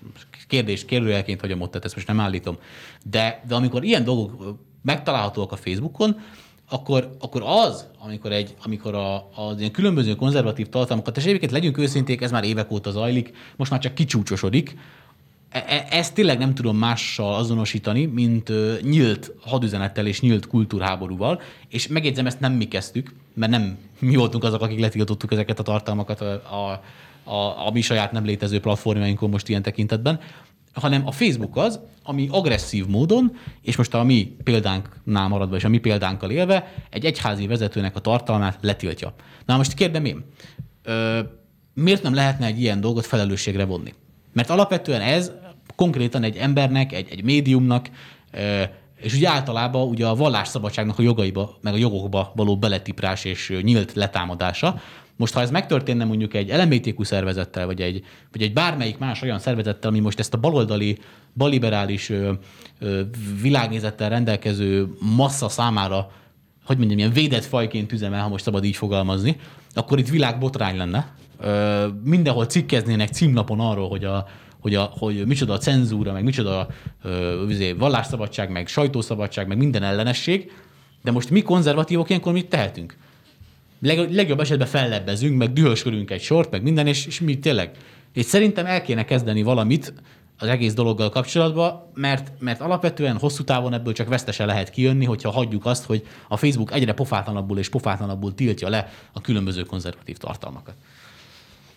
kérdés, 0.48 0.84
kérdőjelként 0.84 1.40
hagyom 1.40 1.60
ott, 1.60 1.70
tehát 1.70 1.84
ezt 1.84 1.94
most 1.94 2.06
nem 2.06 2.20
állítom. 2.20 2.56
De, 3.04 3.42
de 3.48 3.54
amikor 3.54 3.84
ilyen 3.84 4.04
dolgok 4.04 4.58
megtalálhatóak 4.82 5.52
a 5.52 5.56
Facebookon, 5.56 6.20
akkor, 6.70 7.16
akkor 7.20 7.42
az, 7.44 7.86
amikor, 7.98 8.32
egy, 8.32 8.54
amikor 8.64 8.94
a, 8.94 9.16
az 9.16 9.58
ilyen 9.58 9.70
különböző 9.70 10.14
konzervatív 10.14 10.68
tartalmakat, 10.68 11.16
és 11.16 11.24
egyébként 11.24 11.52
legyünk 11.52 11.78
őszinték, 11.78 12.20
ez 12.20 12.30
már 12.30 12.44
évek 12.44 12.70
óta 12.70 12.90
zajlik, 12.90 13.32
most 13.56 13.70
már 13.70 13.80
csak 13.80 13.94
kicsúcsosodik, 13.94 14.76
E- 15.50 15.64
e- 15.68 15.86
ezt 15.90 16.14
tényleg 16.14 16.38
nem 16.38 16.54
tudom 16.54 16.76
mással 16.76 17.34
azonosítani, 17.34 18.06
mint 18.06 18.48
ö, 18.48 18.74
nyílt 18.82 19.32
hadüzenettel 19.40 20.06
és 20.06 20.20
nyílt 20.20 20.46
kultúrháborúval, 20.46 21.40
és 21.68 21.86
megjegyzem, 21.86 22.26
ezt 22.26 22.40
nem 22.40 22.52
mi 22.52 22.64
kezdtük, 22.64 23.14
mert 23.34 23.52
nem 23.52 23.78
mi 23.98 24.16
voltunk 24.16 24.44
azok, 24.44 24.62
akik 24.62 24.80
letiltottuk 24.80 25.32
ezeket 25.32 25.58
a 25.58 25.62
tartalmakat 25.62 26.20
a, 26.20 26.32
a, 26.32 26.82
a, 27.30 27.66
a 27.66 27.70
mi 27.70 27.80
saját 27.80 28.12
nem 28.12 28.24
létező 28.24 28.60
platformjainkon 28.60 29.30
most 29.30 29.48
ilyen 29.48 29.62
tekintetben, 29.62 30.20
hanem 30.72 31.06
a 31.06 31.12
Facebook 31.12 31.56
az, 31.56 31.80
ami 32.08 32.28
agresszív 32.30 32.86
módon, 32.86 33.36
és 33.62 33.76
most 33.76 33.94
a 33.94 34.02
mi 34.02 34.36
példánknál 34.44 35.28
maradva, 35.28 35.56
és 35.56 35.64
a 35.64 35.68
mi 35.68 35.78
példánkkal 35.78 36.30
élve, 36.30 36.72
egy 36.90 37.04
egyházi 37.04 37.46
vezetőnek 37.46 37.96
a 37.96 38.00
tartalmát 38.00 38.58
letiltja. 38.60 39.14
Na 39.46 39.56
most 39.56 39.74
kérdem 39.74 40.04
én, 40.04 40.24
ö, 40.82 41.20
miért 41.74 42.02
nem 42.02 42.14
lehetne 42.14 42.46
egy 42.46 42.60
ilyen 42.60 42.80
dolgot 42.80 43.06
felelősségre 43.06 43.64
vonni? 43.64 43.94
Mert 44.32 44.50
alapvetően 44.50 45.00
ez 45.00 45.32
konkrétan 45.76 46.22
egy 46.22 46.36
embernek, 46.36 46.92
egy, 46.92 47.08
egy 47.10 47.24
médiumnak, 47.24 47.90
ö, 48.32 48.62
és 48.96 49.14
ugye 49.14 49.28
általában 49.28 49.88
ugye 49.88 50.06
a 50.06 50.14
vallásszabadságnak 50.14 50.98
a 50.98 51.02
jogaiba, 51.02 51.58
meg 51.60 51.74
a 51.74 51.76
jogokba 51.76 52.32
való 52.36 52.58
beletiprás 52.58 53.24
és 53.24 53.58
nyílt 53.62 53.92
letámadása. 53.92 54.80
Most, 55.16 55.34
ha 55.34 55.40
ez 55.40 55.50
megtörténne 55.50 56.04
mondjuk 56.04 56.34
egy 56.34 56.52
LMBTQ 56.52 57.02
szervezettel, 57.02 57.66
vagy 57.66 57.80
egy, 57.80 58.04
vagy 58.32 58.42
egy 58.42 58.52
bármelyik 58.52 58.98
más 58.98 59.22
olyan 59.22 59.38
szervezettel, 59.38 59.90
ami 59.90 60.00
most 60.00 60.18
ezt 60.18 60.34
a 60.34 60.38
baloldali, 60.38 60.98
baliberális 61.38 62.12
világnézettel 63.42 64.08
rendelkező 64.08 64.88
massza 65.16 65.48
számára, 65.48 66.10
hogy 66.64 66.78
mondjam, 66.78 66.98
ilyen 66.98 67.12
védett 67.12 67.44
fajként 67.44 67.92
üzemel, 67.92 68.22
ha 68.22 68.28
most 68.28 68.44
szabad 68.44 68.64
így 68.64 68.76
fogalmazni, 68.76 69.36
akkor 69.74 69.98
itt 69.98 70.08
világbotrány 70.08 70.76
lenne. 70.76 71.14
Mindenhol 72.04 72.46
cikkeznének 72.46 73.08
címlapon 73.08 73.60
arról, 73.60 73.88
hogy 73.88 74.04
a, 74.04 74.26
hogy, 74.60 74.74
a, 74.74 74.92
hogy 74.98 75.26
micsoda 75.26 75.52
a 75.52 75.58
cenzúra, 75.58 76.12
meg 76.12 76.24
micsoda 76.24 76.68
ö, 77.02 77.44
üzé, 77.48 77.72
vallásszabadság, 77.72 78.50
meg 78.50 78.68
sajtószabadság, 78.68 79.46
meg 79.46 79.56
minden 79.56 79.82
ellenesség, 79.82 80.52
de 81.02 81.10
most 81.10 81.30
mi 81.30 81.42
konzervatívok 81.42 82.08
ilyenkor 82.08 82.32
mit 82.32 82.48
tehetünk? 82.48 82.96
Leg, 83.80 84.12
legjobb 84.12 84.40
esetben 84.40 84.66
fellebbezünk, 84.66 85.36
meg 85.38 85.52
dühösködünk 85.52 86.10
egy 86.10 86.20
sort, 86.20 86.50
meg 86.50 86.62
minden, 86.62 86.86
és, 86.86 87.06
és 87.06 87.20
mi 87.20 87.38
tényleg. 87.38 87.70
És 88.12 88.24
szerintem 88.24 88.66
el 88.66 88.82
kéne 88.82 89.04
kezdeni 89.04 89.42
valamit 89.42 89.92
az 90.38 90.48
egész 90.48 90.74
dologgal 90.74 91.08
kapcsolatban, 91.08 91.82
mert, 91.94 92.32
mert 92.38 92.60
alapvetően 92.60 93.18
hosszú 93.18 93.44
távon 93.44 93.72
ebből 93.72 93.92
csak 93.92 94.08
vesztese 94.08 94.44
lehet 94.44 94.70
kijönni, 94.70 95.04
hogyha 95.04 95.30
hagyjuk 95.30 95.66
azt, 95.66 95.84
hogy 95.84 96.06
a 96.28 96.36
Facebook 96.36 96.72
egyre 96.72 96.92
pofátlanabbul 96.92 97.58
és 97.58 97.68
pofátlanabbul 97.68 98.34
tiltja 98.34 98.68
le 98.68 98.88
a 99.12 99.20
különböző 99.20 99.62
konzervatív 99.62 100.16
tartalmakat. 100.16 100.74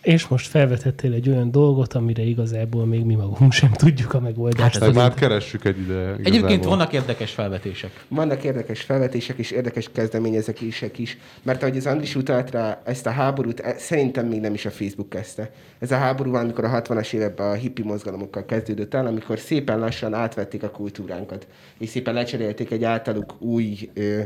És 0.02 0.28
most 0.28 0.48
felvetettél 0.48 1.12
egy 1.12 1.28
olyan 1.28 1.50
dolgot, 1.50 1.94
amire 1.94 2.22
igazából 2.22 2.86
még 2.86 3.04
mi 3.04 3.14
magunk 3.14 3.52
sem 3.52 3.72
tudjuk 3.72 4.14
a 4.14 4.20
megoldást. 4.20 4.78
Hát 4.78 4.94
már 4.94 5.14
keressük 5.14 5.64
egy 5.64 5.78
ide. 5.78 5.92
Igazából. 5.92 6.24
Egyébként 6.24 6.64
vannak 6.64 6.92
érdekes 6.92 7.32
felvetések. 7.32 8.04
Vannak 8.08 8.44
érdekes 8.44 8.80
felvetések 8.80 9.38
és 9.38 9.50
érdekes 9.50 9.90
kezdeményezések 9.92 10.98
is, 10.98 11.18
mert 11.42 11.62
ahogy 11.62 11.76
az 11.76 11.86
Andris 11.86 12.14
utalt 12.14 12.50
rá, 12.50 12.82
ezt 12.84 13.06
a 13.06 13.10
háborút 13.10 13.60
e- 13.60 13.78
szerintem 13.78 14.26
még 14.26 14.40
nem 14.40 14.54
is 14.54 14.64
a 14.64 14.70
Facebook 14.70 15.08
kezdte. 15.08 15.50
Ez 15.78 15.90
a 15.90 15.96
háború 15.96 16.30
van, 16.30 16.44
amikor 16.44 16.64
a 16.64 16.82
60-as 16.82 17.12
években 17.12 17.50
a 17.50 17.54
hippi 17.54 17.82
mozgalomokkal 17.82 18.44
kezdődött 18.44 18.94
el, 18.94 19.06
amikor 19.06 19.38
szépen 19.38 19.78
lassan 19.78 20.14
átvették 20.14 20.62
a 20.62 20.70
kultúránkat, 20.70 21.46
és 21.78 21.88
szépen 21.88 22.14
lecserélték 22.14 22.70
egy 22.70 22.84
általuk 22.84 23.34
új 23.38 23.90
ö, 23.94 24.20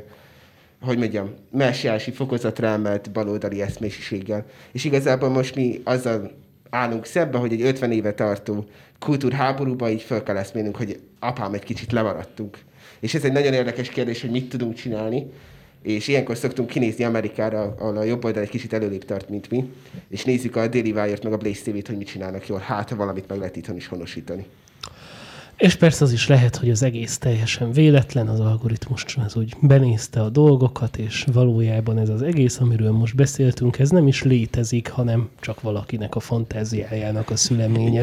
hogy 0.81 0.99
mondjam, 0.99 1.35
messiási 1.51 2.11
fokozatra 2.11 2.67
emelt 2.67 3.11
baloldali 3.13 3.63
eszmélyiséggel. 3.63 4.45
És 4.73 4.85
igazából 4.85 5.29
most 5.29 5.55
mi 5.55 5.81
azzal 5.85 6.33
állunk 6.71 7.05
szembe, 7.05 7.39
hogy 7.39 7.53
egy 7.53 7.63
50 7.63 7.93
éve 7.93 8.15
tartó 8.15 8.65
kultúrháborúba 8.99 9.91
így 9.91 10.03
föl 10.03 10.23
kell 10.23 10.37
eszmélnünk, 10.37 10.77
hogy 10.77 11.01
apám 11.19 11.55
egy 11.55 11.65
kicsit 11.65 11.93
lemaradtunk. 11.93 12.59
És 13.01 13.15
ez 13.15 13.25
egy 13.25 13.33
nagyon 13.33 13.53
érdekes 13.53 13.89
kérdés, 13.89 14.21
hogy 14.21 14.31
mit 14.31 14.49
tudunk 14.49 14.75
csinálni, 14.75 15.27
és 15.83 16.09
ilyenkor 16.09 16.37
szoktunk 16.37 16.69
kinézni 16.69 17.05
Amerikára, 17.05 17.75
ahol 17.79 17.97
a 17.97 18.03
jobb 18.03 18.25
oldal 18.25 18.43
egy 18.43 18.49
kicsit 18.49 18.73
előrébb 18.73 19.05
tart, 19.05 19.29
mint 19.29 19.51
mi, 19.51 19.73
és 20.09 20.25
nézzük 20.25 20.57
a 20.57 20.69
Daily 20.69 20.91
Wire-t, 20.91 21.23
meg 21.23 21.33
a 21.33 21.37
Blaze 21.37 21.71
TV-t, 21.71 21.87
hogy 21.87 21.97
mit 21.97 22.07
csinálnak 22.07 22.47
jól, 22.47 22.59
hát 22.59 22.89
ha 22.89 22.97
valamit 22.97 23.29
meg 23.29 23.39
lehet 23.39 23.57
itthon 23.57 23.77
is 23.77 23.87
honosítani. 23.87 24.47
És 25.57 25.75
persze 25.75 26.05
az 26.05 26.13
is 26.13 26.27
lehet, 26.27 26.57
hogy 26.57 26.71
az 26.71 26.83
egész 26.83 27.19
teljesen 27.19 27.73
véletlen, 27.73 28.29
az 28.29 28.41
algoritmus 28.41 29.05
az 29.27 29.37
úgy 29.37 29.55
benézte 29.61 30.21
a 30.21 30.29
dolgokat, 30.29 30.97
és 30.97 31.25
valójában 31.33 31.99
ez 31.99 32.09
az 32.09 32.23
egész, 32.23 32.59
amiről 32.61 32.91
most 32.93 33.15
beszéltünk, 33.17 33.79
ez 33.79 33.91
nem 33.91 34.07
is 34.07 34.23
létezik, 34.23 34.91
hanem 34.91 35.29
csak 35.41 35.61
valakinek 35.61 36.15
a 36.15 36.21
fantáziájának 36.21 37.31
a 37.31 37.37
szüleménye. 37.37 38.01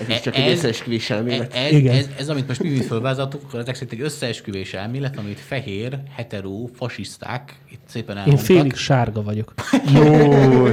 Ez 0.00 0.08
is 0.08 0.20
csak 0.20 0.36
egy 0.36 0.50
összeesküvés 0.50 1.10
elmélet. 1.10 1.54
Ez, 1.54 1.72
Igen. 1.72 1.96
ez, 1.96 2.08
ez, 2.18 2.28
amit 2.28 2.48
most 2.48 2.62
mi 2.62 2.80
fölvázoltuk, 2.80 3.42
akkor 3.46 3.60
ezek 3.60 3.74
szerint 3.74 3.92
egy 3.92 4.00
összeesküvés 4.00 4.74
elmélet, 4.74 5.18
amit 5.18 5.40
fehér, 5.40 5.98
hetero, 6.16 6.66
fasiszták 6.74 7.60
itt 7.70 7.80
szépen 7.86 8.16
Én 8.16 8.22
elmondtak. 8.22 8.46
félig 8.46 8.74
sárga 8.74 9.22
vagyok. 9.22 9.54
Jó, 9.94 10.66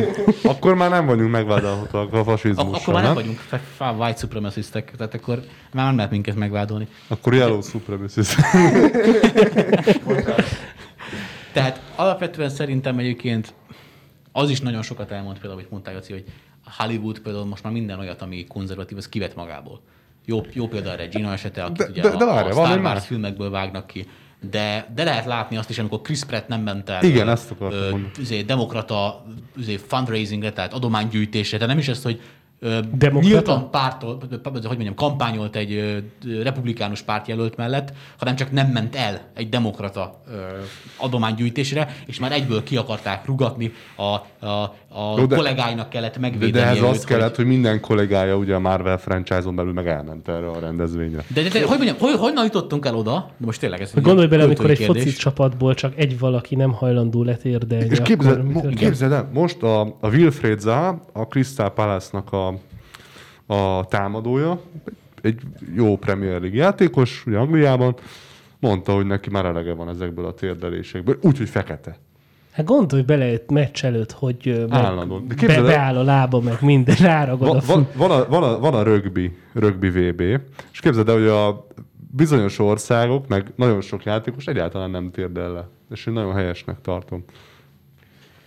akkor 0.43 0.75
már 0.75 0.89
nem 0.89 1.05
vagyunk 1.05 1.31
megvádolhatóak 1.31 2.13
a 2.13 2.17
Ak- 2.17 2.25
fasizmussal, 2.27 2.73
akkor 2.73 2.93
már 2.93 3.03
nem 3.03 3.13
nem? 3.13 3.21
vagyunk 3.23 3.37
fe- 3.37 3.61
fe- 3.77 3.93
white 3.99 4.17
supremacistek, 4.19 4.91
tehát 4.97 5.13
akkor 5.13 5.43
már 5.73 5.85
nem 5.85 5.95
lehet 5.95 6.11
minket 6.15 6.35
megvádolni. 6.35 6.87
Akkor 7.07 7.33
yellow 7.33 7.61
supremacist. 7.61 8.35
Tehát 11.53 11.81
alapvetően 11.95 12.49
szerintem 12.49 12.97
egyébként 12.97 13.53
az 14.31 14.49
is 14.49 14.59
nagyon 14.61 14.81
sokat 14.81 15.11
elmond 15.11 15.33
például, 15.39 15.53
amit 15.59 15.71
mondtál, 15.71 15.93
Jaci, 15.93 16.11
hogy 16.13 16.23
Hollywood 16.77 17.19
például 17.19 17.45
most 17.45 17.63
már 17.63 17.73
minden 17.73 17.99
olyat, 17.99 18.21
ami 18.21 18.45
konzervatív, 18.47 18.97
az 18.97 19.09
kivet 19.09 19.35
magából. 19.35 19.81
Jó, 20.25 20.45
jó 20.53 20.67
példa 20.67 20.91
a 20.91 20.95
Regina 20.95 21.31
esete, 21.31 21.63
akit 21.63 21.77
De- 21.77 21.87
ugye 21.89 22.01
de- 22.01 22.09
de 22.09 22.23
a, 22.23 22.27
várj, 22.27 22.49
a 22.49 22.51
Star 22.51 22.79
Wars 22.79 23.05
filmekből 23.05 23.49
vágnak 23.49 23.87
ki. 23.87 24.05
De, 24.51 24.91
de 24.95 25.03
lehet 25.03 25.25
látni 25.25 25.57
azt 25.57 25.69
is, 25.69 25.79
amikor 25.79 26.01
Chris 26.01 26.23
Pratt 26.23 26.47
nem 26.47 26.61
ment 26.61 26.89
el 26.89 27.03
Igen, 27.03 27.27
ö, 27.27 27.31
ezt 27.31 27.51
akartam 27.51 27.79
ö, 27.79 27.89
mondani. 27.89 28.11
üzé, 28.19 28.41
demokrata 28.41 29.25
üzé, 29.57 29.75
fundraisingre, 29.77 30.51
tehát 30.51 30.73
adománygyűjtésre, 30.73 31.57
tehát 31.57 31.69
nem 31.73 31.81
is 31.81 31.87
ez, 31.87 32.03
hogy 32.03 32.21
Demokrata? 32.91 33.27
nyíltan 33.27 33.71
pártol, 33.71 34.17
hogy 34.43 34.61
mondjam, 34.63 34.95
kampányolt 34.95 35.55
egy 35.55 36.03
republikánus 36.41 37.01
pártjelölt 37.01 37.55
mellett, 37.55 37.93
hanem 38.17 38.35
csak 38.35 38.51
nem 38.51 38.67
ment 38.67 38.95
el 38.95 39.21
egy 39.33 39.49
demokrata 39.49 40.23
adománygyűjtésre, 40.97 41.95
és 42.05 42.19
már 42.19 42.31
egyből 42.31 42.63
ki 42.63 42.77
akarták 42.77 43.25
rugatni, 43.25 43.73
a, 43.95 44.03
a, 44.45 44.75
a 44.97 45.19
Jó, 45.19 45.25
de- 45.25 45.35
kollégáinak 45.35 45.89
kellett 45.89 46.13
De, 46.13 46.19
megvédeni 46.19 46.51
de 46.51 46.63
ehhez 46.63 46.77
őt, 46.77 46.83
az 46.83 47.03
kellett, 47.03 47.35
hogy 47.35 47.45
minden 47.45 47.79
kollégája 47.79 48.35
ugye 48.37 48.55
a 48.55 48.59
Marvel 48.59 48.97
franchise-on 48.97 49.55
belül 49.55 49.73
meg 49.73 49.87
elment 49.87 50.27
erre 50.27 50.47
a 50.47 50.59
rendezvényre. 50.59 51.23
De, 51.33 51.41
de, 51.41 51.49
de 51.49 51.59
hogy 51.59 51.77
mondjam, 51.77 51.95
hogy, 51.99 52.15
honnan 52.15 52.43
jutottunk 52.43 52.85
el 52.85 52.95
oda? 52.95 53.29
De 53.37 53.45
most 53.45 53.59
tényleg 53.59 53.81
ez 53.81 53.91
egy 53.95 54.03
Gondolj 54.03 54.27
bele, 54.27 54.43
amikor 54.43 54.69
egy 54.69 54.83
foci 54.83 55.11
csapatból 55.11 55.73
csak 55.73 55.93
egy 55.95 56.19
valaki 56.19 56.55
nem 56.55 56.71
hajlandó 56.71 57.23
letérdelni. 57.23 57.85
És 57.89 58.01
képzeld, 58.01 58.39
akkor 58.39 58.51
mo- 58.51 58.75
képzeld 58.75 59.11
el, 59.11 59.29
most 59.33 59.63
a, 59.63 59.81
a 59.81 60.09
Wilfred 60.09 60.59
Zaha, 60.59 61.01
a 61.13 61.21
Crystal 61.23 61.73
Palace-nak 61.73 62.33
a, 62.33 62.47
a 63.53 63.85
támadója, 63.85 64.61
egy 65.21 65.39
jó 65.75 65.97
Premier 65.97 66.39
League 66.41 66.57
játékos, 66.57 67.23
ugye 67.25 67.37
Angliában, 67.37 67.95
mondta, 68.59 68.93
hogy 68.93 69.05
neki 69.05 69.29
már 69.29 69.45
elege 69.45 69.73
van 69.73 69.89
ezekből 69.89 70.25
a 70.25 70.33
térdelésekből, 70.33 71.17
úgyhogy 71.21 71.49
fekete. 71.49 71.97
Hát 72.55 72.65
gondolj 72.65 73.01
bele 73.01 73.25
egy 73.25 73.49
meccs 73.49 73.83
előtt, 73.83 74.11
hogy 74.11 74.65
Állandóan. 74.69 75.27
De 75.27 75.47
be, 75.47 75.61
beáll 75.61 75.97
a 75.97 76.03
lába, 76.03 76.39
meg 76.39 76.57
minden, 76.61 76.95
ráragad 77.11 77.49
a 77.49 77.53
Va, 77.53 77.61
fű. 77.61 77.73
van, 77.73 77.87
van, 77.95 78.11
a, 78.11 78.25
van, 78.29 78.43
a, 78.43 78.59
van 78.59 78.73
a 78.73 78.83
rögbi, 78.83 79.37
rögbi 79.53 79.89
VB, 79.89 80.21
és 80.71 80.79
képzeld 80.79 81.09
el, 81.09 81.15
hogy 81.15 81.27
a 81.27 81.67
bizonyos 82.11 82.59
országok, 82.59 83.27
meg 83.27 83.51
nagyon 83.55 83.81
sok 83.81 84.03
játékos 84.03 84.45
egyáltalán 84.45 84.89
nem 84.89 85.11
térdel 85.11 85.51
le. 85.51 85.67
És 85.91 86.05
én 86.05 86.13
nagyon 86.13 86.33
helyesnek 86.33 86.81
tartom. 86.81 87.23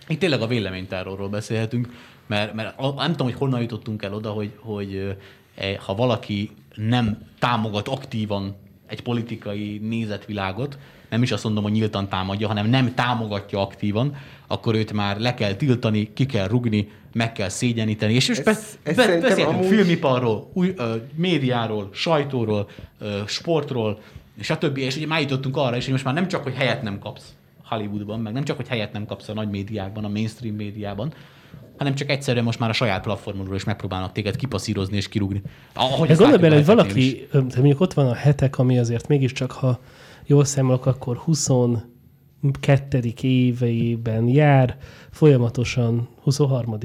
Itt 0.07 0.19
tényleg 0.19 0.41
a 0.41 0.47
véleménytárról 0.47 1.29
beszélhetünk, 1.29 1.89
mert, 2.27 2.53
mert 2.53 2.79
a- 2.79 2.93
nem 2.93 3.11
tudom, 3.11 3.27
hogy 3.27 3.35
honnan 3.37 3.61
jutottunk 3.61 4.03
el 4.03 4.13
oda, 4.13 4.29
hogy, 4.29 4.51
hogy 4.59 5.15
eh, 5.55 5.75
ha 5.75 5.95
valaki 5.95 6.51
nem 6.75 7.17
támogat 7.39 7.87
aktívan 7.87 8.55
egy 8.87 9.01
politikai 9.01 9.77
nézetvilágot, 9.83 10.77
nem 11.09 11.21
is 11.23 11.31
azt 11.31 11.43
mondom, 11.43 11.63
hogy 11.63 11.71
nyíltan 11.71 12.09
támadja, 12.09 12.47
hanem 12.47 12.69
nem 12.69 12.93
támogatja 12.93 13.61
aktívan, 13.61 14.15
akkor 14.47 14.75
őt 14.75 14.93
már 14.93 15.19
le 15.19 15.33
kell 15.33 15.53
tiltani, 15.53 16.13
ki 16.13 16.25
kell 16.25 16.47
rugni, 16.47 16.91
meg 17.13 17.31
kell 17.31 17.49
szégyeníteni. 17.49 18.13
És 18.13 18.27
most 18.27 18.39
Ez- 18.39 18.47
ez, 18.47 18.77
ez 18.83 18.95
be, 18.95 19.01
szerintem 19.03 19.29
beszélhetünk 19.29 19.63
amúgy- 19.63 19.75
filmiparról, 19.77 20.49
új, 20.53 20.73
ö, 20.77 20.95
médiáról, 21.15 21.89
sajtóról, 21.93 22.69
ö, 22.99 23.19
sportról, 23.27 23.99
és 24.37 24.49
a 24.49 24.57
többi, 24.57 24.81
és 24.81 24.95
ugye 24.95 25.07
már 25.07 25.21
jutottunk 25.21 25.57
arra 25.57 25.75
is, 25.77 25.83
hogy 25.83 25.93
most 25.93 26.05
már 26.05 26.13
nem 26.13 26.27
csak, 26.27 26.43
hogy 26.43 26.53
helyet 26.53 26.81
nem 26.81 26.99
kapsz 26.99 27.33
Hollywoodban, 27.63 28.19
meg 28.19 28.33
nem 28.33 28.43
csak, 28.43 28.55
hogy 28.55 28.67
helyet 28.67 28.93
nem 28.93 29.05
kapsz 29.05 29.29
a 29.29 29.33
nagy 29.33 29.49
médiákban, 29.49 30.03
a 30.03 30.07
mainstream 30.09 30.55
médiában, 30.55 31.13
hanem 31.77 31.95
csak 31.95 32.09
egyszerűen 32.09 32.43
most 32.43 32.59
már 32.59 32.69
a 32.69 32.73
saját 32.73 33.01
platformodról 33.01 33.55
is 33.55 33.63
megpróbálnak 33.63 34.11
téged 34.11 34.35
kipaszírozni 34.35 34.95
és 34.97 35.09
kirúgni. 35.09 35.41
Ahogy 35.73 36.07
gondolj 36.07 36.37
bele, 36.37 36.53
hogy 36.53 36.61
is. 36.61 36.67
valaki, 36.67 37.27
de 37.31 37.39
mondjuk 37.55 37.79
ott 37.81 37.93
van 37.93 38.07
a 38.07 38.13
hetek, 38.13 38.57
ami 38.57 38.79
azért 38.79 39.07
mégiscsak, 39.07 39.51
ha 39.51 39.79
jól 40.29 40.45
számolok, 40.45 40.85
akkor 40.85 41.17
22. 41.17 43.13
éveiben 43.21 44.27
jár, 44.27 44.77
folyamatosan 45.11 46.07
23 46.21 46.77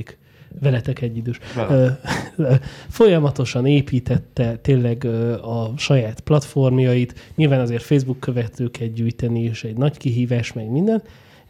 veletek 0.60 1.00
egy 1.00 1.16
idős. 1.16 1.38
Ö, 1.68 1.88
ö, 2.36 2.54
folyamatosan 2.88 3.66
építette 3.66 4.56
tényleg 4.56 5.04
a 5.42 5.72
saját 5.76 6.20
platformjait, 6.20 7.32
nyilván 7.34 7.60
azért 7.60 7.82
Facebook 7.82 8.20
követőket 8.20 8.92
gyűjteni 8.92 9.42
is 9.42 9.64
egy 9.64 9.76
nagy 9.76 9.96
kihívás, 9.96 10.52
meg 10.52 10.70
minden, 10.70 11.02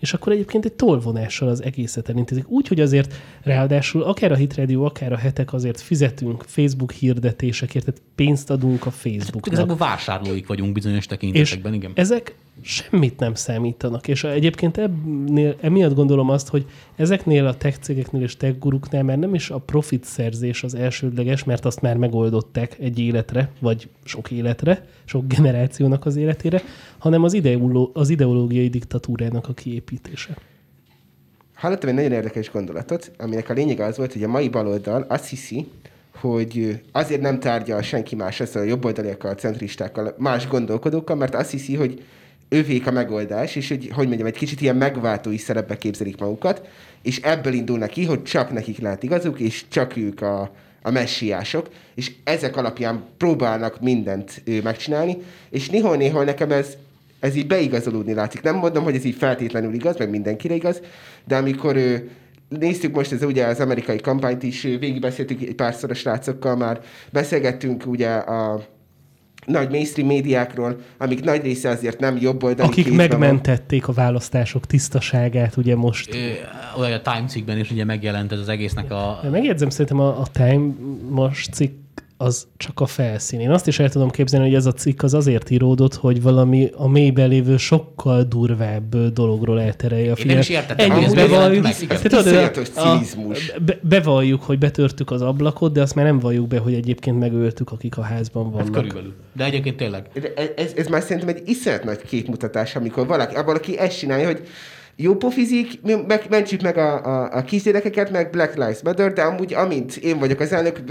és 0.05 0.15
akkor 0.15 0.33
egyébként 0.33 0.65
egy 0.65 0.73
tolvonással 0.73 1.49
az 1.49 1.63
egészet 1.63 2.09
elintézik. 2.09 2.49
Úgy, 2.49 2.69
hogy 2.69 2.81
azért 2.81 3.15
ráadásul 3.43 4.03
akár 4.03 4.33
a 4.33 4.35
Hit 4.35 4.55
Radio, 4.55 4.85
akár 4.85 5.13
a 5.13 5.17
hetek 5.17 5.53
azért 5.53 5.81
fizetünk 5.81 6.43
Facebook 6.47 6.93
hirdetésekért, 6.93 7.85
tehát 7.85 8.03
pénzt 8.15 8.51
adunk 8.51 8.87
a 8.87 8.91
Facebooknak. 8.91 9.47
Igazából 9.47 9.77
vásárlóik 9.77 10.47
vagyunk 10.47 10.73
bizonyos 10.73 10.99
És 10.99 11.07
tekintetekben, 11.07 11.75
igen. 11.75 11.93
ezek 11.95 12.35
semmit 12.61 13.19
nem 13.19 13.35
számítanak. 13.35 14.09
És 14.09 14.25
egyébként 14.25 14.77
ebnél, 14.77 15.57
emiatt 15.61 15.95
gondolom 15.95 16.31
azt, 16.31 16.49
hogy 16.49 16.67
ezeknél 16.97 17.47
a 17.47 17.57
tech 17.57 17.79
cégeknél 17.79 18.23
és 18.23 18.37
tech 18.37 18.59
guruknál 18.59 19.03
már 19.03 19.19
nem 19.19 19.35
is 19.35 19.51
a 19.51 19.59
profit 19.59 20.05
szerzés 20.05 20.63
az 20.63 20.75
elsődleges, 20.75 21.45
mert 21.45 21.65
azt 21.65 21.81
már 21.81 21.97
megoldották 21.97 22.77
egy 22.79 22.99
életre, 22.99 23.51
vagy 23.61 23.89
sok 24.05 24.31
életre, 24.31 24.87
sok 25.05 25.27
generációnak 25.27 26.07
az 26.07 26.17
életére, 26.17 26.63
hanem 26.99 27.23
az, 27.23 27.33
ideoló, 27.33 27.91
az 27.95 28.09
ideológiai 28.09 28.69
diktatúrának 28.69 29.49
a 29.49 29.53
kiépítése. 29.53 30.37
Hallottam 31.55 31.89
egy 31.89 31.95
nagyon 31.95 32.13
érdekes 32.13 32.51
gondolatot, 32.51 33.13
aminek 33.19 33.49
a 33.49 33.53
lényege 33.53 33.85
az 33.85 33.97
volt, 33.97 34.13
hogy 34.13 34.23
a 34.23 34.29
mai 34.29 34.49
baloldal 34.49 35.07
azt 35.09 35.29
hiszi, 35.29 35.67
hogy 36.21 36.81
azért 36.93 37.21
nem 37.21 37.41
tárgyal 37.41 37.83
senki 37.83 38.15
más 38.15 38.41
ezzel 38.41 38.63
a 38.63 38.65
jobboldaliakkal, 38.65 39.35
centristákkal, 39.35 40.15
más 40.19 40.49
gondolkodókkal, 40.49 41.17
mert 41.17 41.35
azt 41.35 41.51
hiszi, 41.51 41.75
hogy 41.75 42.03
ővék 42.55 42.87
a 42.87 42.91
megoldás, 42.91 43.57
és 43.57 43.69
hogy, 43.69 43.91
hogy 43.95 44.07
mondjam, 44.07 44.27
egy 44.27 44.37
kicsit 44.37 44.61
ilyen 44.61 44.77
megváltói 44.77 45.37
szerepbe 45.37 45.77
képzelik 45.77 46.19
magukat, 46.19 46.69
és 47.03 47.21
ebből 47.21 47.53
indulnak 47.53 47.91
ki, 47.91 48.05
hogy 48.05 48.23
csak 48.23 48.53
nekik 48.53 48.79
lehet 48.79 49.03
igazuk, 49.03 49.41
és 49.41 49.65
csak 49.69 49.97
ők 49.97 50.21
a, 50.21 50.51
a 50.83 50.91
messiások, 50.91 51.69
és 51.95 52.13
ezek 52.25 52.57
alapján 52.57 53.05
próbálnak 53.17 53.81
mindent 53.81 54.43
ő, 54.45 54.63
megcsinálni, 54.63 55.17
és 55.51 55.71
néhol-néhol 55.71 56.25
nekem 56.25 56.51
ez, 56.51 56.77
ez 57.21 57.37
így 57.37 57.47
beigazolódni 57.47 58.15
látszik. 58.15 58.43
Nem 58.43 58.57
mondom, 58.57 58.85
hogy 58.85 58.95
ez 58.95 59.05
így 59.05 59.17
feltétlenül 59.17 59.75
igaz, 59.75 59.97
meg 59.97 60.11
mindenkire 60.11 60.55
igaz, 60.55 60.81
de 61.25 61.37
amikor 61.37 61.77
ő, 61.77 62.11
néztük 62.49 62.95
most 62.95 63.13
ez 63.13 63.23
ugye 63.23 63.47
az 63.47 63.61
amerikai 63.61 64.01
kampányt 64.01 64.43
is, 64.43 64.63
végigbeszéltük 64.63 65.43
egy 65.43 65.55
párszor 65.55 65.91
a 66.41 66.55
már, 66.55 66.81
beszélgettünk 67.13 67.87
ugye 67.87 68.11
a 68.11 68.67
nagy 69.47 69.71
mainstream 69.71 70.09
médiákról, 70.09 70.77
amik 70.99 71.25
nagy 71.25 71.43
része 71.43 71.69
azért 71.69 72.01
nem 72.01 72.17
jobboldali 72.21 72.69
Akik 72.69 72.85
kézben 72.85 73.09
van. 73.09 73.19
megmentették 73.19 73.89
a 73.89 73.93
választások 73.93 74.67
tisztaságát, 74.67 75.57
ugye 75.57 75.77
most. 75.77 76.15
Ö, 76.15 76.19
Olyan 76.81 76.93
a 76.93 77.13
Time 77.13 77.25
cikkben 77.27 77.59
is 77.59 77.71
ugye 77.71 77.85
megjelent 77.85 78.33
ez 78.33 78.39
az 78.39 78.49
egésznek 78.49 78.91
a... 78.91 79.21
Megjegyzem, 79.31 79.71
szerintem 79.71 80.01
a, 80.01 80.21
a 80.21 80.27
Time 80.33 80.73
most 81.09 81.53
cikk 81.53 81.84
az 82.17 82.47
csak 82.57 82.81
a 82.81 82.87
felszín. 82.87 83.41
Én 83.41 83.51
azt 83.51 83.67
is 83.67 83.79
el 83.79 83.91
tudom 83.91 84.11
képzelni, 84.11 84.47
hogy 84.47 84.55
ez 84.55 84.67
a 84.67 84.73
cikk 84.73 85.03
az 85.03 85.15
azért 85.15 85.51
íródott, 85.51 85.95
hogy 85.95 86.23
valami 86.23 86.71
a 86.77 86.89
mélyben 86.89 87.29
lévő 87.29 87.57
sokkal 87.57 88.23
durvább 88.23 88.97
dologról 88.97 89.61
elterelje 89.61 90.13
a 90.13 90.15
Én 90.19 90.27
nem 90.27 90.39
is 90.39 90.47
figyelmet. 90.47 90.81
értettem, 90.81 91.15
bevalljuk. 91.15 91.63
Tehát 91.99 92.75
a- 92.77 93.61
be, 93.65 93.79
bevalljuk, 93.83 94.43
hogy 94.43 94.59
betörtük 94.59 95.11
az 95.11 95.23
ablakot, 95.23 95.73
de 95.73 95.83
azt 95.83 95.95
már 95.95 96.05
nem 96.05 96.19
valljuk 96.19 96.49
be, 96.49 96.59
hogy 96.59 96.75
egyébként 96.75 97.19
megöltük, 97.19 97.71
akik 97.71 97.99
a 97.99 98.03
házban 98.03 98.45
Hát 98.45 98.53
vannak. 98.53 98.73
körülbelül. 98.73 99.13
De 99.33 99.45
egyébként 99.45 99.77
tényleg. 99.77 100.07
De 100.21 100.33
Ez, 100.57 100.73
ez 100.77 100.87
már 100.87 101.03
szerintem 101.03 101.29
egy 101.29 101.43
iszonyat 101.49 101.85
nagy 101.85 102.03
képmutatás, 102.03 102.77
amikor 102.77 103.07
valaki, 103.07 103.35
valaki 103.45 103.79
ezt 103.79 103.99
csinálja, 103.99 104.27
hogy 104.27 104.43
jó 104.97 105.15
pofizik, 105.17 105.81
mi 105.83 105.95
meg, 106.07 106.27
mentsük 106.31 106.61
meg 106.63 106.77
a, 106.77 107.05
a, 107.05 107.37
a 107.37 107.43
kisgyerekeket, 107.43 108.11
meg 108.11 108.31
Black 108.31 108.55
Lives 108.55 108.83
Matter, 108.83 109.13
de 109.13 109.23
amúgy 109.23 109.55
amint 109.55 109.97
én 109.97 110.19
vagyok 110.19 110.41
az 110.41 110.53
elnök, 110.53 110.83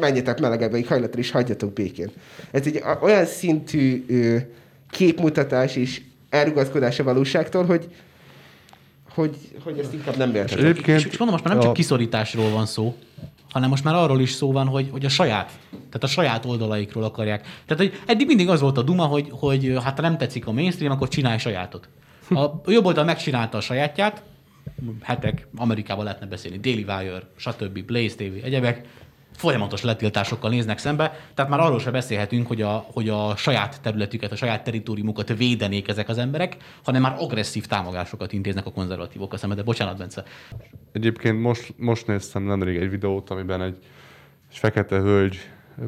menjetek 0.00 0.40
melegebb 0.40 0.74
éghajlatra, 0.74 1.20
és 1.20 1.30
hagyjatok 1.30 1.72
békén. 1.72 2.10
Ez 2.50 2.66
egy 2.66 2.82
olyan 3.00 3.24
szintű 3.24 4.04
ö, 4.08 4.36
képmutatás 4.90 5.76
és 5.76 6.00
elrugaszkodás 6.28 6.98
a 6.98 7.02
valóságtól, 7.02 7.64
hogy, 7.64 7.88
hogy, 9.14 9.36
hogy 9.64 9.78
ezt 9.78 9.92
inkább 9.92 10.16
nem 10.16 10.34
értem. 10.34 10.58
Egyébként 10.58 10.98
És, 10.98 11.04
és 11.04 11.18
mondom, 11.18 11.36
most 11.36 11.44
már 11.44 11.54
nem 11.54 11.62
csak 11.62 11.72
kiszorításról 11.72 12.50
van 12.50 12.66
szó, 12.66 12.96
hanem 13.50 13.68
most 13.68 13.84
már 13.84 13.94
arról 13.94 14.20
is 14.20 14.30
szó 14.30 14.52
van, 14.52 14.66
hogy, 14.66 14.88
hogy 14.90 15.04
a 15.04 15.08
saját, 15.08 15.58
tehát 15.70 16.02
a 16.02 16.06
saját 16.06 16.44
oldalaikról 16.44 17.04
akarják. 17.04 17.46
Tehát, 17.66 17.82
hogy 17.82 18.00
eddig 18.06 18.26
mindig 18.26 18.48
az 18.48 18.60
volt 18.60 18.78
a 18.78 18.82
duma, 18.82 19.04
hogy, 19.04 19.28
hogy 19.30 19.76
hát 19.82 19.96
ha 19.96 20.02
nem 20.02 20.18
tetszik 20.18 20.46
a 20.46 20.52
mainstream, 20.52 20.92
akkor 20.92 21.08
csinálj 21.08 21.38
sajátot. 21.38 21.88
A 22.30 22.70
jobb 22.70 22.84
oldal 22.84 23.04
megcsinálta 23.04 23.56
a 23.56 23.60
sajátját, 23.60 24.22
hetek, 25.02 25.46
Amerikában 25.56 26.04
lehetne 26.04 26.26
beszélni, 26.26 26.58
Daily 26.58 26.82
Wire, 26.82 27.22
stb., 27.36 27.84
Blaze 27.84 28.14
TV, 28.14 28.44
egyebek, 28.44 28.86
folyamatos 29.36 29.82
letiltásokkal 29.82 30.50
néznek 30.50 30.78
szembe, 30.78 31.28
tehát 31.34 31.50
már 31.50 31.60
arról 31.60 31.80
sem 31.80 31.92
beszélhetünk, 31.92 32.46
hogy 32.46 32.62
a, 32.62 32.86
hogy 32.92 33.08
a 33.08 33.36
saját 33.36 33.80
területüket, 33.80 34.32
a 34.32 34.36
saját 34.36 34.64
teritoriumukat 34.64 35.36
védenék 35.36 35.88
ezek 35.88 36.08
az 36.08 36.18
emberek, 36.18 36.56
hanem 36.84 37.02
már 37.02 37.16
agresszív 37.18 37.66
támogásokat 37.66 38.32
intéznek 38.32 38.66
a 38.66 38.72
konzervatívokkal 38.72 39.38
szembe. 39.38 39.54
De 39.54 39.62
bocsánat, 39.62 39.96
Bence. 39.96 40.24
Egyébként 40.92 41.40
most, 41.40 41.74
most 41.76 42.06
néztem 42.06 42.42
nemrég 42.42 42.76
egy 42.76 42.90
videót, 42.90 43.30
amiben 43.30 43.62
egy, 43.62 43.76
egy 44.50 44.58
fekete 44.58 44.98
hölgy 44.98 45.36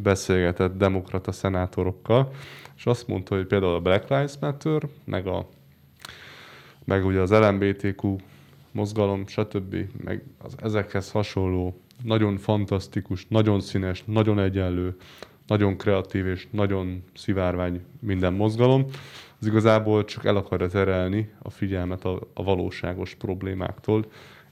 beszélgetett 0.02 0.76
demokrata 0.76 1.32
szenátorokkal, 1.32 2.32
és 2.76 2.86
azt 2.86 3.08
mondta, 3.08 3.34
hogy 3.34 3.46
például 3.46 3.74
a 3.74 3.80
Black 3.80 4.08
Lives 4.08 4.32
Matter, 4.40 4.82
meg, 5.04 5.26
a, 5.26 5.48
meg 6.84 7.06
ugye 7.06 7.20
az 7.20 7.30
LMBTQ 7.30 8.16
mozgalom, 8.72 9.26
stb., 9.26 9.76
meg 10.04 10.24
az 10.38 10.54
ezekhez 10.62 11.10
hasonló, 11.10 11.80
nagyon 12.02 12.36
fantasztikus, 12.36 13.26
nagyon 13.28 13.60
színes, 13.60 14.02
nagyon 14.06 14.38
egyenlő, 14.38 14.96
nagyon 15.46 15.76
kreatív 15.76 16.26
és 16.26 16.46
nagyon 16.50 17.02
szivárvány 17.14 17.84
minden 18.00 18.32
mozgalom, 18.32 18.84
az 19.40 19.46
igazából 19.46 20.04
csak 20.04 20.24
el 20.24 20.36
akarja 20.36 20.68
terelni 20.68 21.30
a 21.38 21.50
figyelmet 21.50 22.04
a, 22.04 22.20
a 22.34 22.42
valóságos 22.42 23.14
problémáktól, 23.14 24.04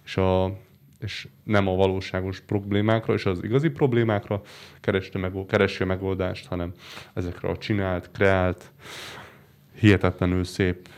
és, 0.05 0.16
a, 0.16 0.59
és 1.01 1.28
nem 1.45 1.68
a 1.68 1.74
valóságos 1.74 2.40
problémákra, 2.40 3.14
és 3.14 3.26
az 3.26 3.45
igazi 3.45 3.68
problémákra 3.68 4.42
kereste 4.80 5.18
meg, 5.18 5.32
keresi 5.47 5.82
a 5.82 5.86
megoldást, 5.86 6.47
hanem 6.47 6.72
ezekre 7.14 7.49
a 7.49 7.59
csinált, 7.59 8.11
kreált, 8.12 8.72
hihetetlenül 9.74 10.45
szép 10.45 10.88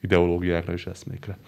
ideológiákra 0.00 0.72
és 0.72 0.86
eszmékre. 0.86 1.38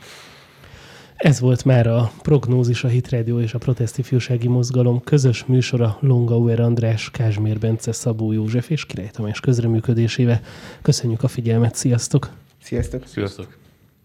Ez 1.21 1.41
volt 1.41 1.65
már 1.65 1.87
a 1.87 2.13
Prognózis, 2.23 2.85
a 2.85 2.89
Hit 2.89 3.11
Radio 3.11 3.41
és 3.41 3.55
a 3.55 3.59
Protest 3.59 3.99
Ifjúsági 3.99 4.49
Mozgalom 4.49 5.01
közös 5.01 5.45
műsora 5.45 5.97
Longauer 6.01 6.61
András, 6.61 7.11
Kázsmér 7.11 7.59
Bence, 7.59 7.93
Szabó 7.93 8.33
József 8.33 8.71
és 8.71 8.87
Király 8.87 9.11
Tamás 9.13 9.41
közreműködésével. 9.41 10.41
Köszönjük 10.83 11.23
a 11.23 11.29
figyelmet, 11.29 11.75
sziasztok! 11.75 12.31
Sziasztok! 12.63 13.07
Sziasztok! 13.07 13.09
Sziasztok. 13.09 13.59